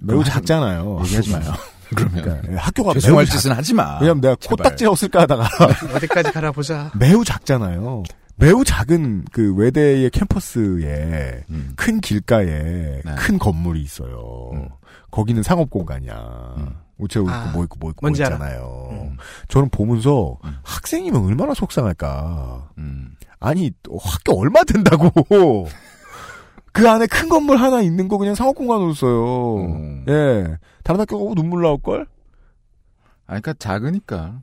[0.00, 1.00] 매우 그럼 하지- 작잖아요.
[1.04, 1.52] 얘기하지 마요.
[1.96, 2.22] 그러면.
[2.22, 3.98] 그러니까 예, 학교가 죄송할 매우 작- 짓은 하지 마.
[4.00, 4.56] 왜냐면 내가 제발.
[4.58, 5.48] 코딱지라고 쓸까 하다가
[5.96, 6.92] 어디까지 갈아보자.
[6.98, 8.04] 매우 작잖아요.
[8.36, 11.72] 매우 작은 그 외대의 캠퍼스에 음.
[11.74, 12.46] 큰 길가에
[13.04, 13.14] 네.
[13.16, 14.52] 큰 건물이 있어요.
[15.10, 16.54] 거기는 상업 공간이야.
[16.98, 18.36] 우체국 있고 아, 뭐 있고 뭐 있고 뭔지 알아.
[18.36, 19.12] 있잖아요.
[19.48, 20.56] 저는 보면서 음.
[20.62, 22.70] 학생이면 얼마나 속상할까.
[23.40, 25.10] 아니 또 학교 얼마 된다고.
[26.78, 29.56] 그 안에 큰 건물 하나 있는 거 그냥 상업 공간으로 써요.
[29.66, 30.04] 음.
[30.08, 30.56] 예.
[30.84, 32.02] 다른 학교 가고 눈물 나올 걸?
[33.26, 34.40] 아, 그러니까 작으니까.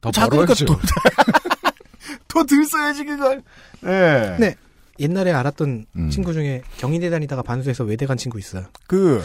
[0.00, 0.64] 더 작으니까 벌어야죠.
[0.66, 0.78] 또-
[2.28, 3.42] 더들 써야지 그걸.
[3.84, 4.36] 예.
[4.38, 4.54] 네.
[4.98, 6.10] 옛날에 알았던 음.
[6.10, 8.64] 친구 중에 경희대 다니다가 반수해서 외대 간 친구 있어요.
[8.86, 9.22] 그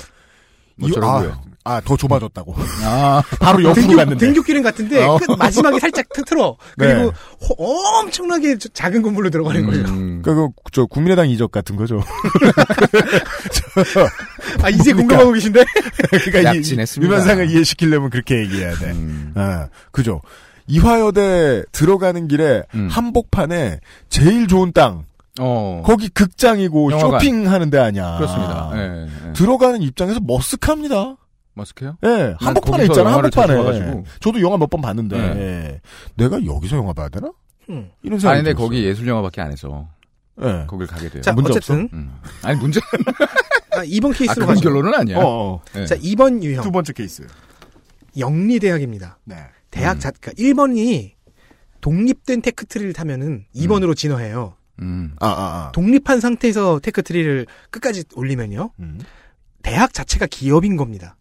[0.78, 0.94] 뭐 이-.
[1.02, 2.54] 아, 아, 더 좁아졌다고.
[2.84, 3.24] 아.
[3.42, 4.24] 바로 옆으로 등교, 갔는데.
[4.26, 5.18] 등교길은 같은데 어.
[5.18, 6.56] 끝 마지막에 살짝 트- 틀어.
[6.78, 6.94] 네.
[6.94, 7.12] 그리고
[7.42, 9.86] 호- 엄청나게 저- 작은 건물로 들어가는 거예요.
[9.86, 10.22] 음.
[10.24, 12.02] 그, 그, 저, 국민의당 이적 같은 거죠.
[14.62, 15.66] 아 이제 공감하고 계신데?
[16.12, 17.12] 그러니까 이- 약진했습니다.
[17.14, 18.92] 유면상을 이해시키려면 그렇게 얘기해야 돼.
[18.92, 19.32] 음.
[19.36, 20.22] 아, 그죠.
[20.68, 22.88] 이화여대 들어가는 길에 음.
[22.90, 25.06] 한복판에 제일 좋은 땅.
[25.40, 25.84] 어.
[25.86, 27.20] 거기 극장이고 영화관.
[27.20, 28.16] 쇼핑하는 데 아니야.
[28.18, 28.72] 그렇습니다.
[28.76, 29.34] 예, 예.
[29.34, 31.18] 들어가는 입장에서 머쓱합니다.
[31.56, 31.98] 머스크요?
[32.04, 34.04] 예, 한복판에 거기서 있잖아, 한복판에.
[34.20, 35.40] 저도 영화 몇 번 봤는데, 네.
[35.42, 35.82] 예.
[36.16, 37.32] 내가 여기서 영화 봐야 되나?
[37.70, 37.90] 음.
[38.04, 38.68] 이런 생각이 아니, 근데 들었어요.
[38.68, 39.88] 거기 예술 영화밖에 안 해서.
[40.42, 40.66] 예.
[40.68, 41.22] 거길 가게 돼요.
[41.22, 42.14] 자, 문제 어쨌든 음.
[42.44, 42.80] 아니, 문제.
[43.72, 44.62] 아, 2번 아, 케이스로 그런 가죠.
[44.62, 45.18] 결론은 아니야.
[45.18, 45.24] 어,
[45.56, 45.62] 어.
[45.76, 45.86] 예.
[45.86, 46.64] 자, 2번 유형.
[46.64, 47.26] 두 번째 케이스.
[48.18, 49.18] 영리 대학입니다.
[49.24, 49.36] 네.
[49.72, 51.14] 대학 자, 그러니까 1번이
[51.82, 54.56] 독립된 tech tree를 타면은 2번으로 진화해요.
[54.82, 55.16] 음.
[55.20, 55.32] 아, 아,
[55.68, 55.72] 아.
[55.74, 58.72] 독립한 상태에서 tech tree를 끝까지 올리면요.
[58.80, 59.00] 음.
[59.64, 61.16] 대학 자체가 기업인 겁니다.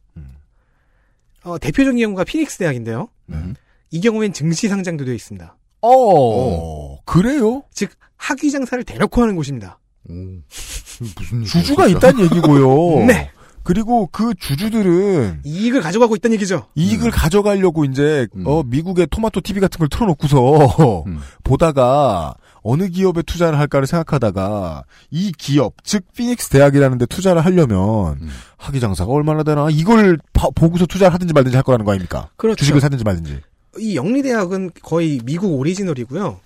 [1.44, 1.50] 음.
[1.50, 3.08] 어, 대표적인 경우가 피닉스 대학인데요.
[3.30, 3.54] 음.
[3.90, 5.56] 이 경우엔 증시 상장도 되어 있습니다.
[5.82, 7.62] 어, 그래요?
[7.72, 9.78] 즉 학위 장사를 대놓고 하는 곳입니다.
[10.08, 11.86] 무슨 일이야, 주주가.
[11.86, 13.04] 있다는 얘기고요.
[13.06, 13.30] 네.
[13.62, 16.66] 그리고 그 주주들은 이익을 가져가고 있다는 얘기죠.
[16.74, 18.46] 이익을 가져가려고 이제 음.
[18.46, 21.18] 어 미국의 토마토 TV 같은 걸 틀어놓고서 음.
[21.44, 22.34] 보다가
[22.66, 28.28] 어느 기업에 투자를 할까를 생각하다가 이 기업 즉 피닉스 대학이라는 데 투자를 하려면 음.
[28.56, 32.30] 학위 장사가 얼마나 되나 이걸 봐- 보고서 투자를 하든지 말든지 할 거라는 거 아닙니까?
[32.36, 32.56] 그렇죠.
[32.56, 33.40] 주식을 사든지 말든지.
[33.78, 36.40] 이 영리 대학은 거의 미국 오리지널이고요.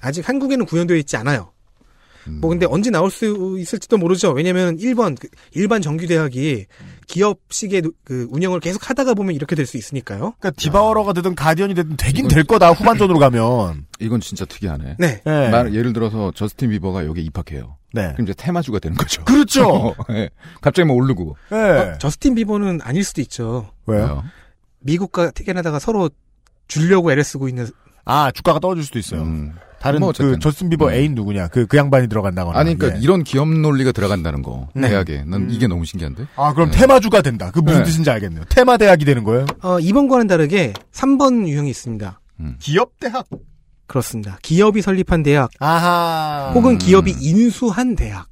[0.00, 1.50] 아직 한국에는 구현되어 있지 않아요.
[2.28, 2.38] 음.
[2.40, 4.30] 뭐 근데 언제 나올 수 있을지도 모르죠.
[4.30, 6.66] 왜냐면 1번 그 일반 정규 대학이
[7.06, 10.34] 기업식의 노- 그 운영을 계속 하다가 보면 이렇게 될 수 있으니까요.
[10.38, 13.86] 그러니까 Devourer가 되든 Guardian이 되든 되긴 이건- 될 거다 후반전으로 가면.
[14.00, 14.96] 이건 진짜 특이하네.
[14.98, 15.20] 네.
[15.24, 15.48] 네.
[15.50, 17.76] 말, 예를 들어서 저스틴 비버가 여기 입학해요.
[17.92, 18.12] 네.
[18.12, 19.24] 그럼 이제 테마주가 되는 거죠.
[19.24, 19.94] 그렇죠.
[20.10, 20.28] 예.
[20.60, 21.36] 갑자기 뭐 오르고.
[21.50, 21.56] 네.
[21.56, 23.70] 어, 저스틴 비버는 아닐 수도 있죠.
[23.86, 24.24] 왜요?
[24.80, 26.10] 미국과 캐나다가 서로
[26.68, 27.66] 주려고 애를 쓰고 있는
[28.04, 29.22] 아 주가가 떨어질 수도 있어요.
[29.22, 29.54] 음.
[29.84, 30.40] 다른 뭐그 어쨌든.
[30.40, 30.92] 저스틴 비버 음.
[30.92, 32.58] 애인 누구냐 그 그 양반이 들어간다거나.
[32.58, 33.02] 아니, 그러니까 예.
[33.02, 34.68] 이런 기업 논리가 들어간다는 거.
[34.74, 34.88] 네.
[34.88, 35.24] 대학에.
[35.26, 35.48] 난 음.
[35.50, 36.26] 이게 너무 신기한데?
[36.36, 36.78] 아 그럼 네.
[36.78, 37.50] 테마주가 된다.
[37.52, 37.84] 그 무슨 네.
[37.84, 38.44] 뜻인지 알겠네요.
[38.48, 39.46] 테마 대학이 되는 거예요?
[39.62, 42.20] 어, 2번과는 다르게 3번 유형이 있습니다.
[42.58, 43.26] 기업 대학.
[43.86, 44.38] 그렇습니다.
[44.42, 46.50] 기업이 설립한 대학 아하.
[46.54, 48.26] 혹은 기업이 인수한 대학.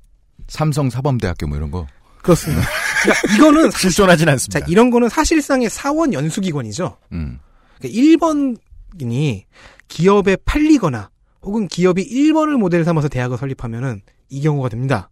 [0.48, 1.86] 삼성 사범대학교 뭐 이런 거.
[2.22, 2.62] 그렇습니다.
[3.02, 4.60] 그러니까 이거는 사- 실존하진 않습니다.
[4.60, 6.96] 자, 이런 거는 사실상의 사원 연수기관이죠.
[7.12, 7.38] 음.
[7.78, 9.42] 그러니까 1번이
[9.88, 11.10] 기업에 팔리거나
[11.42, 15.10] 혹은 기업이 1번을 모델 삼아서 대학을 설립하면은 이 경우가 됩니다.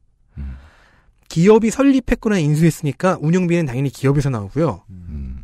[1.28, 4.84] 기업이 설립했거나 인수했으니까 운영비는 당연히 기업에서 나오고요.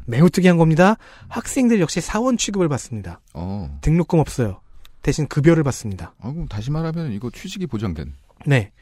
[0.07, 0.97] 매우 특이한 겁니다.
[1.28, 3.20] 학생들 역시 사원 취급을 받습니다.
[3.34, 3.78] 어.
[3.82, 4.61] 등록금 없어요.
[5.03, 6.14] 대신 급여를 받습니다.
[6.20, 8.14] 아, 그럼 다시 말하면 이거 취직이 보장된.
[8.47, 8.72] 네.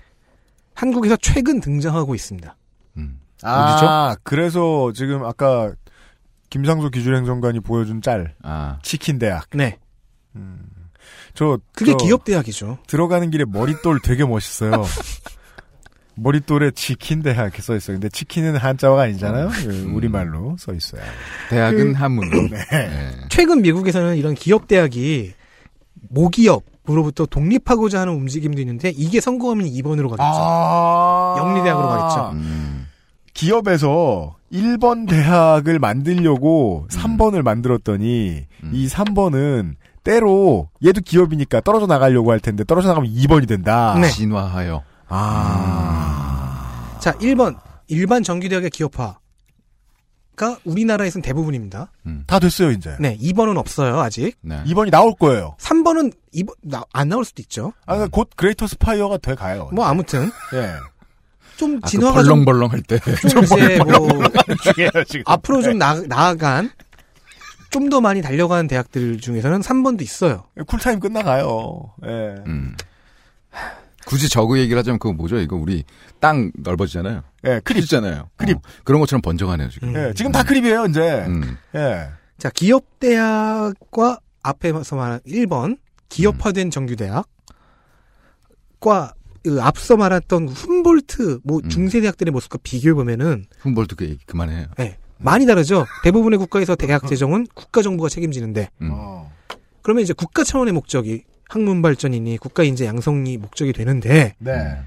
[0.74, 2.56] 한국에서 최근 등장하고 있습니다.
[3.42, 5.74] 아, 그래서 지금 아까
[6.48, 8.34] 김상수 기술행정관이 보여준 짤.
[8.42, 8.78] 아.
[8.82, 9.48] 치킨 대학.
[9.54, 9.78] 네.
[11.34, 12.78] 저 그게 저 기업 대학이죠.
[12.86, 14.84] 들어가는 길에 머릿돌 되게 멋있어요.
[16.16, 17.96] 머릿돌에 치킨 대학 이렇게 써 있어요.
[17.96, 19.48] 근데 치킨은 한자어가 아니잖아요.
[19.48, 21.02] 그 우리말로 써 있어요.
[21.50, 22.30] 대학은 그- 한문.
[22.50, 23.10] 네.
[23.30, 25.32] 최근 미국에서는 이런 기업 대학이
[26.10, 30.22] 모기업으로부터 독립하고자 하는 움직임도 있는데 이게 성공하면 2번으로 가겠죠.
[30.22, 32.30] 아~ 영리대학으로 가겠죠.
[32.34, 32.86] 음.
[33.32, 39.74] 기업에서 1번 대학을 만들려고 3번을 만들었더니 이 3번은
[40.04, 43.96] 때로 얘도 기업이니까 떨어져 나가려고 할 텐데 떨어져 나가면 2번이 된다.
[44.00, 44.08] 네.
[44.08, 44.82] 진화하여.
[45.08, 46.98] 아.
[47.00, 49.18] 자, 1번 일반 정규대학의 기업화
[50.36, 51.92] 가 우리나라에서는 대부분입니다.
[52.26, 52.96] 다 됐어요, 이제.
[52.98, 54.36] 네, 2번은 없어요, 아직.
[54.40, 54.64] 네.
[54.64, 55.54] 2번이 나올 거예요.
[55.60, 57.72] 3번은 2번 나, 안 나올 수도 있죠.
[57.86, 59.70] 아, 그러니까 곧 Greater Spire가 돼 가요.
[59.72, 60.72] 뭐 아무튼 예.
[61.56, 62.98] 좀 아, 그 진화가 좀 벌렁벌렁 할 때.
[63.30, 63.86] 좀 이제 뭐
[64.74, 65.22] 중요해요, 지금.
[65.26, 65.78] 앞으로 좀 네.
[65.78, 66.70] 나, 나아간
[67.74, 70.44] 좀 더 많이 달려가는 대학들 중에서는 3번도 있어요.
[70.66, 71.92] cool time 끝나가요.
[72.06, 72.34] 예.
[72.46, 72.76] 음.
[74.06, 75.38] 굳이 저그 얘기를 하자면 그거 뭐죠?
[75.38, 75.84] 이거 우리
[76.20, 77.22] 땅 넓어지잖아요.
[77.46, 77.88] 예, creep.
[77.88, 78.58] 잖아요 creep.
[78.84, 79.94] 그런 것처럼 번져가네요, 지금.
[79.96, 81.24] 예, 지금 다 creep이에요, 이제.
[81.26, 81.56] 음.
[81.74, 82.08] 예.
[82.38, 87.24] 자, 기업 대학과 앞에서 말한 1번 기업화된 정규대학과
[89.42, 94.68] 그 앞서 말했던 훔볼트 뭐 중세 대학들의 모습과 비교해 보면은 훔볼트 그 얘기 그만해요.
[94.78, 95.86] 네, 많이 다르죠.
[96.02, 98.92] 대부분의 국가에서 대학 재정은 국가 정부가 책임지는데 음.
[99.82, 104.78] 그러면 이제 국가 차원의 목적이 학문 발전이니 국가 인재 양성이 목적이 되는데 네.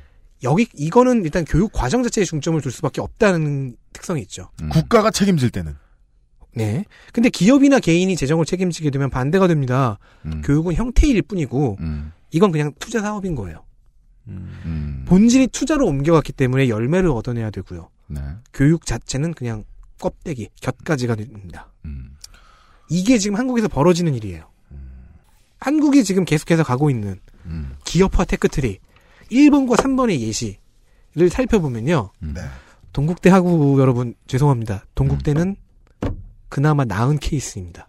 [0.43, 4.49] 여기 이거는 일단 교육 과정 자체에 중점을 둘 수밖에 없다는 특성이 있죠.
[4.61, 4.69] 음.
[4.69, 5.75] 국가가 책임질 때는.
[6.55, 6.85] 네.
[7.13, 9.99] 근데 기업이나 개인이 재정을 책임지게 되면 반대가 됩니다.
[10.25, 10.41] 음.
[10.43, 12.11] 교육은 형태일 뿐이고 음.
[12.31, 13.63] 이건 그냥 투자 사업인 거예요.
[14.27, 15.05] 음.
[15.07, 17.89] 본질이 투자로 옮겨갔기 때문에 열매를 얻어내야 되고요.
[18.07, 18.21] 네.
[18.53, 19.63] 교육 자체는 그냥
[19.99, 21.71] 껍데기, 곁가지가 됩니다.
[21.85, 22.15] 음.
[22.89, 24.49] 이게 지금 한국에서 벌어지는 일이에요.
[25.59, 27.75] 한국이 지금 계속해서 가고 있는 음.
[27.83, 28.79] 기업화 tech tree
[29.31, 32.11] 1번과 3번의 예시를 살펴보면요.
[32.19, 32.41] 네.
[32.93, 34.85] 동국대 하구 여러분 죄송합니다.
[34.95, 35.55] 동국대는
[36.49, 37.87] 그나마 나은 케이스입니다.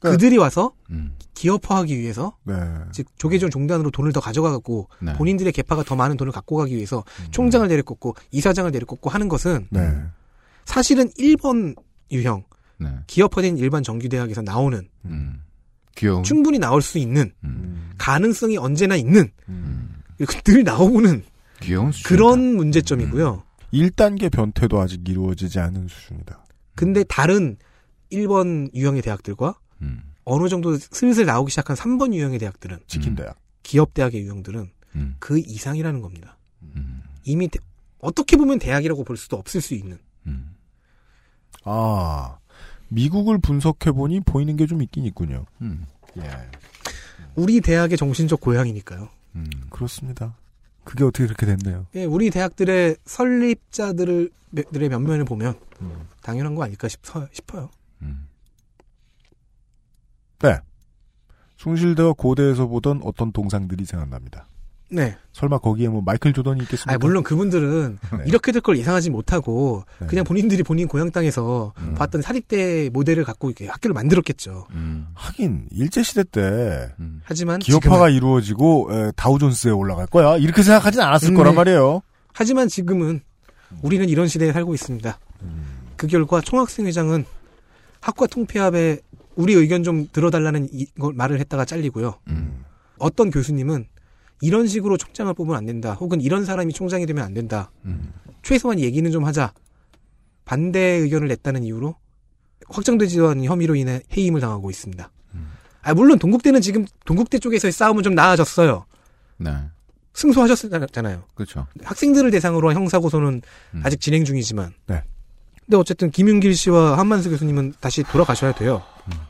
[0.00, 1.15] 그들이 와서 음.
[1.36, 2.54] 기업화하기 위해서 네.
[2.92, 5.12] 즉 조계종 종단으로 돈을 더 가져가고 네.
[5.12, 10.02] 본인들의 계파가 더 많은 돈을 갖고 가기 위해서 총장을 내려꽂고 이사장을 내려꽂고 하는 것은 네.
[10.64, 11.76] 사실은 1번
[12.10, 12.44] 유형
[12.78, 12.88] 네.
[13.06, 15.42] 기업화된 일반 정규대학에서 나오는 음.
[15.94, 16.22] 귀여운.
[16.22, 17.92] 충분히 나올 수 있는 음.
[17.98, 20.02] 가능성이 언제나 있는 음.
[20.44, 21.22] 늘 나오는
[21.60, 22.08] 귀여운 수준.
[22.08, 23.42] 그런 문제점이고요.
[23.72, 26.44] 1단계 변태도 아직 이루어지지 않은 수준이다.
[26.74, 27.56] 근데 다른
[28.10, 30.02] 1번 유형의 대학들과 음.
[30.26, 33.36] 어느 정도 슬슬 나오기 시작한 3번 유형의 대학들은 치킨 대학.
[33.62, 35.16] 기업 대학의 유형들은 음.
[35.20, 36.36] 그 이상이라는 겁니다.
[36.62, 37.02] 음.
[37.24, 37.60] 이미 대-
[38.00, 40.54] 어떻게 보면 대학이라고 볼 수도 없을 수 있는 음.
[41.64, 42.38] 아,
[42.88, 45.46] 미국을 분석해 보니 보이는 게 좀 있긴 있군요.
[45.62, 45.86] 음.
[46.18, 46.30] 예.
[47.36, 49.08] 우리 대학의 정신적 고향이니까요.
[49.36, 49.46] 음.
[49.70, 50.36] 그렇습니다.
[50.84, 51.86] 그게 어떻게 그렇게 됐네요.
[51.94, 54.30] 예, 우리 대학들의 설립자들을
[54.72, 56.08] 들의 면면을 보면 음.
[56.22, 57.00] 당연한 거 아닐까 싶,
[57.32, 57.70] 싶어요.
[60.44, 60.48] 음.
[60.48, 60.58] 네.
[61.56, 64.46] 숭실대와 고대에서 보던 어떤 동상들이 생각납니다.
[64.88, 65.16] 네.
[65.32, 66.94] 설마 거기에 뭐 마이클 조던이 있겠습니까?
[66.94, 68.24] 아, 물론 그분들은 네.
[68.26, 70.06] 이렇게 될 걸 예상하지 못하고 네.
[70.06, 71.94] 그냥 본인들이 본인 고향 땅에서 음.
[71.94, 74.68] 봤던 사립대 모델을 갖고 이렇게 학교를 만들었겠죠.
[74.70, 75.08] 음.
[75.14, 77.20] 하긴 일제 시대 때 음.
[77.24, 80.36] 하지만 기업화가 지금은, 이루어지고 에, 다우존스에 올라갈 거야.
[80.36, 81.56] 이렇게 생각하진 않았을 음, 거란 네.
[81.56, 82.02] 말이에요.
[82.32, 83.22] 하지만 지금은
[83.82, 85.18] 우리는 이런 시대에 살고 있습니다.
[85.96, 87.24] 그 결과 총학생회장은
[88.00, 89.00] 학과 통폐합에
[89.36, 92.18] 우리 의견 좀 들어달라는 이걸 말을 했다가 잘리고요.
[92.28, 92.64] 음.
[92.98, 93.86] 어떤 교수님은
[94.40, 95.94] 이런 식으로 총장을 뽑으면 안 된다.
[95.94, 97.70] 혹은 이런 사람이 총장이 되면 안 된다.
[97.84, 98.12] 음.
[98.42, 99.52] 최소한 얘기는 좀 하자.
[100.44, 101.96] 반대 의견을 냈다는 이유로
[102.68, 105.10] 확정되지도 않은 혐의로 인해 해임을 당하고 있습니다.
[105.82, 108.86] 아, 물론 동국대는 지금 동국대 쪽에서의 싸움은 좀 나아졌어요.
[109.36, 109.52] 네.
[110.14, 111.22] 승소하셨잖아요.
[111.34, 111.68] 그렇죠.
[111.84, 113.40] 학생들을 대상으로 한 형사 고소는
[113.74, 113.82] 음.
[113.84, 114.72] 아직 진행 중이지만.
[114.86, 115.04] 네.
[115.64, 118.82] 근데 어쨌든 김윤길 씨와 한만수 교수님은 다시 돌아가셔야 돼요.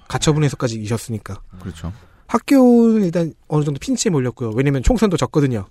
[0.08, 1.40] 가처분에서까지 이셨으니까.
[1.60, 1.92] 그렇죠.
[2.28, 4.50] 학교는 일단 어느 정도 핀치에 몰렸고요.
[4.50, 5.66] 왜냐면 총선도 졌거든요.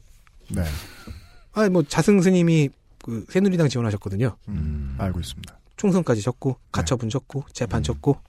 [0.49, 0.64] 네.
[1.53, 2.69] 아, 뭐 자승 스님이
[3.03, 4.36] 그 새누리당 지원하셨거든요.
[4.48, 4.95] 음.
[4.98, 5.57] 알고 있습니다.
[5.77, 8.19] 총선까지 졌고 가처분 졌고 재판 졌고.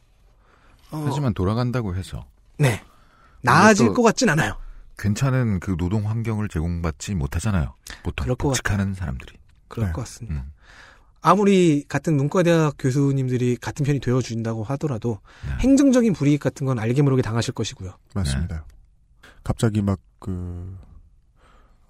[0.91, 2.27] 어, 하지만 돌아간다고 해서
[2.59, 2.83] 네.
[3.43, 4.57] 나아질 또- 것 같진 않아요.
[4.99, 7.75] 괜찮은 그 노동 환경을 제공받지 못하잖아요.
[8.03, 9.37] 보통 그럴 것 복직하는 사람들이.
[9.69, 9.93] 그럴 네.
[9.93, 10.41] 것 같습니다.
[10.41, 10.51] 음.
[11.31, 15.19] 아무리 같은 문과대학 교수님들이 같은 편이 되어준다고 하더라도
[15.59, 17.95] 행정적인 불이익 같은 건 알게 모르게 당하실 것이고요.
[18.15, 18.65] 맞습니다.
[19.43, 20.77] 갑자기 막 그,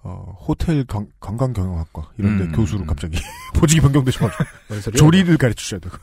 [0.01, 3.19] 어, 호텔 경- 관광 경영학과 이런 데 음, 교수로 갑자기
[3.55, 5.95] 보직이 변경되셔가지고 조리를 가르치셔야 되고.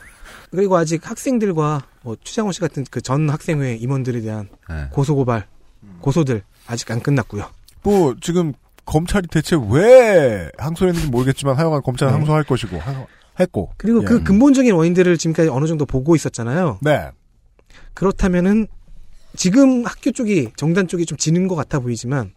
[0.50, 4.88] 그리고 아직 학생들과 뭐 추장호 씨 같은 그 전 학생회 임원들에 대한 네.
[4.92, 5.46] 고소고발,
[6.00, 7.50] 고소들 아직 안 끝났고요.
[7.82, 8.54] 뭐 지금
[8.88, 12.16] 검찰이 대체 왜 항소했는지 모르겠지만 하여간 검찰은 네.
[12.18, 13.06] 항소할 것이고 하-
[13.38, 14.04] 했고 그리고 예.
[14.04, 16.78] 그 근본적인 원인들을 지금까지 어느 정도 보고 있었잖아요.
[16.82, 17.10] 네.
[17.94, 18.66] 그렇다면은
[19.36, 22.32] 지금 학교 쪽이 정단 쪽이 좀 지는 것 같아 보이지만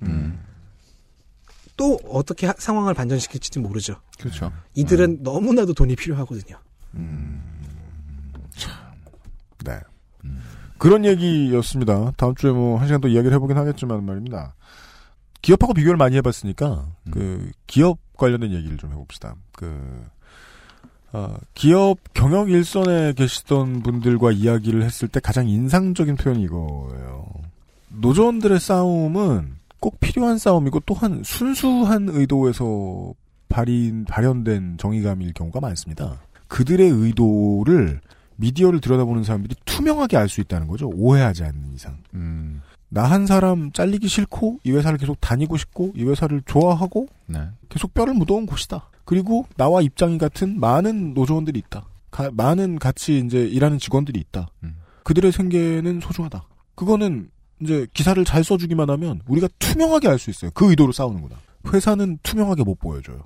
[1.77, 3.95] 또 어떻게 하- 상황을 반전시킬지 모르죠.
[4.19, 4.51] 그렇죠.
[4.75, 6.57] 이들은 너무나도 돈이 필요하거든요.
[9.65, 9.79] 네.
[10.77, 12.11] 그런 얘기였습니다.
[12.17, 14.53] 다음 주에 뭐 한 시간 더 이야기를 해보긴 하겠지만 말입니다.
[15.41, 19.35] 기업하고 비교를 많이 해봤으니까 그 기업 관련된 얘기를 좀 해봅시다.
[19.53, 20.05] 그
[21.13, 27.25] 어, 기업 경영 일선에 계시던 분들과 이야기를 했을 때 가장 인상적인 표현이 이거예요.
[27.89, 33.13] 노조원들의 싸움은 꼭 필요한 싸움이고 또한 순수한 의도에서
[33.49, 36.21] 발인, 발현된 정의감일 경우가 많습니다.
[36.47, 37.99] 그들의 의도를
[38.37, 40.89] 미디어를 들여다보는 사람들이 투명하게 알 수 있다는 거죠.
[40.93, 41.97] 오해하지 않는 이상.
[42.13, 42.61] 음.
[42.93, 47.47] 나 한 사람 잘리기 싫고 이 회사를 계속 다니고 싶고 이 회사를 좋아하고 네.
[47.69, 48.89] 계속 뼈를 묻어온 곳이다.
[49.05, 51.85] 그리고 나와 입장이 같은 많은 노조원들이 있다.
[52.11, 54.49] 가- 많은 같이 이제 일하는 직원들이 있다.
[55.03, 56.43] 그들의 생계는 소중하다.
[56.75, 57.29] 그거는
[57.61, 60.51] 이제 기사를 잘 써주기만 하면 우리가 투명하게 알 수 있어요.
[60.53, 61.35] 그 의도로 싸우는구나.
[61.73, 63.23] 회사는 투명하게 못 보여줘요.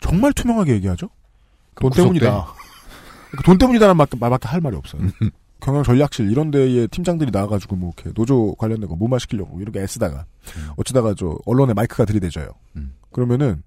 [0.00, 1.08] 정말 투명하게 얘기하죠.
[1.76, 2.18] 돈 구속돼.
[2.20, 2.46] 때문이다.
[3.38, 5.00] 그돈 때문이다라는 말- 말밖에 할 말이 없어요.
[5.62, 10.26] 경영 전략실 이런 데에 팀장들이 나와가지고 뭐 이렇게 노조 관련된 거 무마시키려고 이렇게 애쓰다가
[10.76, 12.48] 어쩌다가 저 언론에 마이크가 들이대져요.
[13.12, 13.62] 그러면은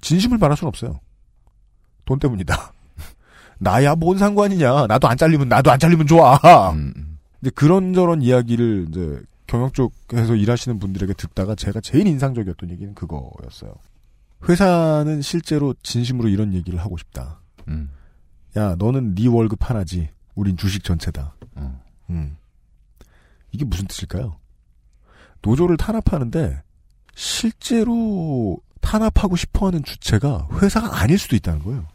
[0.00, 1.00] 진심을 말할 수는 없어요.
[2.04, 2.72] 돈 때문이다.
[3.58, 4.86] 나야 뭔 상관이냐.
[4.86, 6.38] 나도 안 잘리면 나도 안 잘리면 좋아.
[7.40, 13.74] 근데 그런저런 이야기를 이제 경영 쪽에서 일하시는 분들에게 듣다가 제가 제일 인상적이었던 얘기는 그거였어요.
[14.48, 17.40] 회사는 실제로 진심으로 이런 얘기를 하고 싶다.
[17.66, 17.90] 음.
[18.56, 20.10] 야, 너는 네 월급 하나지.
[20.38, 21.34] 우린 주식 전체다.
[21.56, 21.82] 어.
[22.10, 22.36] 음.
[23.50, 24.38] 이게 무슨 뜻일까요?
[25.42, 26.62] 노조를 탄압하는데
[27.16, 31.88] 실제로 탄압하고 싶어하는 주체가 회사가 아닐 수도 있다는 거예요.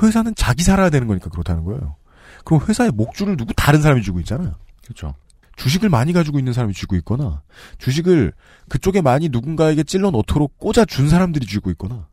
[0.00, 1.96] 회사는 자기 살아야 되는 거니까 그렇다는 거예요.
[2.44, 4.54] 그럼 회사의 목줄을 누구 다른 사람이 쥐고 있잖아요.
[4.84, 5.14] 그렇죠.
[5.56, 7.42] 주식을 많이 가지고 있는 사람이 쥐고 있거나
[7.78, 8.32] 주식을
[8.68, 12.06] 그쪽에 많이 누군가에게 찔러 넣도록 꽂아 준 사람들이 쥐고 있거나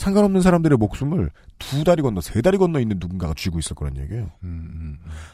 [0.00, 4.30] 상관없는 사람들의 목숨을 두 다리 건너 세 다리 건너 있는 누군가가 쥐고 있을 거란 얘기예요.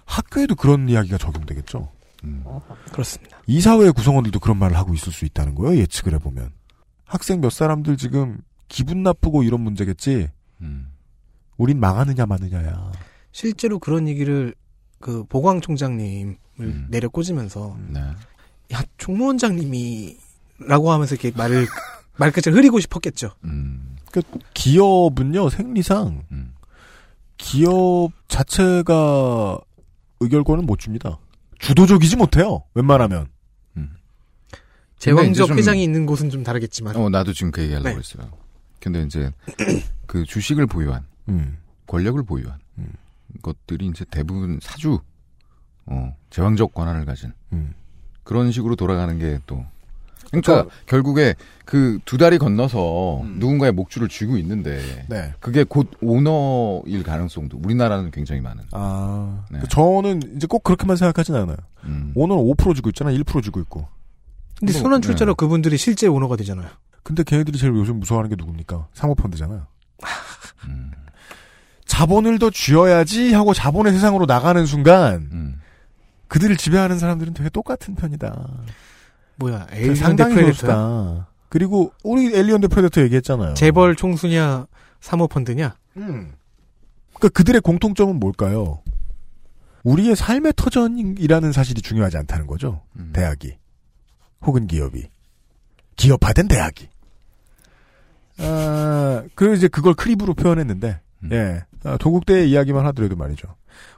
[0.05, 1.89] 학교에도 그런 이야기가 적용되겠죠.
[2.91, 3.39] 그렇습니다.
[3.47, 5.79] 이사회 구성원들도 그런 말을 하고 있을 수 있다는 거예요.
[5.83, 6.51] 예측을 해보면
[7.05, 10.31] 학생 몇 사람들 지금 기분 나쁘고 이런 문제겠지.
[11.57, 12.91] 우린 망하느냐 마느냐야.
[13.31, 14.53] 실제로 그런 얘기를
[14.99, 16.37] 그 보광 총장님을
[16.89, 17.77] 내려 꽂으면서
[18.73, 21.69] 야 총무원장님이라고 하면서 이렇게 말을
[22.19, 23.31] 말끝을 흐리고 싶었겠죠.
[24.13, 24.23] 그
[24.55, 26.23] 기업은요 생리상
[27.37, 29.59] 기업 자체가
[30.21, 31.19] 의결권은 못 줍니다.
[31.59, 32.63] 주도적이지 못해요.
[32.75, 33.29] 웬만하면.
[34.99, 36.97] 제왕적 근데 이제 좀- 회장이 있는 곳은 좀 다르겠지만.
[36.97, 37.97] 어, 나도 지금 그 얘기하려고 네.
[37.97, 38.31] 했어요.
[38.81, 39.31] 근데 이제
[40.07, 41.59] 그 주식을 보유한 음.
[41.87, 42.59] 권력을 보유한
[43.43, 44.99] 것들이 이제 대부분 사주,
[45.85, 47.75] 어, 제왕적 권한을 가진 음.
[48.25, 49.65] 그런 식으로 돌아가는 게 또.
[50.31, 51.35] 그러니까 결국에
[51.65, 55.35] 그 두 다리 건너서 누군가의 목줄을 쥐고 있는데 네.
[55.41, 58.65] 그게 곧 오너일 가능성도 우리나라는 굉장히 많은.
[58.73, 59.59] 아, 네.
[59.59, 61.57] 그 저는 이제 꼭 그렇게만 생각하진 않아요.
[61.85, 62.13] 음.
[62.15, 63.89] 오너는 5% 지고 있잖아, 1% 지고 있고.
[64.59, 65.35] 근데 뭐, 순환 출자로 네.
[65.37, 66.69] 그분들이 실제 오너가 되잖아요.
[67.03, 68.89] 근데 걔네들이 제일 요즘 무서워하는 게 누굽니까?
[68.95, 69.67] 사모펀드잖아요.
[71.87, 75.61] 자본을 더 쥐어야지 하고 자본의 세상으로 나가는 순간
[76.29, 78.49] 그들을 지배하는 사람들은 되게 똑같은 편이다.
[79.37, 81.29] 뭐야, 그 Alien 상당히 대 그렇다.
[81.49, 83.55] 그리고 우리 Alien 대 Predator 얘기했잖아요.
[83.55, 84.67] 재벌 총수냐
[85.01, 85.77] 사모펀드냐?
[85.95, 88.83] 그러니까 그들의 공통점은 뭘까요?
[89.85, 92.83] 우리의 삶의 터전이라는 사실이 중요하지 않다는 거죠.
[93.13, 93.57] 대학이
[94.43, 95.09] 혹은 기업이
[95.97, 96.89] 기업화된 대학이.
[98.39, 101.01] 아, 그리고 이제 그걸 creep으로 표현했는데,
[101.33, 103.49] 예, 아, 동국대의 이야기만 하더라도 말이죠.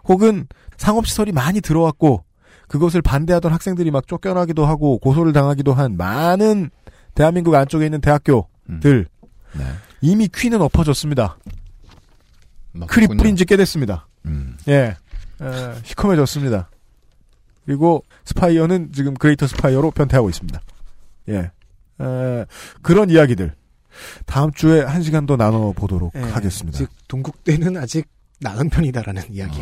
[0.05, 0.47] 혹은
[0.77, 2.23] 상업시설이 많이 들어왔고,
[2.69, 6.71] 그것을 반대하던 학생들이 막 쫓겨나기도 하고, 고소를 당하기도 한 많은
[7.15, 9.09] 대한민국 안쪽에 있는 대학교들,
[10.01, 11.39] 이미 퀴는 엎어졌습니다.
[12.87, 14.07] creep 뿌린 지 꽤 됐습니다.
[14.69, 14.97] 예,
[15.41, 16.71] 어, 시커매졌습니다.
[17.65, 20.61] 그리고 spire는 지금 greater spire로 변태하고 있습니다.
[21.31, 21.51] 예,
[21.99, 22.45] 어,
[22.83, 23.55] 그런 이야기들.
[24.27, 26.79] 다음 주에 한 시간 더 나눠 보도록 예, 하겠습니다.
[26.79, 28.07] 즉 동국대는 아직
[28.41, 29.61] 나은 편이다라는 이야기.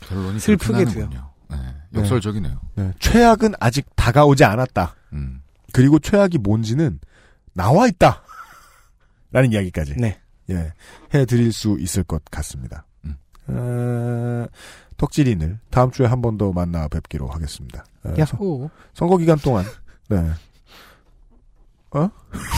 [0.00, 1.10] 결론이 슬프게도요.
[1.50, 1.56] 네,
[1.94, 2.60] 역설적이네요.
[2.76, 4.94] 네, 최악은 아직 다가오지 않았다.
[5.14, 5.42] 음.
[5.72, 6.98] 그리고 최악이 뭔지는
[7.54, 8.22] 나와 있다.
[9.32, 9.94] 라는 이야기까지.
[9.96, 10.20] 네.
[10.50, 10.72] 예,
[11.14, 12.86] 해드릴 수 있을 것 같습니다.
[13.04, 13.16] 음.
[13.48, 14.46] 어,
[14.96, 17.84] 덕질인을 다음 주에 한 번 더 만나 뵙기로 하겠습니다.
[18.04, 18.70] 어, 야호.
[18.94, 19.64] 선거 기간 동안,
[20.08, 20.30] 네.
[21.90, 22.08] 어?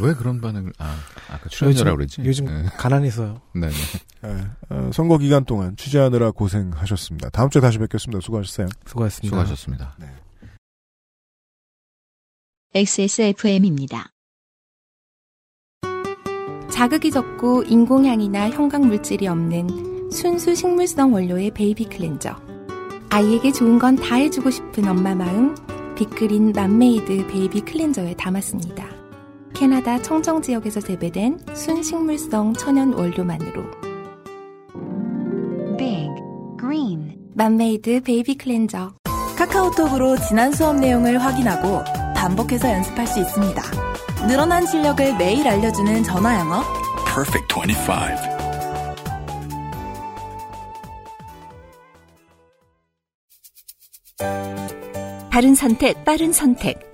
[0.00, 0.96] 왜 그런 반응을, 아,
[1.30, 2.22] 아까 출연자라고 그랬지?
[2.24, 2.64] 요즘 네.
[2.76, 3.40] 가난해서요.
[3.54, 3.72] 네네.
[4.24, 7.30] 예, 어, 선거 기간 동안 취재하느라 고생하셨습니다.
[7.30, 8.20] 다음 주에 다시 뵙겠습니다.
[8.20, 8.68] 수고하셨어요.
[8.86, 9.28] 수고하셨습니다.
[9.36, 9.96] 수고하셨습니다.
[12.74, 14.10] XSFM입니다.
[16.70, 22.34] 자극이 적고 인공향이나 형광 물질이 없는 순수 식물성 원료의 baby cleanser.
[23.10, 25.54] 아이에게 좋은 건 다 해주고 싶은 엄마 마음,
[25.94, 28.93] 빅그린 맘메이드 baby cleanser에 담았습니다.
[29.54, 33.62] 캐나다 청정 지역에서 재배된 순식물성 천연 원료만으로
[35.78, 36.10] Big
[36.58, 38.94] Green 맘메이드 baby cleanser.
[39.36, 41.82] 카카오톡으로 지난 수업 내용을 확인하고
[42.14, 43.62] 반복해서 연습할 수 있습니다.
[44.26, 46.62] 늘어난 실력을 매일 알려주는 전화 영어.
[47.04, 48.34] Perfect 25.
[55.30, 56.93] 바른 선택, 빠른 선택.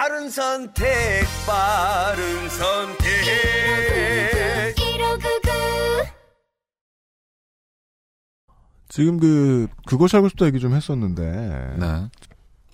[0.00, 0.86] 바른 선택,
[1.46, 3.06] 바른 선택.
[8.88, 11.76] 지금 그, 그것이 알고 싶다 얘기 좀 했었는데.
[11.78, 12.08] 네.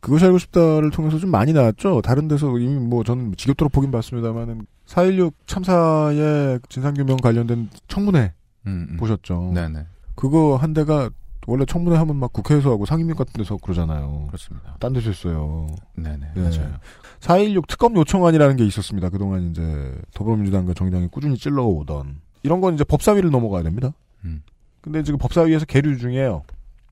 [0.01, 2.01] 그것이 알고 싶다를 통해서 좀 많이 나왔죠.
[2.01, 8.35] 다른 데서 이미 뭐 저는 지겹도록 보긴 봤습니다만은 4.16 참사의 진상규명 관련된 청문회
[8.69, 8.97] 음, 음.
[8.99, 9.51] 보셨죠.
[9.53, 9.85] 네네.
[10.15, 11.11] 그거 한 대가
[11.47, 14.27] 원래 청문회 하면 막 국회에서 하고 상임위 같은 데서 그러잖아요.
[14.27, 14.77] 그렇습니다.
[14.81, 15.69] 딴 데서 했어요.
[15.95, 16.33] 네네.
[16.37, 16.41] 예.
[16.41, 16.75] 맞아요.
[17.21, 19.09] 4.16 특검 요청안이라는 게 있었습니다.
[19.09, 22.21] 그동안 이제 더불어민주당과 정의당이 꾸준히 찔러오던.
[22.43, 23.93] 이런 건 이제 법사위를 넘어가야 됩니다.
[24.25, 24.43] 음.
[24.81, 26.43] 근데 지금 법사위에서 계류 중이에요.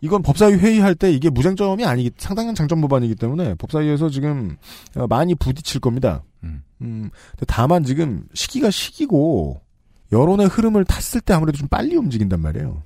[0.01, 4.57] 이건 법사위 회의할 때 이게 무쟁점이 아니기, 상당한 장점 법안이기 때문에 법사위에서 지금
[4.97, 6.23] 어, 많이 부딪힐 겁니다.
[6.43, 6.63] 음.
[6.83, 7.11] 음,
[7.47, 9.61] 다만 지금 시기가 시기고
[10.13, 12.83] 여론의 흐름을 탔을 때 아무래도 좀 빨리 움직인단 말이에요.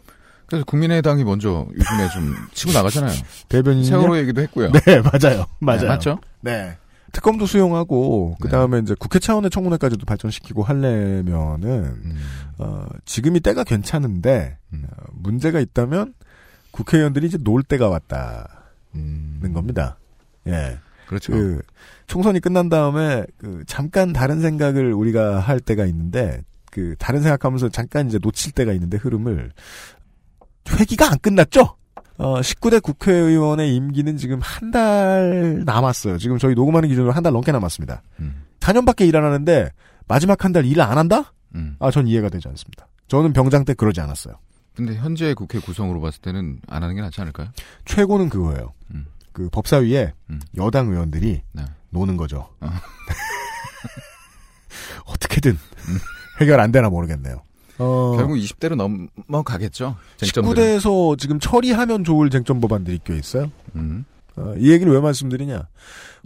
[0.48, 3.12] 그래서 국민의당이 먼저 요즘에 좀 치고 나가잖아요.
[3.48, 4.72] 대변인 세월호 얘기도 했고요.
[4.72, 5.46] 네, 맞아요.
[5.60, 5.80] 맞아요.
[5.80, 6.18] 네, 맞죠?
[6.40, 6.76] 네.
[7.12, 8.38] 특검도 수용하고 네.
[8.40, 11.64] 그 다음에 이제 국회 차원의 청문회까지도 발전시키고 하려면은
[12.04, 12.18] 음.
[12.58, 16.14] 어, 지금이 때가 괜찮은데 어, 문제가 있다면
[16.70, 19.98] 국회의원들이 이제 놀 때가 왔다는 겁니다.
[20.46, 20.52] 예.
[20.52, 20.78] 음.
[21.08, 21.32] 그렇죠.
[21.32, 21.62] 그
[22.06, 28.08] 총선이 끝난 다음에 그 잠깐 다른 생각을 우리가 할 때가 있는데 그 다른 생각하면서 잠깐
[28.08, 29.52] 이제 놓칠 때가 있는데 흐름을
[30.76, 31.76] 회기가 안 끝났죠?
[32.18, 36.18] 어, 19대 국회의원의 임기는 지금 한 달 남았어요.
[36.18, 38.02] 지금 저희 녹음하는 기준으로 한 달 넘게 남았습니다.
[38.20, 38.44] 음.
[38.60, 39.70] 4년밖에 일 안 하는데
[40.08, 41.32] 마지막 한 달 일 안 한다?
[41.54, 41.76] 음.
[41.78, 42.88] 아, 전 이해가 되지 않습니다.
[43.08, 44.34] 저는 병장 때 그러지 않았어요.
[44.74, 47.48] 근데 현재 국회 구성으로 봤을 때는 안 하는 게 낫지 않을까요?
[47.84, 48.72] 최고는 그거예요.
[48.94, 49.06] 음.
[49.32, 50.40] 그 법사위에 음.
[50.56, 51.64] 여당 의원들이 네.
[51.90, 52.48] 노는 거죠.
[52.60, 52.68] 어.
[55.06, 55.58] 어떻게든
[56.40, 57.42] 해결 안 되나 모르겠네요.
[57.78, 58.76] 어, 결국 20대로
[59.28, 59.96] 넘어가겠죠.
[60.18, 60.78] 쟁점들은.
[60.78, 63.50] 19대에서 지금 처리하면 좋을 쟁점 법안들이 꽤 있어요.
[63.76, 64.04] 음.
[64.36, 65.66] 어, 이 얘기를 왜 말씀드리냐.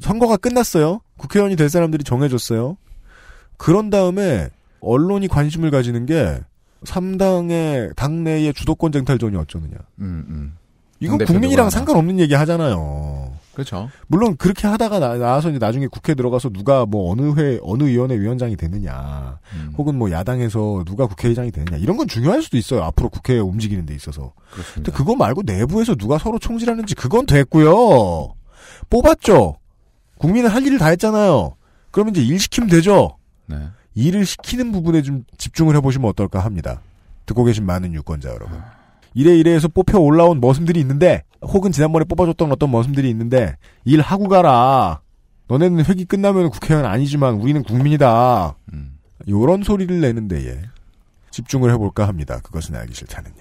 [0.00, 1.00] 선거가 끝났어요.
[1.16, 2.76] 국회의원이 될 사람들이 정해졌어요.
[3.56, 4.50] 그런 다음에
[4.80, 6.40] 언론이 관심을 가지는 게
[6.84, 9.76] 3당의 당내의 주도권 쟁탈전이 어쩌느냐.
[10.00, 10.56] 음, 음.
[11.00, 13.32] 이건 국민이랑 상관없는 얘기 하잖아요.
[13.54, 13.90] 그렇죠.
[14.06, 18.18] 물론 그렇게 하다가 나, 나와서 이제 나중에 국회 들어가서 누가 뭐 어느 회 어느 위원회
[18.18, 19.74] 위원장이 되느냐, 음.
[19.76, 22.82] 혹은 뭐 야당에서 누가 국회의장이 되느냐 이런 건 중요할 수도 있어요.
[22.82, 24.32] 앞으로 국회 움직이는 데 있어서.
[24.50, 24.74] 그렇습니다.
[24.74, 28.34] 근데 그거 말고 내부에서 누가 서로 총질하는지 그건 됐고요.
[28.88, 29.56] 뽑았죠.
[30.18, 31.56] 국민은 할 일을 다 했잖아요.
[31.90, 33.18] 그러면 이제 일 시키면 되죠.
[33.46, 33.56] 네.
[33.94, 36.80] 일을 시키는 부분에 좀 집중을 해보시면 어떨까 합니다.
[37.26, 38.60] 듣고 계신 많은 유권자 여러분.
[39.14, 45.01] 이래 이래해서 뽑혀 올라온 머슴들이 있는데, 혹은 지난번에 뽑아줬던 어떤 머슴들이 있는데, 일하고 가라.
[45.48, 48.55] 너네는 회기 끝나면 국회의원 아니지만 우리는 국민이다.
[48.72, 48.98] 음.
[49.28, 50.60] 요런 소리를 내는 데에
[51.30, 52.40] 집중을 해볼까 합니다.
[52.43, 53.34] 그것은 알기 싫다는요.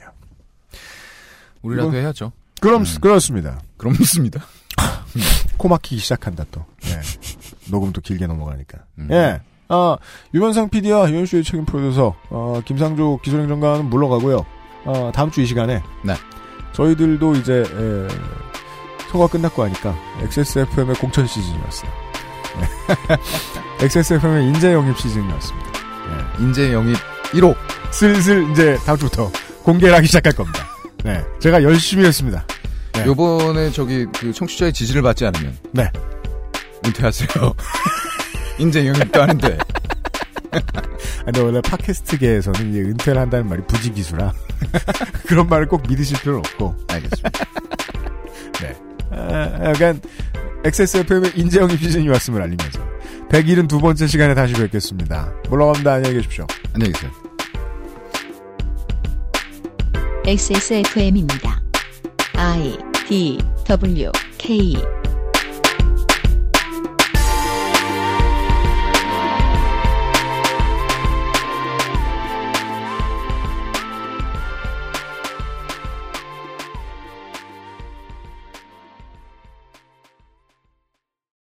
[1.62, 2.32] 우리라도 이거- 해야죠.
[2.60, 2.86] 그럼, 음.
[3.02, 3.60] 그렇습니다.
[3.78, 4.42] 그럼 믿습니다.
[5.58, 6.66] 코 막히기 시작한다 또.
[6.86, 7.72] 예.
[7.72, 8.80] 녹음도 길게 넘어가니까.
[9.00, 9.08] 음.
[9.12, 9.40] 예.
[9.70, 9.98] 아,
[10.34, 14.46] 유현상 PD와 유현수의 책임 프로듀서, 어, 김상조 기술행정관은 물러가고요.
[14.86, 15.84] 어, 다음 주 이 시간에.
[16.04, 16.16] 네.
[16.74, 18.08] 저희들도 이제, 에,
[19.12, 21.92] 소가 끝났고 하니까, XSFM의 공천 시즌이 왔어요.
[22.60, 23.18] 네.
[23.86, 25.72] XSFM의 인재 영입 시즌이 왔습니다.
[25.72, 26.44] 네.
[26.44, 26.96] 인재 영입
[27.34, 27.56] 1호.
[27.92, 29.30] 슬슬 이제 다음 주부터
[29.64, 30.66] 공개를 하기 시작할 겁니다.
[31.04, 31.24] 네.
[31.40, 32.46] 제가 열심히 했습니다.
[32.94, 33.06] 네.
[33.06, 35.58] 요번에 저기 그 청취자의 지지를 받지 않으면.
[35.72, 35.90] 네.
[36.86, 37.28] 은퇴하세요.
[38.60, 39.58] 인재 영입도 하는데.
[41.26, 44.32] 근데 원래 팟캐스트계에서는 이제 은퇴를 한다는 말이 부지기수라
[45.28, 46.76] 그런 말을 꼭 믿으실 필요는 없고.
[46.88, 47.30] 알겠습니다.
[48.62, 48.78] 네.
[49.12, 50.00] 아, 약간
[50.64, 52.80] XSFM의 인재영입 시즌이 왔음을 알리면서
[53.30, 55.34] 172번째 시간에 다시 뵙겠습니다.
[55.50, 55.94] 물러갑니다.
[55.94, 56.46] 안녕히 계십시오.
[56.74, 57.12] 안녕히 계세요.
[60.26, 61.62] XSFM입니다.
[62.36, 62.78] I
[63.08, 65.01] D W K